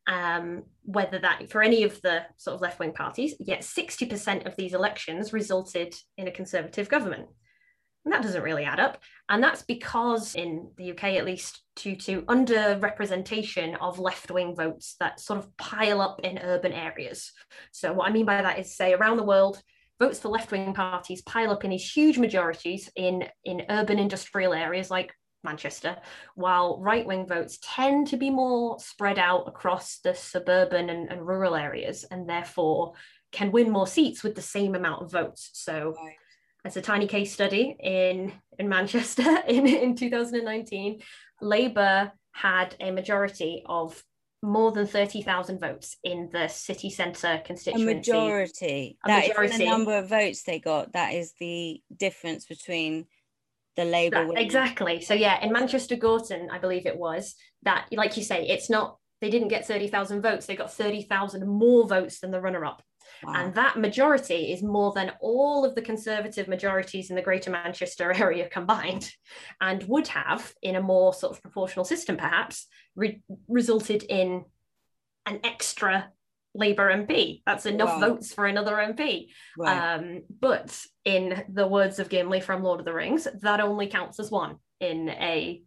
Um, 0.06 0.64
whether 0.82 1.18
that 1.20 1.50
for 1.50 1.62
any 1.62 1.84
of 1.84 2.00
the 2.00 2.22
sort 2.36 2.54
of 2.54 2.62
left 2.62 2.80
wing 2.80 2.92
parties, 2.92 3.34
yet 3.38 3.60
60% 3.60 4.46
of 4.46 4.56
these 4.56 4.74
elections 4.74 5.32
resulted 5.32 5.94
in 6.16 6.26
a 6.26 6.32
Conservative 6.32 6.88
government. 6.88 7.28
And 8.04 8.14
that 8.14 8.22
doesn't 8.22 8.42
really 8.42 8.64
add 8.64 8.80
up. 8.80 8.98
And 9.28 9.42
that's 9.42 9.62
because, 9.62 10.34
in 10.34 10.70
the 10.76 10.92
UK 10.92 11.04
at 11.04 11.26
least, 11.26 11.62
due 11.76 11.96
to 11.96 12.22
underrepresentation 12.22 13.76
of 13.80 13.98
left 13.98 14.30
wing 14.30 14.54
votes 14.56 14.96
that 15.00 15.20
sort 15.20 15.38
of 15.38 15.54
pile 15.58 16.00
up 16.00 16.20
in 16.24 16.38
urban 16.38 16.72
areas. 16.72 17.32
So, 17.72 17.92
what 17.92 18.08
I 18.08 18.12
mean 18.12 18.24
by 18.24 18.40
that 18.40 18.58
is, 18.58 18.74
say, 18.74 18.94
around 18.94 19.18
the 19.18 19.22
world, 19.22 19.62
votes 19.98 20.18
for 20.18 20.28
left 20.28 20.50
wing 20.50 20.72
parties 20.72 21.20
pile 21.22 21.50
up 21.50 21.62
in 21.62 21.70
these 21.70 21.90
huge 21.90 22.18
majorities 22.18 22.90
in, 22.96 23.24
in 23.44 23.66
urban 23.68 23.98
industrial 23.98 24.54
areas 24.54 24.90
like 24.90 25.12
Manchester, 25.44 25.96
while 26.34 26.80
right 26.80 27.06
wing 27.06 27.26
votes 27.26 27.58
tend 27.62 28.08
to 28.08 28.16
be 28.16 28.30
more 28.30 28.78
spread 28.78 29.18
out 29.18 29.44
across 29.46 29.98
the 29.98 30.14
suburban 30.14 30.88
and, 30.90 31.10
and, 31.10 31.26
rural 31.26 31.54
areas 31.54 32.04
and 32.10 32.28
therefore 32.28 32.92
can 33.32 33.52
win 33.52 33.70
more 33.70 33.86
seats 33.86 34.22
with 34.22 34.34
the 34.34 34.42
same 34.42 34.74
amount 34.74 35.02
of 35.02 35.12
votes. 35.12 35.50
So. 35.52 35.94
As 36.64 36.76
a 36.76 36.82
tiny 36.82 37.06
case 37.06 37.32
study 37.32 37.76
in, 37.80 38.32
in 38.58 38.68
Manchester 38.68 39.38
in, 39.48 39.66
in 39.66 39.96
2019, 39.96 41.00
Labour 41.40 42.12
had 42.32 42.76
a 42.80 42.90
majority 42.90 43.62
of 43.66 44.02
more 44.42 44.72
than 44.72 44.86
30,000 44.86 45.60
votes 45.60 45.96
in 46.02 46.30
the 46.32 46.48
city 46.48 46.90
centre 46.90 47.42
constituency. 47.44 47.90
A 47.90 47.94
majority. 47.94 48.98
A 49.04 49.08
that 49.08 49.28
majority. 49.28 49.58
the 49.58 49.64
number 49.66 49.98
of 49.98 50.08
votes 50.08 50.42
they 50.42 50.58
got. 50.58 50.92
That 50.92 51.14
is 51.14 51.34
the 51.38 51.82
difference 51.94 52.46
between 52.46 53.06
the 53.76 53.84
Labour. 53.84 54.26
That, 54.26 54.40
exactly. 54.40 55.02
So, 55.02 55.14
yeah, 55.14 55.44
in 55.44 55.52
Manchester 55.52 55.96
Gorton, 55.96 56.48
I 56.50 56.58
believe 56.58 56.86
it 56.86 56.96
was, 56.96 57.34
that, 57.62 57.88
like 57.92 58.16
you 58.16 58.22
say, 58.22 58.46
it's 58.48 58.70
not, 58.70 58.96
they 59.20 59.28
didn't 59.28 59.48
get 59.48 59.66
30,000 59.66 60.22
votes, 60.22 60.46
they 60.46 60.56
got 60.56 60.72
30,000 60.72 61.46
more 61.46 61.86
votes 61.86 62.20
than 62.20 62.30
the 62.30 62.40
runner 62.40 62.64
up. 62.64 62.82
Wow. 63.22 63.34
And 63.34 63.54
that 63.54 63.78
majority 63.78 64.52
is 64.52 64.62
more 64.62 64.92
than 64.92 65.12
all 65.20 65.64
of 65.64 65.74
the 65.74 65.82
Conservative 65.82 66.48
majorities 66.48 67.10
in 67.10 67.16
the 67.16 67.22
Greater 67.22 67.50
Manchester 67.50 68.12
area 68.16 68.48
combined, 68.48 69.10
and 69.60 69.82
would 69.84 70.08
have, 70.08 70.52
in 70.62 70.76
a 70.76 70.82
more 70.82 71.12
sort 71.12 71.36
of 71.36 71.42
proportional 71.42 71.84
system 71.84 72.16
perhaps, 72.16 72.66
re- 72.96 73.22
resulted 73.48 74.02
in 74.02 74.44
an 75.26 75.40
extra 75.44 76.10
Labour 76.54 76.90
MP. 76.90 77.42
That's 77.46 77.66
enough 77.66 78.00
wow. 78.00 78.08
votes 78.08 78.34
for 78.34 78.46
another 78.46 78.74
MP. 78.74 79.28
Right. 79.56 79.94
Um, 79.94 80.22
but 80.40 80.84
in 81.04 81.44
the 81.48 81.66
words 81.66 81.98
of 81.98 82.08
Gimli 82.08 82.40
from 82.40 82.64
Lord 82.64 82.80
of 82.80 82.86
the 82.86 82.92
Rings, 82.92 83.28
that 83.42 83.60
only 83.60 83.86
counts 83.86 84.18
as 84.18 84.30
one 84.30 84.56
in 84.80 85.08
a 85.10 85.62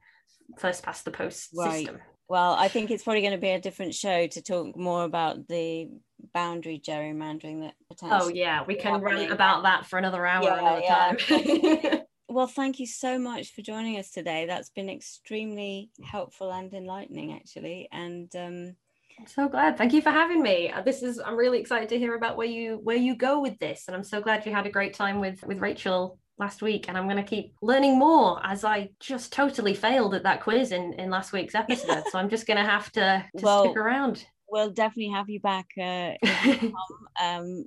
first 0.58 0.84
past 0.84 1.06
the 1.06 1.12
post 1.12 1.52
right. 1.56 1.72
system. 1.72 2.00
Well, 2.28 2.54
I 2.54 2.68
think 2.68 2.90
it's 2.90 3.04
probably 3.04 3.22
going 3.22 3.34
to 3.34 3.40
be 3.40 3.50
a 3.50 3.60
different 3.60 3.94
show 3.94 4.28
to 4.28 4.42
talk 4.42 4.76
more 4.78 5.04
about 5.04 5.48
the 5.48 5.90
boundary 6.34 6.82
gerrymandering 6.84 7.62
that 7.62 7.76
potentially. 7.90 8.22
Oh 8.22 8.34
yeah, 8.34 8.64
we 8.66 8.76
can 8.76 9.02
rant 9.02 9.32
about 9.32 9.64
that 9.64 9.86
for 9.86 10.00
another 10.00 10.26
hour 10.26 10.44
yeah, 10.44 10.60
another 10.60 10.82
yeah. 10.82 11.92
time. 11.92 12.02
well, 12.30 12.48
thank 12.48 12.80
you 12.80 12.88
so 12.88 13.20
much 13.20 13.54
for 13.54 13.62
joining 13.62 14.00
us 14.00 14.12
today. 14.12 14.46
That's 14.46 14.70
been 14.70 14.90
extremely 14.90 15.92
helpful 16.04 16.52
and 16.52 16.74
enlightening, 16.74 17.34
actually. 17.34 17.90
And 17.92 18.34
um, 18.36 18.76
I'm 19.20 19.28
so 19.28 19.48
glad. 19.48 19.78
Thank 19.78 19.94
you 19.94 20.02
for 20.02 20.12
having 20.12 20.42
me. 20.42 20.72
Uh, 20.72 20.82
this 20.82 21.04
is 21.04 21.20
I'm 21.20 21.36
really 21.36 21.60
excited 21.60 21.90
to 21.90 22.00
hear 22.00 22.16
about 22.16 22.38
where 22.38 22.48
you 22.48 22.80
where 22.84 22.98
you 22.98 23.16
go 23.16 23.42
with 23.42 23.60
this, 23.60 23.86
and 23.88 23.96
I'm 23.96 24.04
so 24.04 24.22
glad 24.22 24.46
you 24.46 24.54
had 24.54 24.66
a 24.66 24.72
great 24.72 24.94
time 24.94 25.20
with 25.20 25.44
with 25.44 25.60
Rachel 25.60 26.20
last 26.40 26.62
week 26.62 26.88
and 26.88 26.98
i'm 26.98 27.06
going 27.06 27.18
to 27.18 27.24
keep 27.24 27.54
learning 27.62 27.98
more 27.98 28.40
as 28.46 28.64
i 28.64 28.90
just 29.00 29.32
totally 29.32 29.74
failed 29.74 30.16
at 30.16 30.24
that 30.24 30.42
quiz 30.42 30.72
in 30.72 30.94
in 30.94 31.10
last 31.10 31.32
week's 31.32 31.56
episode 31.56 32.04
so 32.12 32.18
i'm 32.18 32.30
just 32.30 32.48
going 32.48 32.58
to 32.58 32.64
have 32.64 32.92
to, 32.92 33.24
to 33.38 33.46
well, 33.46 33.66
stick 33.66 33.78
around 33.78 34.26
we'll 34.50 34.72
definitely 34.72 35.12
have 35.12 35.30
you 35.30 35.40
back 35.40 35.68
uh, 35.82 36.12
um, 37.24 37.66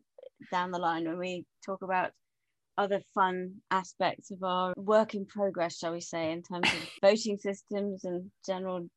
down 0.50 0.70
the 0.70 0.78
line 0.78 1.04
when 1.04 1.18
we 1.18 1.44
talk 1.64 1.82
about 1.82 2.10
other 2.78 3.00
fun 3.14 3.54
aspects 3.70 4.30
of 4.30 4.42
our 4.42 4.74
work 4.76 5.14
in 5.14 5.26
progress, 5.26 5.78
shall 5.78 5.92
we 5.92 6.00
say, 6.00 6.32
in 6.32 6.42
terms 6.42 6.68
of 6.68 6.88
voting 7.02 7.38
systems 7.38 8.04
and 8.04 8.30
general 8.44 8.88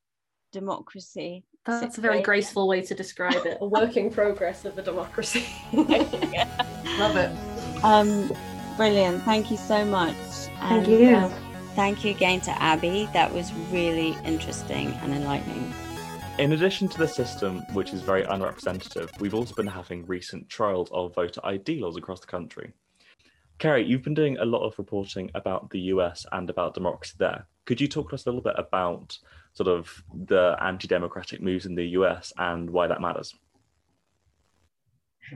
democracy. 0.51 1.43
That's 1.65 1.97
a 1.97 2.01
very 2.01 2.21
graceful 2.21 2.67
way 2.67 2.81
to 2.81 2.95
describe 2.95 3.45
it. 3.45 3.57
A 3.61 3.67
working 3.67 4.09
progress 4.09 4.65
of 4.65 4.75
the 4.75 4.81
democracy. 4.81 5.45
Love 5.73 7.15
it. 7.15 7.83
Um, 7.83 8.31
brilliant. 8.79 9.21
Thank 9.23 9.51
you 9.51 9.57
so 9.57 9.83
much. 9.83 10.15
And, 10.61 10.85
thank 10.85 10.87
you. 10.87 11.13
Uh, 11.13 11.29
thank 11.75 12.05
you 12.05 12.11
again 12.11 12.39
to 12.41 12.51
Abbie. 12.63 13.09
That 13.11 13.33
was 13.33 13.51
really 13.73 14.15
interesting 14.23 14.87
and 15.03 15.13
enlightening. 15.13 15.73
In 16.37 16.53
addition 16.53 16.87
to 16.87 16.97
the 16.97 17.05
system, 17.05 17.59
which 17.73 17.91
is 17.91 18.01
very 18.01 18.23
unrepresentative, 18.23 19.11
we've 19.19 19.33
also 19.33 19.53
been 19.53 19.67
having 19.67 20.05
recent 20.05 20.47
trials 20.47 20.89
of 20.93 21.13
voter 21.13 21.41
ID 21.43 21.81
laws 21.81 21.97
across 21.97 22.21
the 22.21 22.27
country. 22.27 22.71
Kerry, 23.57 23.83
you've 23.85 24.03
been 24.03 24.13
doing 24.13 24.37
a 24.37 24.45
lot 24.45 24.65
of 24.65 24.79
reporting 24.79 25.29
about 25.35 25.69
the 25.71 25.79
US 25.93 26.25
and 26.31 26.49
about 26.49 26.73
democracy 26.73 27.15
there. 27.19 27.47
Could 27.65 27.81
you 27.81 27.89
talk 27.89 28.07
to 28.09 28.15
us 28.15 28.25
a 28.25 28.29
little 28.29 28.41
bit 28.41 28.55
about 28.57 29.17
sort 29.51 29.67
of 29.67 29.91
the 30.23 30.55
anti 30.61 30.87
democratic 30.87 31.41
moves 31.41 31.65
in 31.65 31.75
the 31.75 31.87
US 31.99 32.31
and 32.37 32.69
why 32.69 32.87
that 32.87 33.01
matters? 33.01 33.35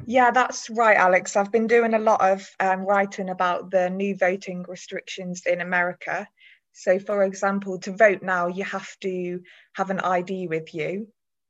Yeah, 0.05 0.31
that's 0.31 0.69
right, 0.69 0.97
Alex. 0.97 1.35
I've 1.35 1.51
been 1.51 1.67
doing 1.67 1.93
a 1.93 1.99
lot 1.99 2.21
of 2.21 2.49
um, 2.59 2.81
writing 2.81 3.29
about 3.29 3.71
the 3.71 3.89
new 3.89 4.15
voting 4.15 4.65
restrictions 4.67 5.43
in 5.45 5.61
America 5.61 6.27
so, 6.73 6.99
for 6.99 7.23
example, 7.23 7.79
to 7.79 7.91
vote 7.91 8.23
now, 8.23 8.47
you 8.47 8.63
have 8.63 8.89
to 9.01 9.41
have 9.73 9.91
an 9.91 9.99
ID 9.99 10.47
with 10.47 10.73
you, 10.73 11.07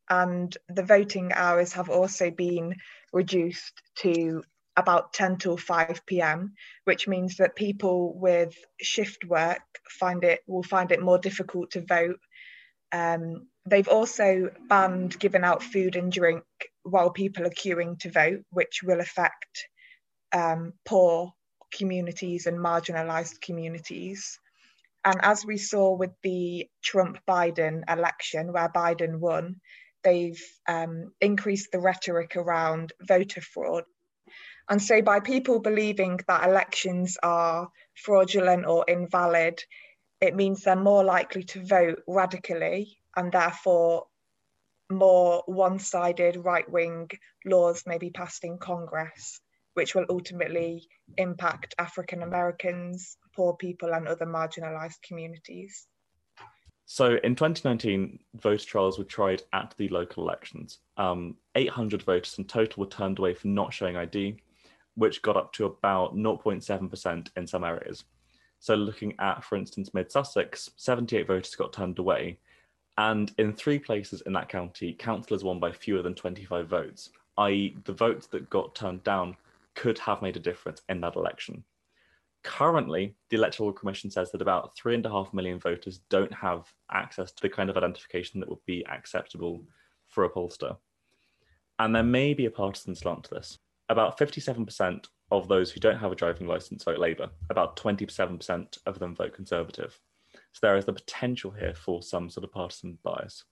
and 0.09 0.55
the 0.67 0.83
voting 0.83 1.31
hours 1.33 1.73
have 1.73 1.89
also 1.89 2.29
been 2.29 2.75
reduced 3.13 3.81
to 3.97 4.43
about 4.75 5.13
10 5.13 5.37
till 5.37 5.55
5 5.55 6.05
p.m., 6.05 6.53
which 6.83 7.07
means 7.07 7.37
that 7.37 7.55
people 7.55 8.13
with 8.19 8.53
shift 8.81 9.23
work 9.23 9.61
find 9.89 10.23
it 10.25 10.41
will 10.45 10.63
find 10.63 10.91
it 10.91 11.01
more 11.01 11.19
difficult 11.19 11.71
to 11.71 11.81
vote. 11.85 12.19
Um, 12.91 13.47
they've 13.65 13.87
also 13.87 14.49
banned 14.67 15.17
giving 15.19 15.43
out 15.43 15.63
food 15.63 15.95
and 15.95 16.11
drink 16.11 16.43
while 16.83 17.09
people 17.09 17.45
are 17.45 17.51
queuing 17.51 17.99
to 17.99 18.11
vote, 18.11 18.43
which 18.51 18.81
will 18.83 18.99
affect 18.99 19.67
um, 20.33 20.73
poor 20.85 21.33
communities 21.73 22.45
and 22.45 22.57
marginalised 22.57 23.41
communities. 23.41 24.39
And 25.05 25.19
as 25.21 25.45
we 25.45 25.57
saw 25.57 25.95
with 25.95 26.11
the 26.21 26.67
Trump 26.81 27.19
Biden 27.27 27.83
election, 27.89 28.53
where 28.53 28.69
Biden 28.69 29.19
won, 29.19 29.59
they've 30.03 30.41
um, 30.67 31.11
increased 31.19 31.71
the 31.71 31.79
rhetoric 31.79 32.35
around 32.35 32.93
voter 33.01 33.41
fraud. 33.41 33.83
And 34.69 34.81
so, 34.81 35.01
by 35.01 35.19
people 35.19 35.59
believing 35.59 36.19
that 36.27 36.47
elections 36.47 37.17
are 37.21 37.67
fraudulent 37.95 38.65
or 38.65 38.85
invalid, 38.87 39.61
it 40.21 40.35
means 40.35 40.63
they're 40.63 40.75
more 40.77 41.03
likely 41.03 41.43
to 41.43 41.65
vote 41.65 42.01
radically 42.07 42.97
and 43.17 43.29
therefore 43.31 44.05
more 44.91 45.43
one 45.45 45.79
sided 45.79 46.37
right 46.37 46.69
wing 46.69 47.09
laws 47.45 47.83
may 47.85 47.97
be 47.97 48.09
passed 48.09 48.43
in 48.43 48.57
Congress, 48.57 49.39
which 49.73 49.95
will 49.95 50.05
ultimately 50.09 50.87
impact 51.17 51.75
African 51.77 52.23
Americans, 52.23 53.17
poor 53.35 53.55
people 53.55 53.93
and 53.93 54.07
other 54.07 54.25
marginalised 54.25 55.01
communities. 55.07 55.87
So 56.85 57.17
in 57.23 57.35
2019, 57.35 58.19
voter 58.35 58.65
trials 58.65 58.97
were 58.97 59.05
tried 59.05 59.41
at 59.53 59.73
the 59.77 59.87
local 59.89 60.23
elections. 60.23 60.79
Um, 60.97 61.37
800 61.55 62.03
voters 62.03 62.37
in 62.37 62.45
total 62.45 62.83
were 62.83 62.89
turned 62.89 63.19
away 63.19 63.33
for 63.33 63.47
not 63.47 63.73
showing 63.73 63.95
ID, 63.95 64.37
which 64.95 65.21
got 65.21 65.37
up 65.37 65.53
to 65.53 65.65
about 65.65 66.15
0.7% 66.15 67.29
in 67.35 67.47
some 67.47 67.63
areas. 67.63 68.03
So 68.59 68.75
looking 68.75 69.13
at, 69.19 69.43
for 69.43 69.55
instance, 69.57 69.93
Mid 69.93 70.11
Sussex, 70.11 70.69
78 70.77 71.27
voters 71.27 71.55
got 71.55 71.73
turned 71.73 71.99
away. 71.99 72.39
And 72.97 73.31
in 73.37 73.53
three 73.53 73.79
places 73.79 74.21
in 74.21 74.33
that 74.33 74.49
county, 74.49 74.93
councillors 74.93 75.43
won 75.43 75.59
by 75.59 75.71
fewer 75.71 76.01
than 76.01 76.13
25 76.13 76.67
votes, 76.67 77.09
i.e., 77.39 77.75
the 77.85 77.93
votes 77.93 78.27
that 78.27 78.49
got 78.49 78.75
turned 78.75 79.03
down 79.03 79.35
could 79.75 79.97
have 79.99 80.21
made 80.21 80.37
a 80.37 80.39
difference 80.39 80.81
in 80.89 81.01
that 81.01 81.15
election. 81.15 81.63
Currently, 82.43 83.15
the 83.29 83.37
Electoral 83.37 83.71
Commission 83.71 84.11
says 84.11 84.31
that 84.31 84.41
about 84.41 84.75
three 84.75 84.95
and 84.95 85.05
a 85.05 85.09
half 85.09 85.33
million 85.33 85.59
voters 85.59 86.01
don't 86.09 86.33
have 86.33 86.71
access 86.91 87.31
to 87.31 87.41
the 87.41 87.49
kind 87.49 87.69
of 87.69 87.77
identification 87.77 88.39
that 88.39 88.49
would 88.49 88.63
be 88.65 88.85
acceptable 88.85 89.63
for 90.07 90.25
a 90.25 90.29
pollster. 90.29 90.77
And 91.79 91.95
there 91.95 92.03
may 92.03 92.33
be 92.33 92.45
a 92.45 92.51
partisan 92.51 92.95
slant 92.95 93.23
to 93.25 93.35
this. 93.35 93.57
About 93.89 94.19
57% 94.19 95.05
of 95.31 95.47
those 95.47 95.71
who 95.71 95.79
don't 95.79 95.97
have 95.97 96.11
a 96.11 96.15
driving 96.15 96.47
license 96.47 96.83
vote 96.83 96.99
Labour, 96.99 97.29
about 97.49 97.77
27% 97.77 98.77
of 98.85 98.99
them 98.99 99.15
vote 99.15 99.33
Conservative. 99.33 99.99
So 100.53 100.59
there 100.61 100.77
is 100.77 100.85
the 100.85 100.93
potential 100.93 101.51
here 101.51 101.73
for 101.75 102.01
some 102.01 102.29
sort 102.29 102.45
of 102.45 102.51
partisan 102.51 102.97
bias. 103.03 103.43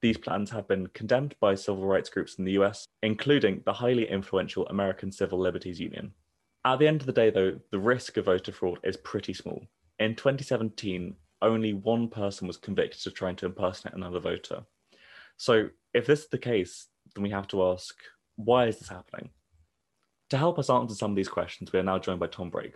These 0.00 0.18
plans 0.18 0.50
have 0.50 0.68
been 0.68 0.86
condemned 0.88 1.34
by 1.40 1.54
civil 1.54 1.86
rights 1.86 2.10
groups 2.10 2.34
in 2.38 2.44
the 2.44 2.52
US, 2.52 2.86
including 3.02 3.62
the 3.64 3.72
highly 3.72 4.08
influential 4.08 4.66
American 4.68 5.10
Civil 5.10 5.38
Liberties 5.38 5.80
Union, 5.80 6.12
at 6.64 6.78
the 6.78 6.88
end 6.88 7.00
of 7.00 7.06
the 7.06 7.12
day, 7.12 7.30
though, 7.30 7.60
the 7.70 7.78
risk 7.78 8.16
of 8.16 8.24
voter 8.24 8.52
fraud 8.52 8.78
is 8.84 8.96
pretty 8.96 9.34
small. 9.34 9.62
In 9.98 10.14
2017, 10.14 11.14
only 11.42 11.74
one 11.74 12.08
person 12.08 12.46
was 12.46 12.56
convicted 12.56 13.06
of 13.06 13.14
trying 13.14 13.36
to 13.36 13.46
impersonate 13.46 13.94
another 13.94 14.18
voter. 14.18 14.64
So, 15.36 15.68
if 15.92 16.06
this 16.06 16.20
is 16.20 16.28
the 16.28 16.38
case, 16.38 16.86
then 17.14 17.22
we 17.22 17.30
have 17.30 17.48
to 17.48 17.64
ask 17.66 17.94
why 18.36 18.66
is 18.66 18.78
this 18.78 18.88
happening? 18.88 19.30
To 20.30 20.38
help 20.38 20.58
us 20.58 20.70
answer 20.70 20.94
some 20.94 21.10
of 21.10 21.16
these 21.16 21.28
questions, 21.28 21.72
we 21.72 21.78
are 21.78 21.84
now 21.84 21.98
joined 21.98 22.18
by 22.18 22.26
Tom 22.28 22.50
Brake. 22.50 22.74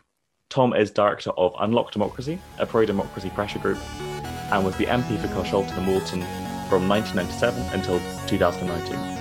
Tom 0.50 0.72
is 0.72 0.90
director 0.90 1.28
of 1.36 1.54
Unlock 1.60 1.92
Democracy, 1.92 2.38
a 2.58 2.64
pro 2.64 2.86
democracy 2.86 3.28
pressure 3.30 3.58
group, 3.58 3.78
and 4.50 4.64
was 4.64 4.74
the 4.78 4.86
MP 4.86 5.20
for 5.20 5.28
Carshalton 5.28 5.76
and 5.76 5.86
Wallington 5.86 6.22
from 6.70 6.88
1997 6.88 7.62
until 7.74 8.00
2019. 8.26 9.18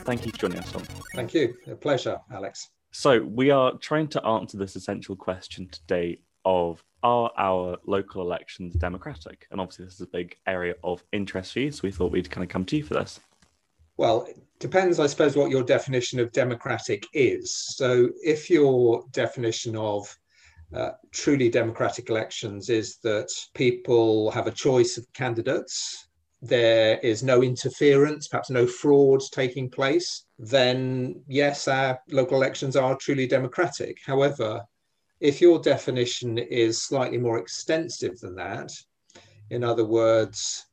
Thank 0.00 0.26
you 0.26 0.32
for 0.32 0.38
joining 0.38 0.58
us, 0.58 0.72
Tom. 0.72 0.82
Thank 1.14 1.32
you. 1.34 1.54
A 1.68 1.76
pleasure, 1.76 2.18
Alex. 2.32 2.70
So, 2.90 3.20
we 3.22 3.50
are 3.50 3.78
trying 3.78 4.08
to 4.08 4.26
answer 4.26 4.58
this 4.58 4.74
essential 4.74 5.14
question 5.14 5.68
today 5.68 6.18
of 6.44 6.82
are 7.04 7.30
our 7.38 7.78
local 7.86 8.22
elections 8.22 8.74
democratic? 8.74 9.46
And 9.52 9.60
obviously, 9.60 9.84
this 9.84 9.94
is 9.94 10.00
a 10.00 10.06
big 10.08 10.36
area 10.48 10.74
of 10.82 11.04
interest 11.12 11.52
for 11.52 11.60
you. 11.60 11.70
So, 11.70 11.82
we 11.84 11.92
thought 11.92 12.10
we'd 12.10 12.28
kind 12.28 12.42
of 12.42 12.50
come 12.50 12.64
to 12.64 12.76
you 12.76 12.82
for 12.82 12.94
this. 12.94 13.20
Well, 14.00 14.22
it 14.22 14.38
depends, 14.60 14.98
I 14.98 15.06
suppose, 15.06 15.36
what 15.36 15.50
your 15.50 15.62
definition 15.62 16.20
of 16.20 16.32
democratic 16.32 17.06
is. 17.12 17.54
So, 17.76 18.08
if 18.24 18.48
your 18.48 19.04
definition 19.12 19.76
of 19.76 20.08
uh, 20.74 20.92
truly 21.12 21.50
democratic 21.50 22.08
elections 22.08 22.70
is 22.70 22.96
that 23.02 23.28
people 23.52 24.30
have 24.30 24.46
a 24.46 24.52
choice 24.52 24.96
of 24.96 25.12
candidates 25.12 26.08
there 26.42 26.98
is 27.00 27.22
no 27.22 27.42
interference, 27.42 28.26
perhaps 28.26 28.48
no 28.48 28.66
fraud 28.66 29.20
taking 29.30 29.68
place, 29.68 30.24
then 30.38 31.22
yes, 31.28 31.68
our 31.68 32.00
local 32.08 32.38
elections 32.38 32.76
are 32.76 32.96
truly 32.96 33.26
democratic. 33.26 33.98
However, 34.06 34.62
if 35.20 35.42
your 35.42 35.58
definition 35.58 36.38
is 36.38 36.82
slightly 36.82 37.18
more 37.18 37.38
extensive 37.38 38.18
than 38.20 38.36
that, 38.36 38.70
in 39.50 39.62
other 39.62 39.84
words, 39.84 40.64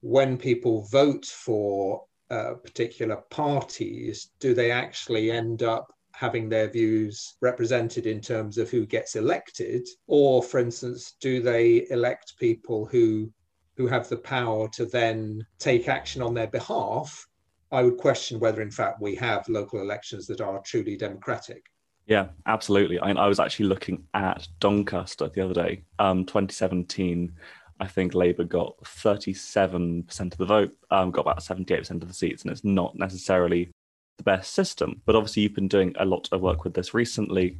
when 0.00 0.38
people 0.38 0.86
vote 0.92 1.26
for 1.26 2.04
uh, 2.30 2.54
particular 2.54 3.16
parties, 3.30 4.30
do 4.40 4.54
they 4.54 4.70
actually 4.70 5.30
end 5.30 5.62
up 5.62 5.92
having 6.12 6.48
their 6.48 6.68
views 6.68 7.36
represented 7.40 8.06
in 8.06 8.20
terms 8.20 8.58
of 8.58 8.70
who 8.70 8.84
gets 8.84 9.16
elected? 9.16 9.86
Or, 10.06 10.42
for 10.42 10.58
instance, 10.58 11.14
do 11.20 11.40
they 11.40 11.86
elect 11.90 12.34
people 12.38 12.86
who 12.86 13.32
who 13.78 13.86
have 13.86 14.08
the 14.08 14.16
power 14.16 14.68
to 14.68 14.84
then 14.84 15.46
take 15.58 15.88
action 15.88 16.20
on 16.20 16.34
their 16.34 16.48
behalf, 16.48 17.26
I 17.70 17.82
would 17.82 17.96
question 17.96 18.40
whether, 18.40 18.60
in 18.60 18.72
fact, 18.72 19.00
we 19.00 19.14
have 19.14 19.48
local 19.48 19.80
elections 19.80 20.26
that 20.26 20.40
are 20.40 20.60
truly 20.62 20.96
democratic. 20.96 21.64
Yeah, 22.06 22.28
absolutely. 22.46 23.00
I, 23.00 23.06
mean, 23.06 23.18
I 23.18 23.28
was 23.28 23.38
actually 23.38 23.66
looking 23.66 24.02
at 24.14 24.48
Doncaster 24.58 25.28
the 25.28 25.44
other 25.44 25.54
day, 25.54 25.84
um, 26.00 26.24
2017. 26.24 27.32
I 27.80 27.86
think 27.86 28.14
Labour 28.14 28.44
got 28.44 28.76
37% 28.82 30.20
of 30.20 30.38
the 30.38 30.44
vote, 30.44 30.76
um, 30.90 31.10
got 31.10 31.22
about 31.22 31.40
78% 31.40 31.90
of 32.02 32.08
the 32.08 32.14
seats, 32.14 32.42
and 32.42 32.50
it's 32.50 32.64
not 32.64 32.96
necessarily 32.96 33.70
the 34.16 34.24
best 34.24 34.52
system. 34.52 35.00
But 35.04 35.16
obviously, 35.16 35.42
you've 35.42 35.54
been 35.54 35.68
doing 35.68 35.94
a 35.98 36.04
lot 36.04 36.28
of 36.32 36.40
work 36.40 36.64
with 36.64 36.74
this 36.74 36.94
recently 36.94 37.58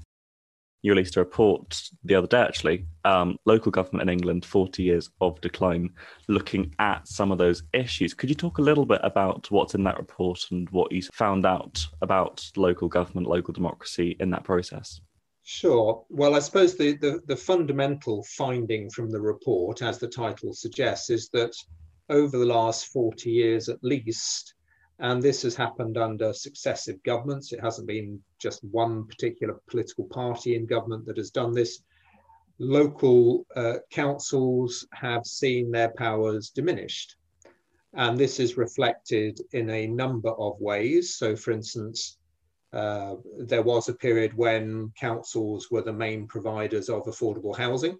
you 0.83 0.93
released 0.93 1.17
a 1.17 1.21
report 1.21 1.91
the 2.05 2.15
other 2.15 2.27
day, 2.27 2.41
actually, 2.41 2.87
um, 3.05 3.37
local 3.45 3.73
government 3.73 4.09
in 4.09 4.13
England, 4.13 4.45
40 4.45 4.83
years 4.83 5.11
of 5.21 5.41
decline, 5.41 5.91
looking 6.29 6.75
at 6.79 7.07
some 7.09 7.33
of 7.33 7.39
those 7.39 7.63
issues. 7.73 8.15
Could 8.15 8.29
you 8.29 8.37
talk 8.37 8.59
a 8.59 8.63
little 8.63 8.87
bit 8.87 9.01
about 9.03 9.51
what's 9.51 9.75
in 9.75 9.83
that 9.85 9.99
report 9.99 10.45
and 10.51 10.71
what 10.71 10.93
you 10.93 11.03
found 11.13 11.47
out 11.47 11.85
about 12.01 12.49
local 12.57 12.89
government, 12.89 13.27
local 13.27 13.53
democracy 13.53 14.17
in 14.21 14.31
that 14.31 14.45
process? 14.45 15.01
Sure. 15.51 16.05
Well, 16.11 16.35
I 16.35 16.41
suppose 16.41 16.77
the, 16.77 16.93
the, 16.99 17.23
the 17.25 17.35
fundamental 17.35 18.23
finding 18.25 18.91
from 18.91 19.09
the 19.09 19.19
report, 19.19 19.81
as 19.81 19.99
the 19.99 20.07
title 20.07 20.53
suggests, 20.53 21.09
is 21.09 21.31
that 21.31 21.55
over 22.11 22.37
the 22.37 22.45
last 22.45 22.89
40 22.89 23.31
years 23.31 23.71
at 23.71 23.83
least, 23.83 24.53
and 24.99 25.23
this 25.23 25.41
has 25.41 25.57
happened 25.57 25.97
under 25.97 26.35
successive 26.35 27.03
governments. 27.03 27.55
It 27.55 27.63
hasn't 27.63 27.89
been 27.89 28.21
just 28.39 28.63
one 28.63 29.07
particular 29.07 29.59
political 29.71 30.05
party 30.05 30.55
in 30.55 30.67
government 30.67 31.07
that 31.07 31.17
has 31.17 31.31
done 31.31 31.55
this. 31.55 31.81
Local 32.59 33.47
uh, 33.57 33.79
councils 33.91 34.87
have 34.93 35.25
seen 35.25 35.71
their 35.71 35.95
powers 35.97 36.51
diminished. 36.51 37.17
And 37.95 38.19
this 38.19 38.39
is 38.39 38.59
reflected 38.59 39.41
in 39.53 39.71
a 39.71 39.87
number 39.87 40.31
of 40.31 40.61
ways. 40.61 41.15
So, 41.17 41.35
for 41.37 41.53
instance, 41.53 42.19
Uh, 42.73 43.17
there 43.39 43.63
was 43.63 43.89
a 43.89 43.95
period 43.95 44.35
when 44.35 44.93
councils 44.99 45.71
were 45.71 45.83
the 45.83 45.93
main 45.93 46.27
providers 46.27 46.89
of 46.89 47.05
affordable 47.05 47.57
housing. 47.57 47.99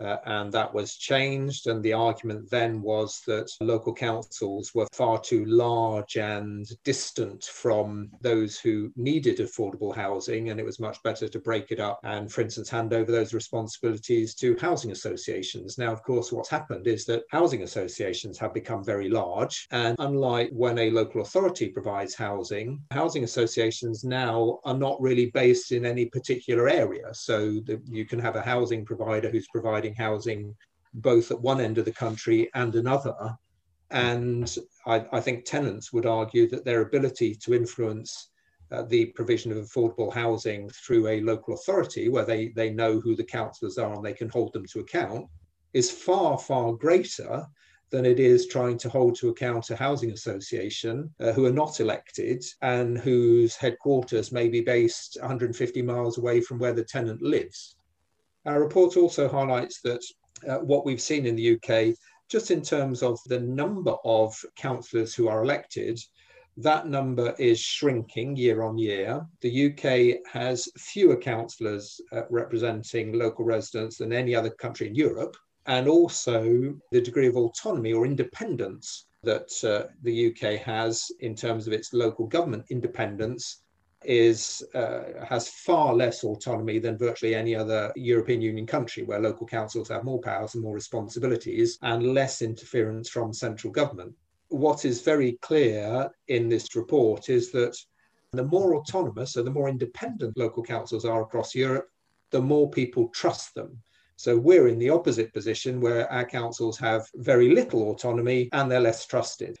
Uh, 0.00 0.16
and 0.26 0.52
that 0.52 0.72
was 0.72 0.96
changed. 0.96 1.66
And 1.66 1.82
the 1.82 1.92
argument 1.92 2.50
then 2.50 2.82
was 2.82 3.22
that 3.26 3.50
local 3.60 3.94
councils 3.94 4.72
were 4.74 4.86
far 4.92 5.20
too 5.20 5.44
large 5.46 6.16
and 6.16 6.66
distant 6.84 7.44
from 7.44 8.10
those 8.20 8.58
who 8.58 8.92
needed 8.96 9.38
affordable 9.38 9.94
housing. 9.94 10.50
And 10.50 10.60
it 10.60 10.66
was 10.66 10.80
much 10.80 11.02
better 11.02 11.28
to 11.28 11.38
break 11.40 11.70
it 11.70 11.80
up 11.80 12.00
and, 12.04 12.30
for 12.30 12.40
instance, 12.40 12.68
hand 12.68 12.92
over 12.92 13.10
those 13.10 13.34
responsibilities 13.34 14.34
to 14.36 14.56
housing 14.60 14.90
associations. 14.90 15.78
Now, 15.78 15.92
of 15.92 16.02
course, 16.02 16.32
what's 16.32 16.50
happened 16.50 16.86
is 16.86 17.04
that 17.06 17.24
housing 17.30 17.62
associations 17.62 18.38
have 18.38 18.52
become 18.52 18.84
very 18.84 19.08
large. 19.08 19.66
And 19.70 19.96
unlike 19.98 20.50
when 20.52 20.78
a 20.78 20.90
local 20.90 21.22
authority 21.22 21.68
provides 21.68 22.14
housing, 22.14 22.80
housing 22.90 23.24
associations 23.24 24.04
now 24.04 24.58
are 24.64 24.76
not 24.76 25.00
really 25.00 25.30
based 25.30 25.72
in 25.72 25.86
any 25.86 26.06
particular 26.06 26.68
area. 26.68 27.12
So 27.12 27.60
the, 27.66 27.80
you 27.88 28.04
can 28.04 28.18
have 28.18 28.36
a 28.36 28.42
housing 28.42 28.84
provider 28.84 29.30
who's 29.30 29.48
providing 29.48 29.85
providing 29.86 29.94
housing 29.94 30.56
both 30.94 31.30
at 31.30 31.40
one 31.40 31.60
end 31.60 31.78
of 31.78 31.84
the 31.84 31.92
country 31.92 32.50
and 32.54 32.74
another. 32.74 33.36
And 33.90 34.52
I, 34.86 35.04
I 35.12 35.20
think 35.20 35.44
tenants 35.44 35.92
would 35.92 36.06
argue 36.06 36.48
that 36.48 36.64
their 36.64 36.80
ability 36.80 37.34
to 37.42 37.54
influence 37.54 38.30
uh, 38.72 38.82
the 38.82 39.06
provision 39.14 39.52
of 39.52 39.58
affordable 39.58 40.12
housing 40.12 40.68
through 40.70 41.06
a 41.06 41.20
local 41.20 41.54
authority 41.54 42.08
where 42.08 42.24
they, 42.24 42.48
they 42.48 42.70
know 42.70 42.98
who 42.98 43.14
the 43.14 43.24
councillors 43.24 43.78
are 43.78 43.94
and 43.94 44.04
they 44.04 44.12
can 44.12 44.28
hold 44.28 44.52
them 44.52 44.66
to 44.66 44.80
account 44.80 45.26
is 45.72 45.90
far, 45.90 46.38
far 46.38 46.72
greater 46.72 47.46
than 47.90 48.04
it 48.04 48.18
is 48.18 48.48
trying 48.48 48.76
to 48.78 48.88
hold 48.88 49.14
to 49.14 49.28
account 49.28 49.70
a 49.70 49.76
housing 49.76 50.10
association 50.10 51.08
uh, 51.20 51.30
who 51.32 51.46
are 51.46 51.52
not 51.52 51.78
elected 51.78 52.42
and 52.62 52.98
whose 52.98 53.54
headquarters 53.54 54.32
may 54.32 54.48
be 54.48 54.62
based 54.62 55.16
150 55.20 55.82
miles 55.82 56.18
away 56.18 56.40
from 56.40 56.58
where 56.58 56.72
the 56.72 56.82
tenant 56.82 57.22
lives. 57.22 57.75
Our 58.46 58.60
report 58.60 58.96
also 58.96 59.28
highlights 59.28 59.80
that 59.82 60.00
uh, 60.48 60.58
what 60.58 60.86
we've 60.86 61.00
seen 61.00 61.26
in 61.26 61.34
the 61.34 61.56
UK, 61.56 61.96
just 62.28 62.52
in 62.52 62.62
terms 62.62 63.02
of 63.02 63.18
the 63.26 63.40
number 63.40 63.96
of 64.04 64.36
councillors 64.54 65.14
who 65.14 65.26
are 65.26 65.42
elected, 65.42 65.98
that 66.56 66.86
number 66.86 67.34
is 67.38 67.60
shrinking 67.60 68.36
year 68.36 68.62
on 68.62 68.78
year. 68.78 69.26
The 69.40 69.66
UK 69.66 70.24
has 70.32 70.68
fewer 70.78 71.16
councillors 71.16 72.00
uh, 72.12 72.22
representing 72.30 73.12
local 73.12 73.44
residents 73.44 73.98
than 73.98 74.12
any 74.12 74.34
other 74.34 74.50
country 74.50 74.86
in 74.86 74.94
Europe. 74.94 75.36
And 75.66 75.88
also 75.88 76.78
the 76.92 77.00
degree 77.00 77.26
of 77.26 77.36
autonomy 77.36 77.92
or 77.92 78.06
independence 78.06 79.06
that 79.24 79.50
uh, 79.64 79.90
the 80.04 80.28
UK 80.28 80.60
has 80.60 81.04
in 81.18 81.34
terms 81.34 81.66
of 81.66 81.72
its 81.72 81.92
local 81.92 82.28
government 82.28 82.64
independence 82.70 83.64
is 84.06 84.62
uh, 84.74 85.24
has 85.24 85.48
far 85.48 85.94
less 85.94 86.24
autonomy 86.24 86.78
than 86.78 86.96
virtually 86.96 87.34
any 87.34 87.54
other 87.54 87.92
European 87.96 88.40
Union 88.40 88.66
country, 88.66 89.02
where 89.02 89.20
local 89.20 89.46
councils 89.46 89.88
have 89.88 90.04
more 90.04 90.20
powers 90.20 90.54
and 90.54 90.62
more 90.62 90.74
responsibilities 90.74 91.78
and 91.82 92.14
less 92.14 92.42
interference 92.42 93.08
from 93.08 93.32
central 93.32 93.72
government. 93.72 94.14
What 94.48 94.84
is 94.84 95.02
very 95.02 95.38
clear 95.42 96.10
in 96.28 96.48
this 96.48 96.76
report 96.76 97.28
is 97.28 97.50
that 97.52 97.76
the 98.32 98.44
more 98.44 98.76
autonomous, 98.76 99.32
so 99.32 99.42
the 99.42 99.50
more 99.50 99.68
independent 99.68 100.36
local 100.36 100.62
councils 100.62 101.04
are 101.04 101.22
across 101.22 101.54
Europe, 101.54 101.88
the 102.30 102.40
more 102.40 102.70
people 102.70 103.08
trust 103.08 103.54
them. 103.54 103.76
So 104.16 104.38
we're 104.38 104.68
in 104.68 104.78
the 104.78 104.90
opposite 104.90 105.32
position 105.34 105.80
where 105.80 106.10
our 106.10 106.24
councils 106.24 106.78
have 106.78 107.06
very 107.16 107.54
little 107.54 107.90
autonomy 107.90 108.48
and 108.52 108.70
they're 108.70 108.80
less 108.80 109.04
trusted. 109.06 109.56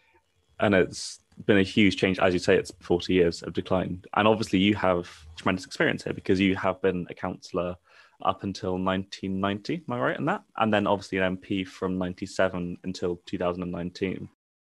And 0.60 0.74
it's 0.74 1.18
been 1.44 1.58
a 1.58 1.62
huge 1.62 1.96
change. 1.96 2.18
As 2.18 2.32
you 2.32 2.40
say, 2.40 2.56
it's 2.56 2.72
40 2.80 3.12
years 3.12 3.42
of 3.42 3.52
decline. 3.52 4.02
And 4.14 4.26
obviously, 4.26 4.58
you 4.58 4.74
have 4.76 5.10
tremendous 5.36 5.66
experience 5.66 6.04
here 6.04 6.14
because 6.14 6.40
you 6.40 6.56
have 6.56 6.80
been 6.80 7.06
a 7.10 7.14
councillor 7.14 7.76
up 8.22 8.42
until 8.42 8.72
1990. 8.72 9.84
Am 9.86 9.94
I 9.94 10.00
right 10.00 10.18
in 10.18 10.24
that? 10.24 10.42
And 10.56 10.72
then 10.72 10.86
obviously 10.86 11.18
an 11.18 11.36
MP 11.36 11.66
from 11.66 11.98
97 11.98 12.78
until 12.84 13.20
2019. 13.26 14.28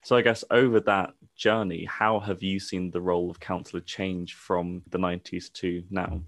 So 0.05 0.17
I 0.17 0.23
guess 0.23 0.45
over 0.51 0.81
that 0.81 1.15
journey, 1.37 1.85
how 1.85 2.21
have 2.21 2.43
you 2.43 2.61
seen 2.61 2.91
the 2.91 3.01
role 3.01 3.31
of 3.31 3.41
councillor 3.41 3.83
change 3.83 4.35
from 4.35 4.83
the 4.91 4.99
90s 4.99 5.53
to 5.55 5.83
now? 5.91 6.21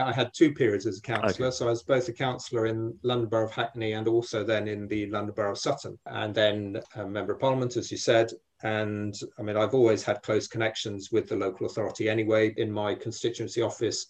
I 0.00 0.12
had 0.12 0.32
two 0.32 0.52
periods 0.54 0.86
as 0.86 0.98
a 0.98 1.02
councillor. 1.02 1.48
Okay. 1.48 1.56
So 1.56 1.66
I 1.66 1.70
was 1.70 1.82
both 1.82 2.08
a 2.08 2.12
councillor 2.12 2.66
in 2.66 2.96
London 3.02 3.28
Borough 3.28 3.46
of 3.46 3.52
Hackney 3.52 3.92
and 3.92 4.06
also 4.06 4.44
then 4.44 4.68
in 4.68 4.86
the 4.86 5.06
London 5.06 5.34
Borough 5.34 5.52
of 5.52 5.58
Sutton, 5.58 5.98
and 6.06 6.32
then 6.34 6.80
a 6.94 7.04
member 7.04 7.32
of 7.32 7.40
Parliament, 7.40 7.76
as 7.76 7.90
you 7.90 7.96
said, 7.96 8.30
and 8.62 9.18
I 9.38 9.42
mean, 9.42 9.56
I've 9.56 9.74
always 9.74 10.02
had 10.02 10.22
close 10.22 10.46
connections 10.46 11.10
with 11.10 11.28
the 11.28 11.36
local 11.36 11.66
authority 11.66 12.08
anyway. 12.08 12.54
In 12.56 12.70
my 12.70 12.94
constituency 12.94 13.62
office, 13.62 14.06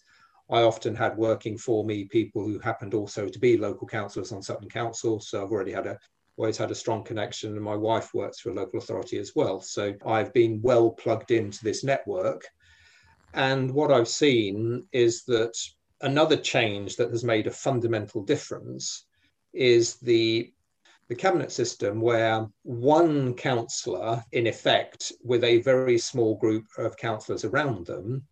I 0.49 0.63
often 0.63 0.93
had 0.95 1.17
working 1.17 1.57
for 1.57 1.85
me 1.85 2.05
people 2.05 2.43
who 2.43 2.59
happened 2.59 2.93
also 2.93 3.27
to 3.27 3.39
be 3.39 3.57
local 3.57 3.87
councillors 3.87 4.31
on 4.31 4.41
Sutton 4.41 4.69
Council. 4.69 5.19
So 5.19 5.43
I've 5.43 5.51
already 5.51 5.71
had 5.71 5.87
a 5.87 5.97
always 6.37 6.57
had 6.57 6.71
a 6.71 6.75
strong 6.75 7.03
connection, 7.03 7.53
and 7.53 7.61
my 7.61 7.75
wife 7.75 8.13
works 8.13 8.39
for 8.39 8.49
a 8.49 8.53
local 8.53 8.79
authority 8.79 9.17
as 9.19 9.33
well. 9.35 9.61
So 9.61 9.93
I've 10.05 10.33
been 10.33 10.61
well 10.61 10.89
plugged 10.91 11.31
into 11.31 11.63
this 11.63 11.83
network. 11.83 12.43
And 13.33 13.71
what 13.71 13.91
I've 13.91 14.07
seen 14.07 14.87
is 14.91 15.23
that 15.25 15.53
another 16.01 16.37
change 16.37 16.95
that 16.95 17.11
has 17.11 17.23
made 17.23 17.47
a 17.47 17.51
fundamental 17.51 18.23
difference 18.23 19.05
is 19.53 19.95
the 19.95 20.51
the 21.11 21.15
cabinet 21.15 21.51
system 21.51 21.99
where 21.99 22.47
one 22.63 23.33
councillor 23.33 24.23
in 24.31 24.47
effect 24.47 25.11
with 25.21 25.43
a 25.43 25.61
very 25.61 25.97
small 25.97 26.37
group 26.37 26.65
of 26.77 26.95
councillors 26.95 27.43
around 27.43 27.85
them 27.85 28.23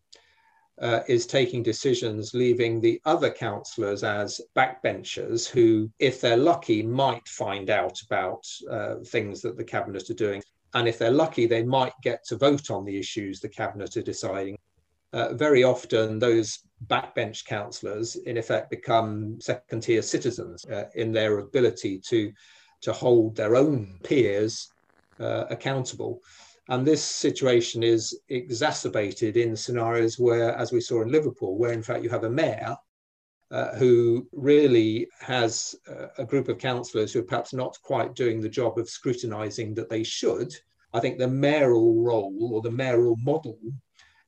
uh, 0.81 1.01
is 1.09 1.25
taking 1.25 1.61
decisions, 1.61 2.33
leaving 2.33 2.79
the 2.79 3.01
other 3.03 3.31
councillors 3.31 4.01
as 4.05 4.39
backbenchers 4.55 5.45
who, 5.45 5.91
if 5.99 6.21
they're 6.21 6.37
lucky, 6.37 6.81
might 6.81 7.27
find 7.27 7.69
out 7.69 8.01
about 8.01 8.47
uh, 8.71 8.95
things 9.07 9.41
that 9.41 9.57
the 9.57 9.63
cabinet 9.75 10.09
are 10.09 10.13
doing. 10.13 10.41
And 10.73 10.87
if 10.87 10.97
they're 10.97 11.11
lucky, 11.11 11.47
they 11.47 11.63
might 11.63 11.91
get 12.01 12.23
to 12.27 12.37
vote 12.37 12.71
on 12.71 12.85
the 12.85 12.97
issues 12.97 13.41
the 13.41 13.49
cabinet 13.49 13.97
are 13.97 14.01
deciding. 14.01 14.57
Uh, 15.11 15.33
very 15.33 15.65
often, 15.65 16.17
those 16.17 16.59
backbench 16.87 17.43
councillors, 17.43 18.15
in 18.15 18.37
effect, 18.37 18.69
become 18.69 19.37
second 19.41 19.81
tier 19.81 20.01
citizens 20.01 20.63
uh, 20.67 20.85
in 20.95 21.11
their 21.11 21.39
ability 21.39 21.99
to, 22.07 22.31
to 22.81 22.93
hold 22.93 23.35
their 23.35 23.55
own 23.55 23.99
peers 24.03 24.71
uh, 25.19 25.45
accountable. 25.49 26.21
And 26.69 26.85
this 26.85 27.03
situation 27.03 27.81
is 27.81 28.19
exacerbated 28.29 29.37
in 29.37 29.55
scenarios 29.55 30.19
where, 30.19 30.55
as 30.55 30.71
we 30.71 30.81
saw 30.81 31.01
in 31.01 31.11
Liverpool, 31.11 31.57
where 31.57 31.73
in 31.73 31.81
fact 31.81 32.03
you 32.03 32.09
have 32.09 32.25
a 32.25 32.29
mayor 32.29 32.77
uh, 33.51 33.75
who 33.75 34.27
really 34.31 35.07
has 35.19 35.75
a 36.19 36.23
group 36.23 36.47
of 36.49 36.59
councillors 36.59 37.11
who 37.11 37.19
are 37.19 37.23
perhaps 37.23 37.53
not 37.53 37.75
quite 37.81 38.13
doing 38.13 38.39
the 38.39 38.47
job 38.47 38.77
of 38.77 38.87
scrutinising 38.87 39.73
that 39.73 39.89
they 39.89 40.03
should. 40.03 40.53
I 40.93 40.99
think 40.99 41.17
the 41.17 41.27
mayoral 41.27 42.03
role 42.03 42.51
or 42.53 42.61
the 42.61 42.71
mayoral 42.71 43.15
model 43.17 43.57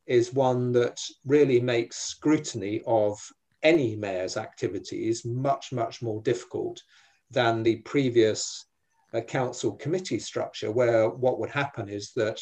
is 0.07 0.33
one 0.33 0.71
that 0.71 0.99
really 1.25 1.59
makes 1.59 1.97
scrutiny 1.97 2.81
of 2.87 3.19
any 3.61 3.95
mayor's 3.95 4.37
activities 4.37 5.23
much, 5.23 5.71
much 5.71 6.01
more 6.01 6.21
difficult 6.23 6.81
than 7.31 7.63
the 7.63 7.77
previous 7.77 8.65
a 9.13 9.21
council 9.21 9.73
committee 9.73 10.19
structure 10.19 10.71
where 10.71 11.09
what 11.09 11.39
would 11.39 11.49
happen 11.49 11.89
is 11.89 12.11
that, 12.15 12.39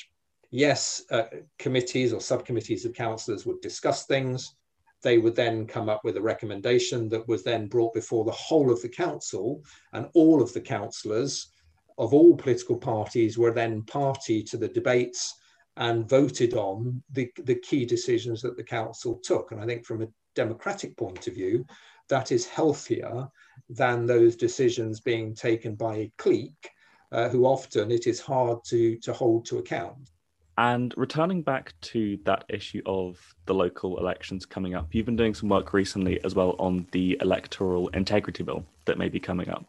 yes, 0.52 1.04
uh, 1.12 1.23
committees 1.58 2.13
or 2.13 2.21
subcommittees 2.21 2.86
of 2.86 2.93
councillors 2.93 3.45
would 3.45 3.62
discuss 3.62 4.06
things. 4.06 4.56
They 5.02 5.17
would 5.17 5.36
then 5.36 5.65
come 5.65 5.89
up 5.89 6.02
with 6.04 6.17
a 6.17 6.21
recommendation 6.21 7.10
that 7.10 7.28
was 7.28 7.43
then 7.43 7.67
brought 7.67 7.93
before 7.93 8.25
the 8.25 8.32
whole 8.32 8.71
of 8.71 8.82
the 8.82 8.89
council, 8.89 9.63
and 9.93 10.08
all 10.13 10.41
of 10.41 10.54
the 10.54 10.62
councillors 10.62 11.52
of 11.97 12.13
all 12.13 12.36
political 12.36 12.78
parties 12.78 13.38
were 13.38 13.52
then 13.52 13.82
party 13.84 14.43
to 14.43 14.58
the 14.58 14.67
debates 14.67 15.36
and 15.78 16.10
voted 16.10 16.54
on 16.54 17.02
the, 17.12 17.30
the 17.43 17.56
key 17.56 17.86
decisions 17.86 18.41
that 18.41 18.58
the 18.58 18.63
council 18.63 19.19
took. 19.23 19.52
And 19.52 19.62
I 19.62 19.65
think 19.65 19.86
from 19.86 20.02
a 20.02 20.08
democratic 20.36 20.95
point 20.97 21.28
of 21.28 21.34
view, 21.34 21.65
that 22.10 22.32
is 22.32 22.45
healthier 22.45 23.28
than 23.69 24.06
those 24.06 24.36
decisions 24.36 25.00
being 25.00 25.34
taken 25.34 25.76
by 25.76 25.95
a 25.95 26.12
clique 26.17 26.69
uh, 27.12 27.30
who 27.30 27.45
often 27.45 27.91
it 27.91 28.08
is 28.08 28.19
hard 28.19 28.60
to, 28.65 28.98
to 28.98 29.13
hold 29.13 29.45
to 29.45 29.58
account. 29.58 30.10
And 30.58 30.93
returning 30.98 31.41
back 31.41 31.74
to 31.82 32.19
that 32.26 32.43
issue 32.50 32.82
of 32.86 33.17
the 33.45 33.54
local 33.54 33.98
elections 33.98 34.45
coming 34.45 34.76
up, 34.76 34.93
you've 34.93 35.06
been 35.06 35.15
doing 35.15 35.34
some 35.34 35.48
work 35.48 35.72
recently 35.72 36.22
as 36.26 36.36
well 36.36 36.56
on 36.60 36.86
the 36.91 37.17
electoral 37.22 37.88
integrity 37.89 38.43
bill 38.43 38.65
that 38.86 38.98
may 38.98 39.08
be 39.08 39.22
coming 39.22 39.50
up. 39.50 39.65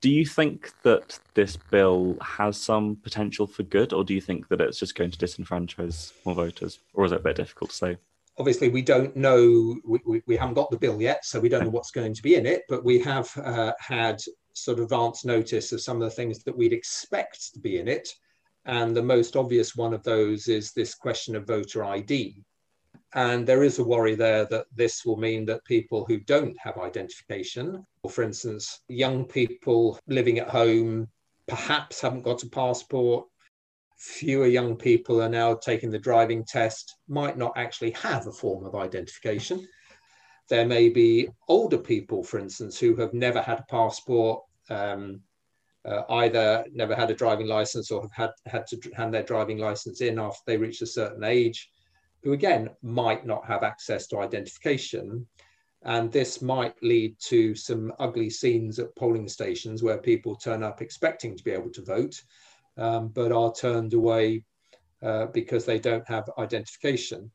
Do 0.00 0.10
you 0.10 0.24
think 0.24 0.72
that 0.84 1.18
this 1.34 1.56
bill 1.56 2.16
has 2.22 2.56
some 2.56 2.96
potential 2.96 3.46
for 3.46 3.62
good, 3.62 3.92
or 3.92 4.04
do 4.04 4.14
you 4.14 4.20
think 4.20 4.48
that 4.48 4.60
it's 4.60 4.78
just 4.78 4.94
going 4.94 5.10
to 5.10 5.18
disenfranchise 5.18 6.12
more 6.24 6.34
voters, 6.34 6.78
or 6.94 7.04
is 7.04 7.12
it 7.12 7.20
a 7.20 7.22
bit 7.22 7.36
difficult 7.36 7.70
to 7.70 7.76
say? 7.76 7.98
Obviously 8.38 8.68
we 8.68 8.82
don't 8.82 9.16
know 9.16 9.76
we, 9.84 10.00
we, 10.06 10.22
we, 10.26 10.36
haven't 10.36 10.54
got 10.54 10.70
the 10.70 10.78
bill 10.78 11.00
yet 11.00 11.24
so 11.24 11.40
we 11.40 11.48
don't 11.48 11.64
know 11.64 11.70
what's 11.70 11.90
going 11.90 12.14
to 12.14 12.22
be 12.22 12.34
in 12.34 12.46
it 12.46 12.62
but 12.68 12.84
we 12.84 12.98
have 12.98 13.30
uh, 13.38 13.72
had 13.78 14.20
sort 14.52 14.78
of 14.78 14.84
advance 14.84 15.24
notice 15.24 15.72
of 15.72 15.80
some 15.80 16.00
of 16.00 16.08
the 16.08 16.14
things 16.14 16.42
that 16.44 16.56
we'd 16.56 16.72
expect 16.72 17.52
to 17.52 17.60
be 17.60 17.78
in 17.78 17.88
it. 17.88 18.08
And 18.64 18.96
the 18.96 19.02
most 19.02 19.36
obvious 19.36 19.76
one 19.76 19.92
of 19.92 20.02
those 20.02 20.48
is 20.48 20.72
this 20.72 20.94
question 20.94 21.36
of 21.36 21.46
voter 21.46 21.84
id 21.84 22.42
and 23.14 23.46
there 23.46 23.62
is 23.62 23.78
a 23.78 23.84
worry 23.84 24.14
there 24.14 24.44
that 24.46 24.66
this 24.74 25.04
will 25.04 25.16
mean 25.16 25.44
that 25.46 25.64
people 25.64 26.04
who 26.04 26.18
don't 26.18 26.56
have 26.58 26.76
identification 26.78 27.84
or 28.02 28.10
for 28.10 28.22
instance 28.22 28.80
young 28.88 29.24
people 29.24 29.98
living 30.08 30.38
at 30.38 30.48
home 30.48 31.08
perhaps 31.46 32.00
haven't 32.00 32.24
got 32.24 32.42
a 32.42 32.48
passport 32.48 33.26
fewer 33.96 34.46
young 34.46 34.76
people 34.76 35.22
are 35.22 35.28
now 35.28 35.54
taking 35.54 35.90
the 35.90 35.98
driving 35.98 36.44
test 36.44 36.96
might 37.08 37.38
not 37.38 37.52
actually 37.56 37.92
have 37.92 38.26
a 38.26 38.32
form 38.32 38.64
of 38.64 38.74
identification. 38.74 39.66
There 40.48 40.66
may 40.66 40.90
be 40.90 41.28
older 41.48 41.78
people, 41.78 42.22
for 42.22 42.38
instance, 42.38 42.78
who 42.78 42.94
have 42.96 43.14
never 43.14 43.40
had 43.40 43.60
a 43.60 43.66
passport, 43.68 44.42
um, 44.70 45.20
uh, 45.84 46.02
either 46.10 46.64
never 46.72 46.94
had 46.94 47.10
a 47.10 47.14
driving 47.14 47.46
license 47.46 47.90
or 47.90 48.02
have 48.02 48.12
had, 48.12 48.30
had 48.46 48.66
to 48.68 48.90
hand 48.94 49.14
their 49.14 49.22
driving 49.22 49.58
license 49.58 50.00
in 50.00 50.18
after 50.18 50.42
they 50.46 50.56
reach 50.56 50.82
a 50.82 50.86
certain 50.86 51.24
age, 51.24 51.70
who 52.22 52.32
again 52.32 52.68
might 52.82 53.24
not 53.24 53.46
have 53.46 53.62
access 53.62 54.06
to 54.08 54.18
identification. 54.18 55.26
And 55.82 56.10
this 56.10 56.42
might 56.42 56.74
lead 56.82 57.16
to 57.26 57.54
some 57.54 57.92
ugly 57.98 58.28
scenes 58.28 58.78
at 58.78 58.94
polling 58.96 59.28
stations 59.28 59.82
where 59.82 59.98
people 59.98 60.34
turn 60.34 60.64
up 60.64 60.82
expecting 60.82 61.36
to 61.36 61.44
be 61.44 61.52
able 61.52 61.70
to 61.70 61.84
vote 61.84 62.20
um, 62.76 63.08
but 63.08 63.32
are 63.32 63.52
turned 63.52 63.94
away 63.94 64.44
uh, 65.02 65.26
because 65.26 65.64
they 65.64 65.78
don't 65.78 66.06
have 66.08 66.28
identification. 66.38 67.30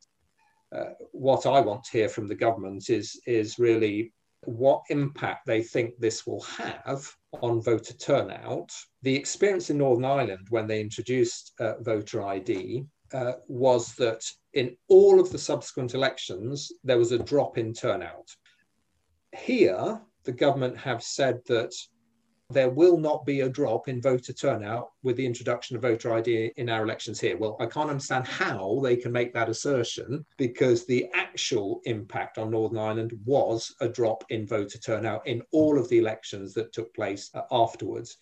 Uh, 0.75 0.91
what 1.11 1.45
I 1.45 1.59
want 1.59 1.83
to 1.85 1.91
hear 1.91 2.09
from 2.09 2.27
the 2.27 2.35
government 2.35 2.89
is, 2.89 3.19
is 3.25 3.59
really 3.59 4.13
what 4.45 4.83
impact 4.89 5.45
they 5.45 5.61
think 5.61 5.97
this 5.97 6.25
will 6.25 6.41
have 6.41 7.07
on 7.41 7.61
voter 7.61 7.93
turnout. 7.93 8.71
The 9.03 9.15
experience 9.15 9.69
in 9.69 9.77
Northern 9.77 10.05
Ireland 10.05 10.47
when 10.49 10.67
they 10.67 10.81
introduced 10.81 11.53
uh, 11.59 11.75
voter 11.81 12.23
ID 12.23 12.85
uh, 13.13 13.33
was 13.47 13.93
that 13.95 14.23
in 14.53 14.75
all 14.87 15.19
of 15.19 15.31
the 15.31 15.37
subsequent 15.37 15.93
elections, 15.93 16.71
there 16.83 16.97
was 16.97 17.11
a 17.11 17.19
drop 17.19 17.57
in 17.57 17.73
turnout. 17.73 18.29
Here, 19.37 20.01
the 20.23 20.31
government 20.31 20.77
have 20.77 21.03
said 21.03 21.41
that 21.47 21.73
there 22.51 22.69
will 22.69 22.97
not 22.97 23.25
be 23.25 23.41
a 23.41 23.49
drop 23.49 23.87
in 23.87 24.01
voter 24.01 24.33
turnout 24.33 24.91
with 25.03 25.15
the 25.15 25.25
introduction 25.25 25.75
of 25.75 25.81
voter 25.81 26.13
ID 26.13 26.51
in 26.57 26.69
our 26.69 26.83
elections 26.83 27.19
here. 27.19 27.37
Well, 27.37 27.57
I 27.59 27.65
can't 27.65 27.89
understand 27.89 28.27
how 28.27 28.79
they 28.83 28.95
can 28.95 29.11
make 29.11 29.33
that 29.33 29.49
assertion 29.49 30.25
because 30.37 30.85
the 30.85 31.07
actual 31.13 31.81
impact 31.85 32.37
on 32.37 32.51
Northern 32.51 32.77
Ireland 32.77 33.13
was 33.25 33.73
a 33.81 33.87
drop 33.87 34.23
in 34.29 34.45
voter 34.45 34.77
turnout 34.77 35.25
in 35.27 35.41
all 35.51 35.79
of 35.79 35.89
the 35.89 35.99
elections 35.99 36.53
that 36.53 36.73
took 36.73 36.93
place 36.93 37.29
uh, 37.33 37.41
afterwards. 37.51 38.17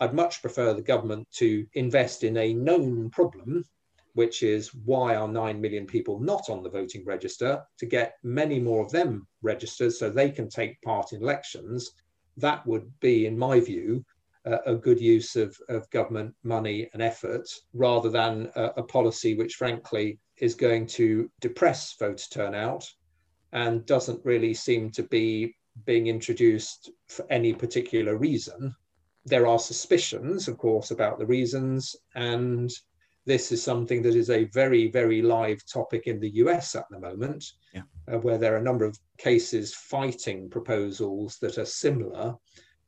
I'd 0.00 0.14
much 0.14 0.40
prefer 0.40 0.74
the 0.74 0.82
government 0.82 1.28
to 1.32 1.66
invest 1.74 2.24
in 2.24 2.36
a 2.36 2.54
known 2.54 3.10
problem, 3.10 3.64
which 4.14 4.42
is 4.42 4.74
why 4.74 5.16
are 5.16 5.28
9 5.28 5.60
million 5.60 5.86
people 5.86 6.20
not 6.20 6.48
on 6.48 6.62
the 6.62 6.70
voting 6.70 7.04
register, 7.04 7.62
to 7.78 7.86
get 7.86 8.14
many 8.22 8.60
more 8.60 8.84
of 8.84 8.92
them 8.92 9.26
registered 9.42 9.92
so 9.92 10.08
they 10.08 10.30
can 10.30 10.48
take 10.48 10.80
part 10.82 11.12
in 11.12 11.22
elections 11.22 11.92
that 12.38 12.66
would 12.66 12.90
be, 13.00 13.26
in 13.26 13.38
my 13.38 13.60
view, 13.60 14.04
uh, 14.46 14.58
a 14.66 14.74
good 14.74 15.00
use 15.00 15.36
of, 15.36 15.56
of 15.68 15.90
government 15.90 16.34
money 16.42 16.88
and 16.92 17.02
effort 17.02 17.46
rather 17.74 18.08
than 18.08 18.50
a, 18.54 18.64
a 18.78 18.82
policy 18.82 19.34
which, 19.34 19.54
frankly, 19.54 20.18
is 20.38 20.54
going 20.54 20.86
to 20.86 21.30
depress 21.40 21.94
voter 21.98 22.24
turnout 22.30 22.84
and 23.52 23.84
doesn't 23.86 24.24
really 24.24 24.54
seem 24.54 24.90
to 24.90 25.02
be 25.04 25.54
being 25.84 26.06
introduced 26.06 26.90
for 27.08 27.26
any 27.30 27.52
particular 27.52 28.16
reason. 28.16 28.74
There 29.24 29.46
are 29.46 29.58
suspicions, 29.58 30.48
of 30.48 30.58
course, 30.58 30.90
about 30.90 31.18
the 31.18 31.26
reasons, 31.26 31.94
and 32.14 32.70
this 33.28 33.52
is 33.52 33.62
something 33.62 34.00
that 34.00 34.14
is 34.14 34.30
a 34.30 34.44
very, 34.44 34.90
very 34.90 35.20
live 35.20 35.62
topic 35.66 36.06
in 36.06 36.18
the 36.18 36.30
US 36.36 36.74
at 36.74 36.86
the 36.90 36.98
moment, 36.98 37.44
yeah. 37.74 37.82
uh, 38.10 38.16
where 38.16 38.38
there 38.38 38.54
are 38.54 38.58
a 38.58 38.70
number 38.70 38.86
of 38.86 38.98
cases 39.18 39.74
fighting 39.74 40.48
proposals 40.48 41.36
that 41.42 41.58
are 41.58 41.66
similar, 41.66 42.34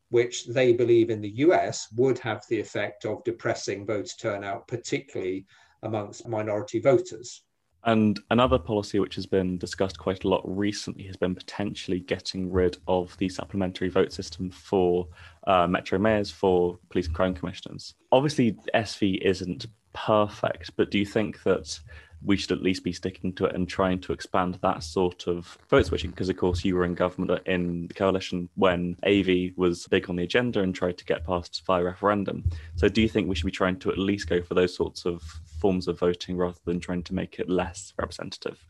which 0.08 0.46
they 0.46 0.72
believe 0.72 1.10
in 1.10 1.20
the 1.20 1.36
US 1.46 1.88
would 1.94 2.18
have 2.20 2.42
the 2.48 2.58
effect 2.58 3.04
of 3.04 3.22
depressing 3.22 3.84
voter 3.84 4.16
turnout, 4.18 4.66
particularly 4.66 5.44
amongst 5.82 6.26
minority 6.26 6.80
voters. 6.80 7.42
And 7.84 8.18
another 8.30 8.58
policy 8.58 8.98
which 8.98 9.16
has 9.16 9.26
been 9.26 9.58
discussed 9.58 9.98
quite 9.98 10.24
a 10.24 10.28
lot 10.28 10.42
recently 10.44 11.04
has 11.04 11.16
been 11.16 11.34
potentially 11.34 12.00
getting 12.00 12.50
rid 12.50 12.78
of 12.88 13.16
the 13.18 13.28
supplementary 13.28 13.88
vote 13.88 14.12
system 14.12 14.50
for 14.50 15.06
uh, 15.46 15.66
metro 15.66 15.98
mayors, 15.98 16.30
for 16.30 16.78
police 16.90 17.06
and 17.06 17.14
crime 17.14 17.34
commissioners. 17.34 17.94
Obviously, 18.12 18.56
SV 18.74 19.22
isn't 19.22 19.66
perfect, 19.92 20.70
but 20.76 20.90
do 20.90 20.98
you 20.98 21.06
think 21.06 21.42
that 21.44 21.78
we 22.22 22.36
should 22.36 22.52
at 22.52 22.62
least 22.62 22.84
be 22.84 22.92
sticking 22.92 23.32
to 23.32 23.46
it 23.46 23.54
and 23.54 23.66
trying 23.68 23.98
to 23.98 24.12
expand 24.12 24.58
that 24.60 24.82
sort 24.82 25.26
of 25.26 25.56
vote 25.68 25.86
switching? 25.86 26.10
Because, 26.10 26.28
of 26.28 26.36
course, 26.36 26.64
you 26.64 26.76
were 26.76 26.84
in 26.84 26.94
government 26.94 27.40
in 27.46 27.86
the 27.86 27.94
coalition 27.94 28.48
when 28.56 28.96
AV 29.06 29.56
was 29.56 29.86
big 29.88 30.10
on 30.10 30.16
the 30.16 30.24
agenda 30.24 30.60
and 30.60 30.74
tried 30.74 30.98
to 30.98 31.04
get 31.04 31.26
passed 31.26 31.62
via 31.66 31.82
referendum. 31.82 32.44
So, 32.76 32.88
do 32.88 33.00
you 33.00 33.08
think 33.08 33.28
we 33.28 33.34
should 33.34 33.46
be 33.46 33.52
trying 33.52 33.78
to 33.80 33.90
at 33.90 33.98
least 33.98 34.28
go 34.28 34.42
for 34.42 34.54
those 34.54 34.74
sorts 34.74 35.06
of 35.06 35.22
forms 35.60 35.88
of 35.88 35.98
voting 35.98 36.36
rather 36.36 36.58
than 36.64 36.80
trying 36.80 37.02
to 37.04 37.14
make 37.14 37.38
it 37.38 37.48
less 37.48 37.94
representative? 37.98 38.62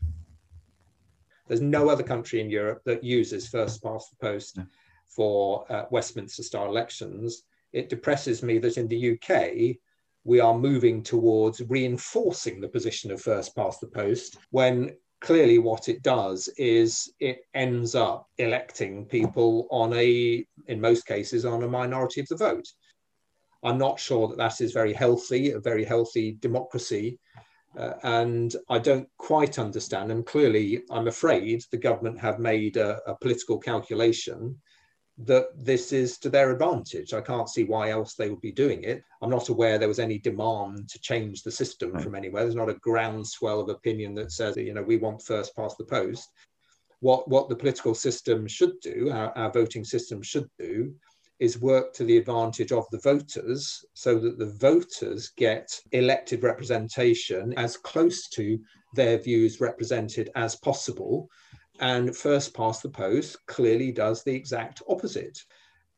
There's 1.47 1.61
no 1.61 1.89
other 1.89 2.03
country 2.03 2.39
in 2.39 2.49
Europe 2.49 2.81
that 2.85 3.03
uses 3.03 3.49
first 3.49 3.83
past 3.83 4.11
the 4.11 4.15
post 4.15 4.57
No. 4.57 4.65
for 5.09 5.65
uh, 5.69 5.85
Westminster 5.91 6.43
style 6.43 6.67
elections. 6.67 7.43
It 7.73 7.89
depresses 7.89 8.41
me 8.41 8.57
that 8.59 8.77
in 8.77 8.87
the 8.87 9.13
UK, 9.13 9.77
we 10.23 10.39
are 10.39 10.57
moving 10.57 11.01
towards 11.01 11.61
reinforcing 11.67 12.61
the 12.61 12.67
position 12.67 13.11
of 13.11 13.21
first 13.21 13.55
past 13.55 13.81
the 13.81 13.87
post 13.87 14.37
when 14.51 14.91
clearly 15.21 15.59
what 15.59 15.87
it 15.87 16.01
does 16.01 16.49
is 16.57 17.13
it 17.19 17.41
ends 17.53 17.95
up 17.95 18.27
electing 18.37 19.05
people 19.05 19.67
on 19.69 19.93
a, 19.93 20.45
in 20.67 20.81
most 20.81 21.05
cases, 21.05 21.45
on 21.45 21.63
a 21.63 21.67
minority 21.67 22.21
of 22.21 22.27
the 22.27 22.35
vote. 22.35 22.67
I'm 23.63 23.77
not 23.77 23.99
sure 23.99 24.27
that 24.27 24.37
that 24.37 24.59
is 24.59 24.71
very 24.71 24.93
healthy, 24.93 25.51
a 25.51 25.59
very 25.59 25.85
healthy 25.85 26.37
democracy. 26.39 27.19
Uh, 27.77 27.93
and 28.03 28.55
I 28.69 28.79
don't 28.79 29.07
quite 29.17 29.59
understand. 29.59 30.11
And 30.11 30.25
clearly, 30.25 30.81
I'm 30.89 31.07
afraid 31.07 31.63
the 31.71 31.77
government 31.77 32.19
have 32.19 32.39
made 32.39 32.77
a, 32.77 32.99
a 33.07 33.15
political 33.21 33.59
calculation 33.59 34.59
that 35.25 35.47
this 35.55 35.91
is 35.91 36.17
to 36.19 36.29
their 36.29 36.51
advantage. 36.51 37.13
I 37.13 37.21
can't 37.21 37.49
see 37.49 37.63
why 37.63 37.89
else 37.89 38.15
they 38.15 38.29
would 38.29 38.41
be 38.41 38.51
doing 38.51 38.83
it. 38.83 39.03
I'm 39.21 39.29
not 39.29 39.49
aware 39.49 39.77
there 39.77 39.87
was 39.87 39.99
any 39.99 40.17
demand 40.17 40.89
to 40.89 40.99
change 40.99 41.43
the 41.43 41.51
system 41.51 41.91
Right. 41.91 42.03
from 42.03 42.15
anywhere. 42.15 42.43
There's 42.43 42.55
not 42.55 42.69
a 42.69 42.75
groundswell 42.75 43.59
of 43.59 43.69
opinion 43.69 44.15
that 44.15 44.31
says, 44.31 44.57
you 44.57 44.73
know, 44.73 44.83
we 44.83 44.97
want 44.97 45.21
first 45.21 45.55
past 45.55 45.77
the 45.77 45.85
post. 45.85 46.29
What, 46.99 47.27
what 47.27 47.49
the 47.49 47.55
political 47.55 47.95
system 47.95 48.47
should 48.47 48.79
do, 48.81 49.09
our, 49.11 49.35
our 49.37 49.51
voting 49.51 49.83
system 49.83 50.21
should 50.21 50.49
do, 50.59 50.93
is 51.39 51.59
work 51.59 51.91
to 51.93 52.03
the 52.03 52.17
advantage 52.17 52.71
of 52.71 52.85
the 52.91 52.99
voters 52.99 53.83
so 53.95 54.19
that 54.19 54.37
the 54.37 54.51
voters 54.51 55.31
get 55.37 55.67
elected 55.91 56.43
representation 56.43 57.53
as 57.57 57.77
close 57.77 58.27
to 58.29 58.59
their 58.93 59.17
views 59.17 59.59
represented 59.59 60.29
as 60.35 60.55
possible. 60.57 61.27
And 61.81 62.15
first 62.15 62.53
past 62.53 62.83
the 62.83 62.89
post 62.89 63.43
clearly 63.47 63.91
does 63.91 64.23
the 64.23 64.35
exact 64.35 64.83
opposite. 64.87 65.43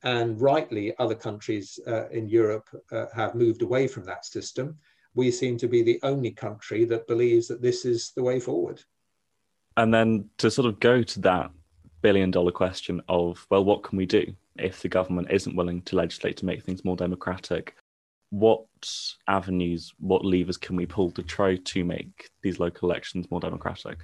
And 0.04 0.40
rightly, 0.40 0.94
other 0.98 1.16
countries 1.16 1.78
uh, 1.86 2.08
in 2.10 2.28
Europe 2.28 2.70
uh, 2.92 3.06
have 3.14 3.36
moved 3.36 3.62
away 3.62 3.88
from 3.88 4.06
that 4.06 4.26
system. 4.26 4.78
We 5.14 5.30
seem 5.30 5.58
to 5.58 5.68
be 5.68 5.84
the 5.84 6.00
only 6.04 6.32
country 6.32 6.86
that 6.86 7.08
believes 7.08 7.48
that 7.50 7.62
this 7.62 7.86
is 7.86 8.12
the 8.16 8.24
way 8.24 8.40
forward. 8.40 8.82
And 9.76 9.94
then 9.94 10.30
to 10.38 10.50
sort 10.50 10.68
of 10.68 10.80
go 10.80 11.04
to 11.04 11.20
that 11.22 11.52
billion 12.02 12.32
dollar 12.32 12.52
question 12.52 13.02
of, 13.10 13.46
well, 13.50 13.66
what 13.66 13.84
can 13.84 13.98
we 13.98 14.06
do 14.06 14.34
if 14.58 14.82
the 14.82 14.90
government 14.90 15.32
isn't 15.32 15.56
willing 15.56 15.82
to 15.84 15.96
legislate 15.96 16.38
to 16.38 16.46
make 16.46 16.64
things 16.64 16.86
more 16.86 16.96
democratic? 16.96 17.76
What 18.30 18.66
avenues, 19.28 19.94
what 20.00 20.26
levers 20.26 20.58
can 20.58 20.76
we 20.76 20.86
pull 20.86 21.12
to 21.12 21.24
try 21.24 21.58
to 21.58 21.84
make 21.84 22.30
these 22.42 22.60
local 22.60 22.90
elections 22.90 23.30
more 23.30 23.40
democratic? 23.40 24.00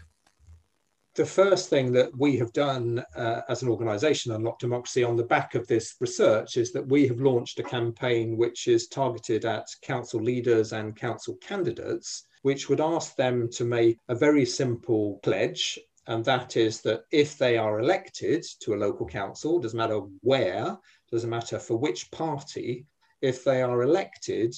The 1.20 1.26
first 1.26 1.70
thing 1.70 1.92
that 1.92 2.18
we 2.18 2.38
have 2.38 2.54
done 2.54 3.04
uh, 3.14 3.42
as 3.50 3.62
an 3.62 3.68
organization, 3.68 4.32
Unlock 4.32 4.58
Democracy, 4.58 5.04
on 5.04 5.18
the 5.18 5.26
back 5.26 5.54
of 5.54 5.68
this 5.68 5.98
research 6.00 6.56
is 6.56 6.72
that 6.72 6.88
we 6.88 7.10
have 7.10 7.20
launched 7.20 7.60
a 7.60 7.64
campaign 7.64 8.38
which 8.38 8.70
is 8.70 8.88
targeted 8.88 9.44
at 9.44 9.68
council 9.82 10.22
leaders 10.22 10.72
and 10.72 10.96
council 10.96 11.36
candidates, 11.42 12.24
which 12.44 12.70
would 12.70 12.80
ask 12.80 13.18
them 13.18 13.50
to 13.50 13.66
make 13.66 13.98
a 14.08 14.16
very 14.16 14.46
simple 14.46 15.20
pledge. 15.22 15.78
And 16.08 16.24
that 16.24 16.56
is 16.56 16.80
that 16.84 17.02
if 17.12 17.38
they 17.38 17.58
are 17.58 17.82
elected 17.82 18.46
to 18.62 18.74
a 18.74 18.82
local 18.86 19.06
council, 19.06 19.60
doesn't 19.60 19.78
matter 19.78 20.00
where, 20.22 20.78
doesn't 21.12 21.30
matter 21.30 21.60
for 21.60 21.76
which 21.76 22.10
party, 22.12 22.86
if 23.20 23.44
they 23.44 23.62
are 23.62 23.82
elected, 23.82 24.56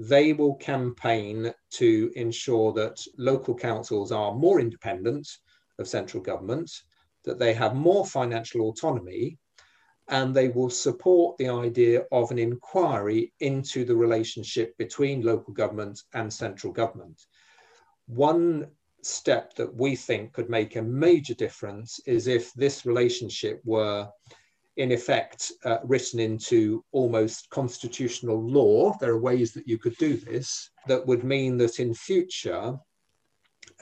they 0.00 0.32
will 0.32 0.56
campaign 0.56 1.54
to 1.74 2.10
ensure 2.16 2.72
that 2.72 3.00
local 3.16 3.54
councils 3.54 4.10
are 4.10 4.34
more 4.34 4.58
independent 4.58 5.28
of 5.80 5.88
central 5.88 6.22
government, 6.22 6.70
that 7.24 7.38
they 7.38 7.52
have 7.54 7.74
more 7.74 8.06
financial 8.06 8.62
autonomy, 8.62 9.38
and 10.08 10.34
they 10.34 10.48
will 10.48 10.70
support 10.70 11.36
the 11.38 11.48
idea 11.48 12.02
of 12.10 12.30
an 12.30 12.38
inquiry 12.38 13.32
into 13.40 13.84
the 13.84 13.94
relationship 13.94 14.76
between 14.76 15.22
local 15.22 15.54
government 15.54 16.02
and 16.14 16.32
central 16.32 16.72
government. 16.72 17.26
One 18.06 18.66
step 19.02 19.54
that 19.54 19.72
we 19.74 19.96
think 19.96 20.32
could 20.32 20.50
make 20.50 20.76
a 20.76 20.82
major 20.82 21.34
difference 21.34 22.00
is 22.06 22.26
if 22.26 22.52
this 22.54 22.84
relationship 22.84 23.60
were 23.64 24.08
in 24.76 24.92
effect 24.92 25.52
uh, 25.64 25.78
written 25.84 26.20
into 26.20 26.84
almost 26.92 27.50
constitutional 27.50 28.42
law. 28.42 28.96
There 28.98 29.12
are 29.12 29.20
ways 29.20 29.52
that 29.52 29.68
you 29.68 29.78
could 29.78 29.96
do 29.96 30.16
this 30.16 30.70
that 30.86 31.06
would 31.06 31.24
mean 31.24 31.56
that 31.58 31.80
in 31.80 31.94
future 31.94 32.78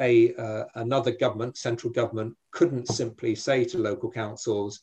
a 0.01 0.35
uh, 0.35 0.65
another 0.75 1.13
government, 1.13 1.57
central 1.57 1.93
government, 1.93 2.37
couldn't 2.51 2.89
simply 2.89 3.35
say 3.35 3.65
to 3.67 3.79
local 3.79 4.11
councils, 4.11 4.81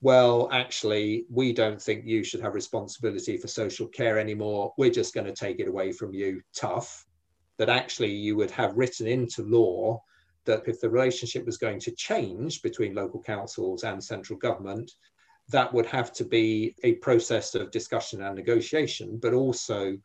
"Well, 0.00 0.48
actually, 0.52 1.26
we 1.30 1.52
don't 1.52 1.80
think 1.80 2.04
you 2.04 2.24
should 2.24 2.40
have 2.40 2.54
responsibility 2.54 3.36
for 3.36 3.48
social 3.48 3.86
care 3.88 4.18
anymore. 4.18 4.72
We're 4.78 4.90
just 4.90 5.14
going 5.14 5.26
to 5.26 5.32
take 5.32 5.60
it 5.60 5.68
away 5.68 5.92
from 5.92 6.14
you." 6.14 6.40
Tough. 6.54 7.06
That 7.58 7.68
actually 7.68 8.12
you 8.12 8.36
would 8.36 8.50
have 8.52 8.76
written 8.76 9.06
into 9.06 9.42
law 9.42 10.02
that 10.44 10.66
if 10.66 10.80
the 10.80 10.90
relationship 10.90 11.46
was 11.46 11.58
going 11.58 11.78
to 11.80 11.92
change 11.92 12.62
between 12.62 12.94
local 12.94 13.22
councils 13.22 13.84
and 13.84 14.02
central 14.02 14.38
government, 14.38 14.90
that 15.48 15.72
would 15.72 15.86
have 15.86 16.12
to 16.14 16.24
be 16.24 16.74
a 16.82 16.94
process 16.94 17.54
of 17.54 17.70
discussion 17.70 18.22
and 18.22 18.34
negotiation, 18.36 19.18
but 19.18 19.34
also 19.34 19.96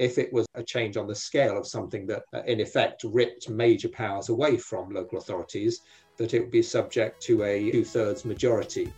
if 0.00 0.16
it 0.16 0.32
was 0.32 0.46
a 0.54 0.62
change 0.62 0.96
on 0.96 1.06
the 1.06 1.14
scale 1.14 1.58
of 1.58 1.66
something 1.66 2.06
that, 2.06 2.22
uh, 2.32 2.42
in 2.46 2.60
effect, 2.60 3.04
ripped 3.04 3.50
major 3.50 3.88
powers 3.88 4.30
away 4.30 4.56
from 4.56 4.88
local 4.94 5.18
authorities, 5.18 5.82
that 6.16 6.32
it 6.32 6.40
would 6.40 6.50
be 6.50 6.62
subject 6.62 7.22
to 7.22 7.44
a 7.44 7.70
two 7.70 7.84
thirds 7.84 8.24
majority. 8.24 8.90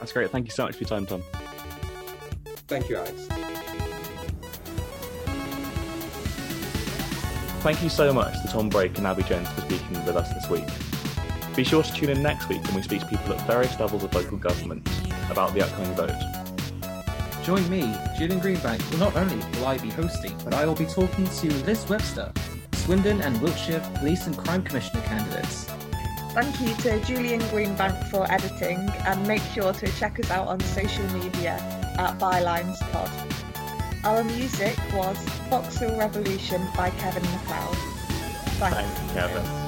That's 0.00 0.12
great. 0.12 0.28
Thank 0.30 0.46
you 0.46 0.50
so 0.50 0.64
much 0.64 0.74
for 0.74 0.80
your 0.80 0.88
time, 0.88 1.06
Tom. 1.06 1.22
Thank 2.66 2.88
you, 2.88 2.96
Alex. 2.96 3.28
Thank 7.62 7.80
you 7.80 7.88
so 7.88 8.12
much 8.12 8.34
to 8.42 8.48
Tom 8.48 8.68
Brake 8.68 8.98
and 8.98 9.06
Abbie 9.06 9.22
Jones 9.22 9.48
for 9.50 9.60
speaking 9.60 10.04
with 10.04 10.16
us 10.16 10.28
this 10.34 10.50
week. 10.50 10.66
Be 11.54 11.62
sure 11.62 11.84
to 11.84 11.92
tune 11.92 12.10
in 12.10 12.20
next 12.20 12.48
week 12.48 12.64
when 12.64 12.74
we 12.74 12.82
speak 12.82 13.02
to 13.02 13.06
people 13.06 13.34
at 13.34 13.46
various 13.46 13.78
levels 13.78 14.02
of 14.02 14.12
local 14.12 14.36
government 14.36 14.88
about 15.30 15.54
the 15.54 15.62
upcoming 15.62 15.94
vote. 15.94 16.41
Join 17.42 17.68
me, 17.68 17.92
Julian 18.16 18.40
Greenbank. 18.40 18.88
Well, 18.90 19.10
not 19.10 19.16
only 19.16 19.36
will 19.58 19.66
I 19.66 19.76
be 19.76 19.90
hosting, 19.90 20.38
but 20.44 20.54
I 20.54 20.64
will 20.64 20.76
be 20.76 20.86
talking 20.86 21.26
to 21.26 21.52
Liz 21.64 21.88
Webster, 21.88 22.32
Swindon 22.74 23.20
and 23.20 23.40
Wiltshire 23.42 23.80
Police 23.94 24.28
and 24.28 24.38
Crime 24.38 24.62
Commissioner 24.62 25.02
candidates. 25.02 25.64
Thank 26.34 26.60
you 26.60 26.72
to 26.76 27.04
Julian 27.04 27.40
Greenbank 27.42 28.08
for 28.10 28.30
editing 28.30 28.78
and 29.06 29.26
make 29.26 29.42
sure 29.54 29.72
to 29.72 29.92
check 29.98 30.20
us 30.20 30.30
out 30.30 30.46
on 30.46 30.60
social 30.60 31.04
media 31.12 31.56
at 31.98 32.16
Bylines 32.20 32.78
Pod. 32.92 33.10
Our 34.04 34.22
music 34.22 34.78
was 34.94 35.16
Voxel 35.50 35.98
Revolution 35.98 36.64
by 36.76 36.90
Kevin 36.90 37.22
MacLeod. 37.24 37.76
Thanks. 38.58 38.76
Thank 38.76 39.08
you, 39.08 39.14
Kevin. 39.14 39.61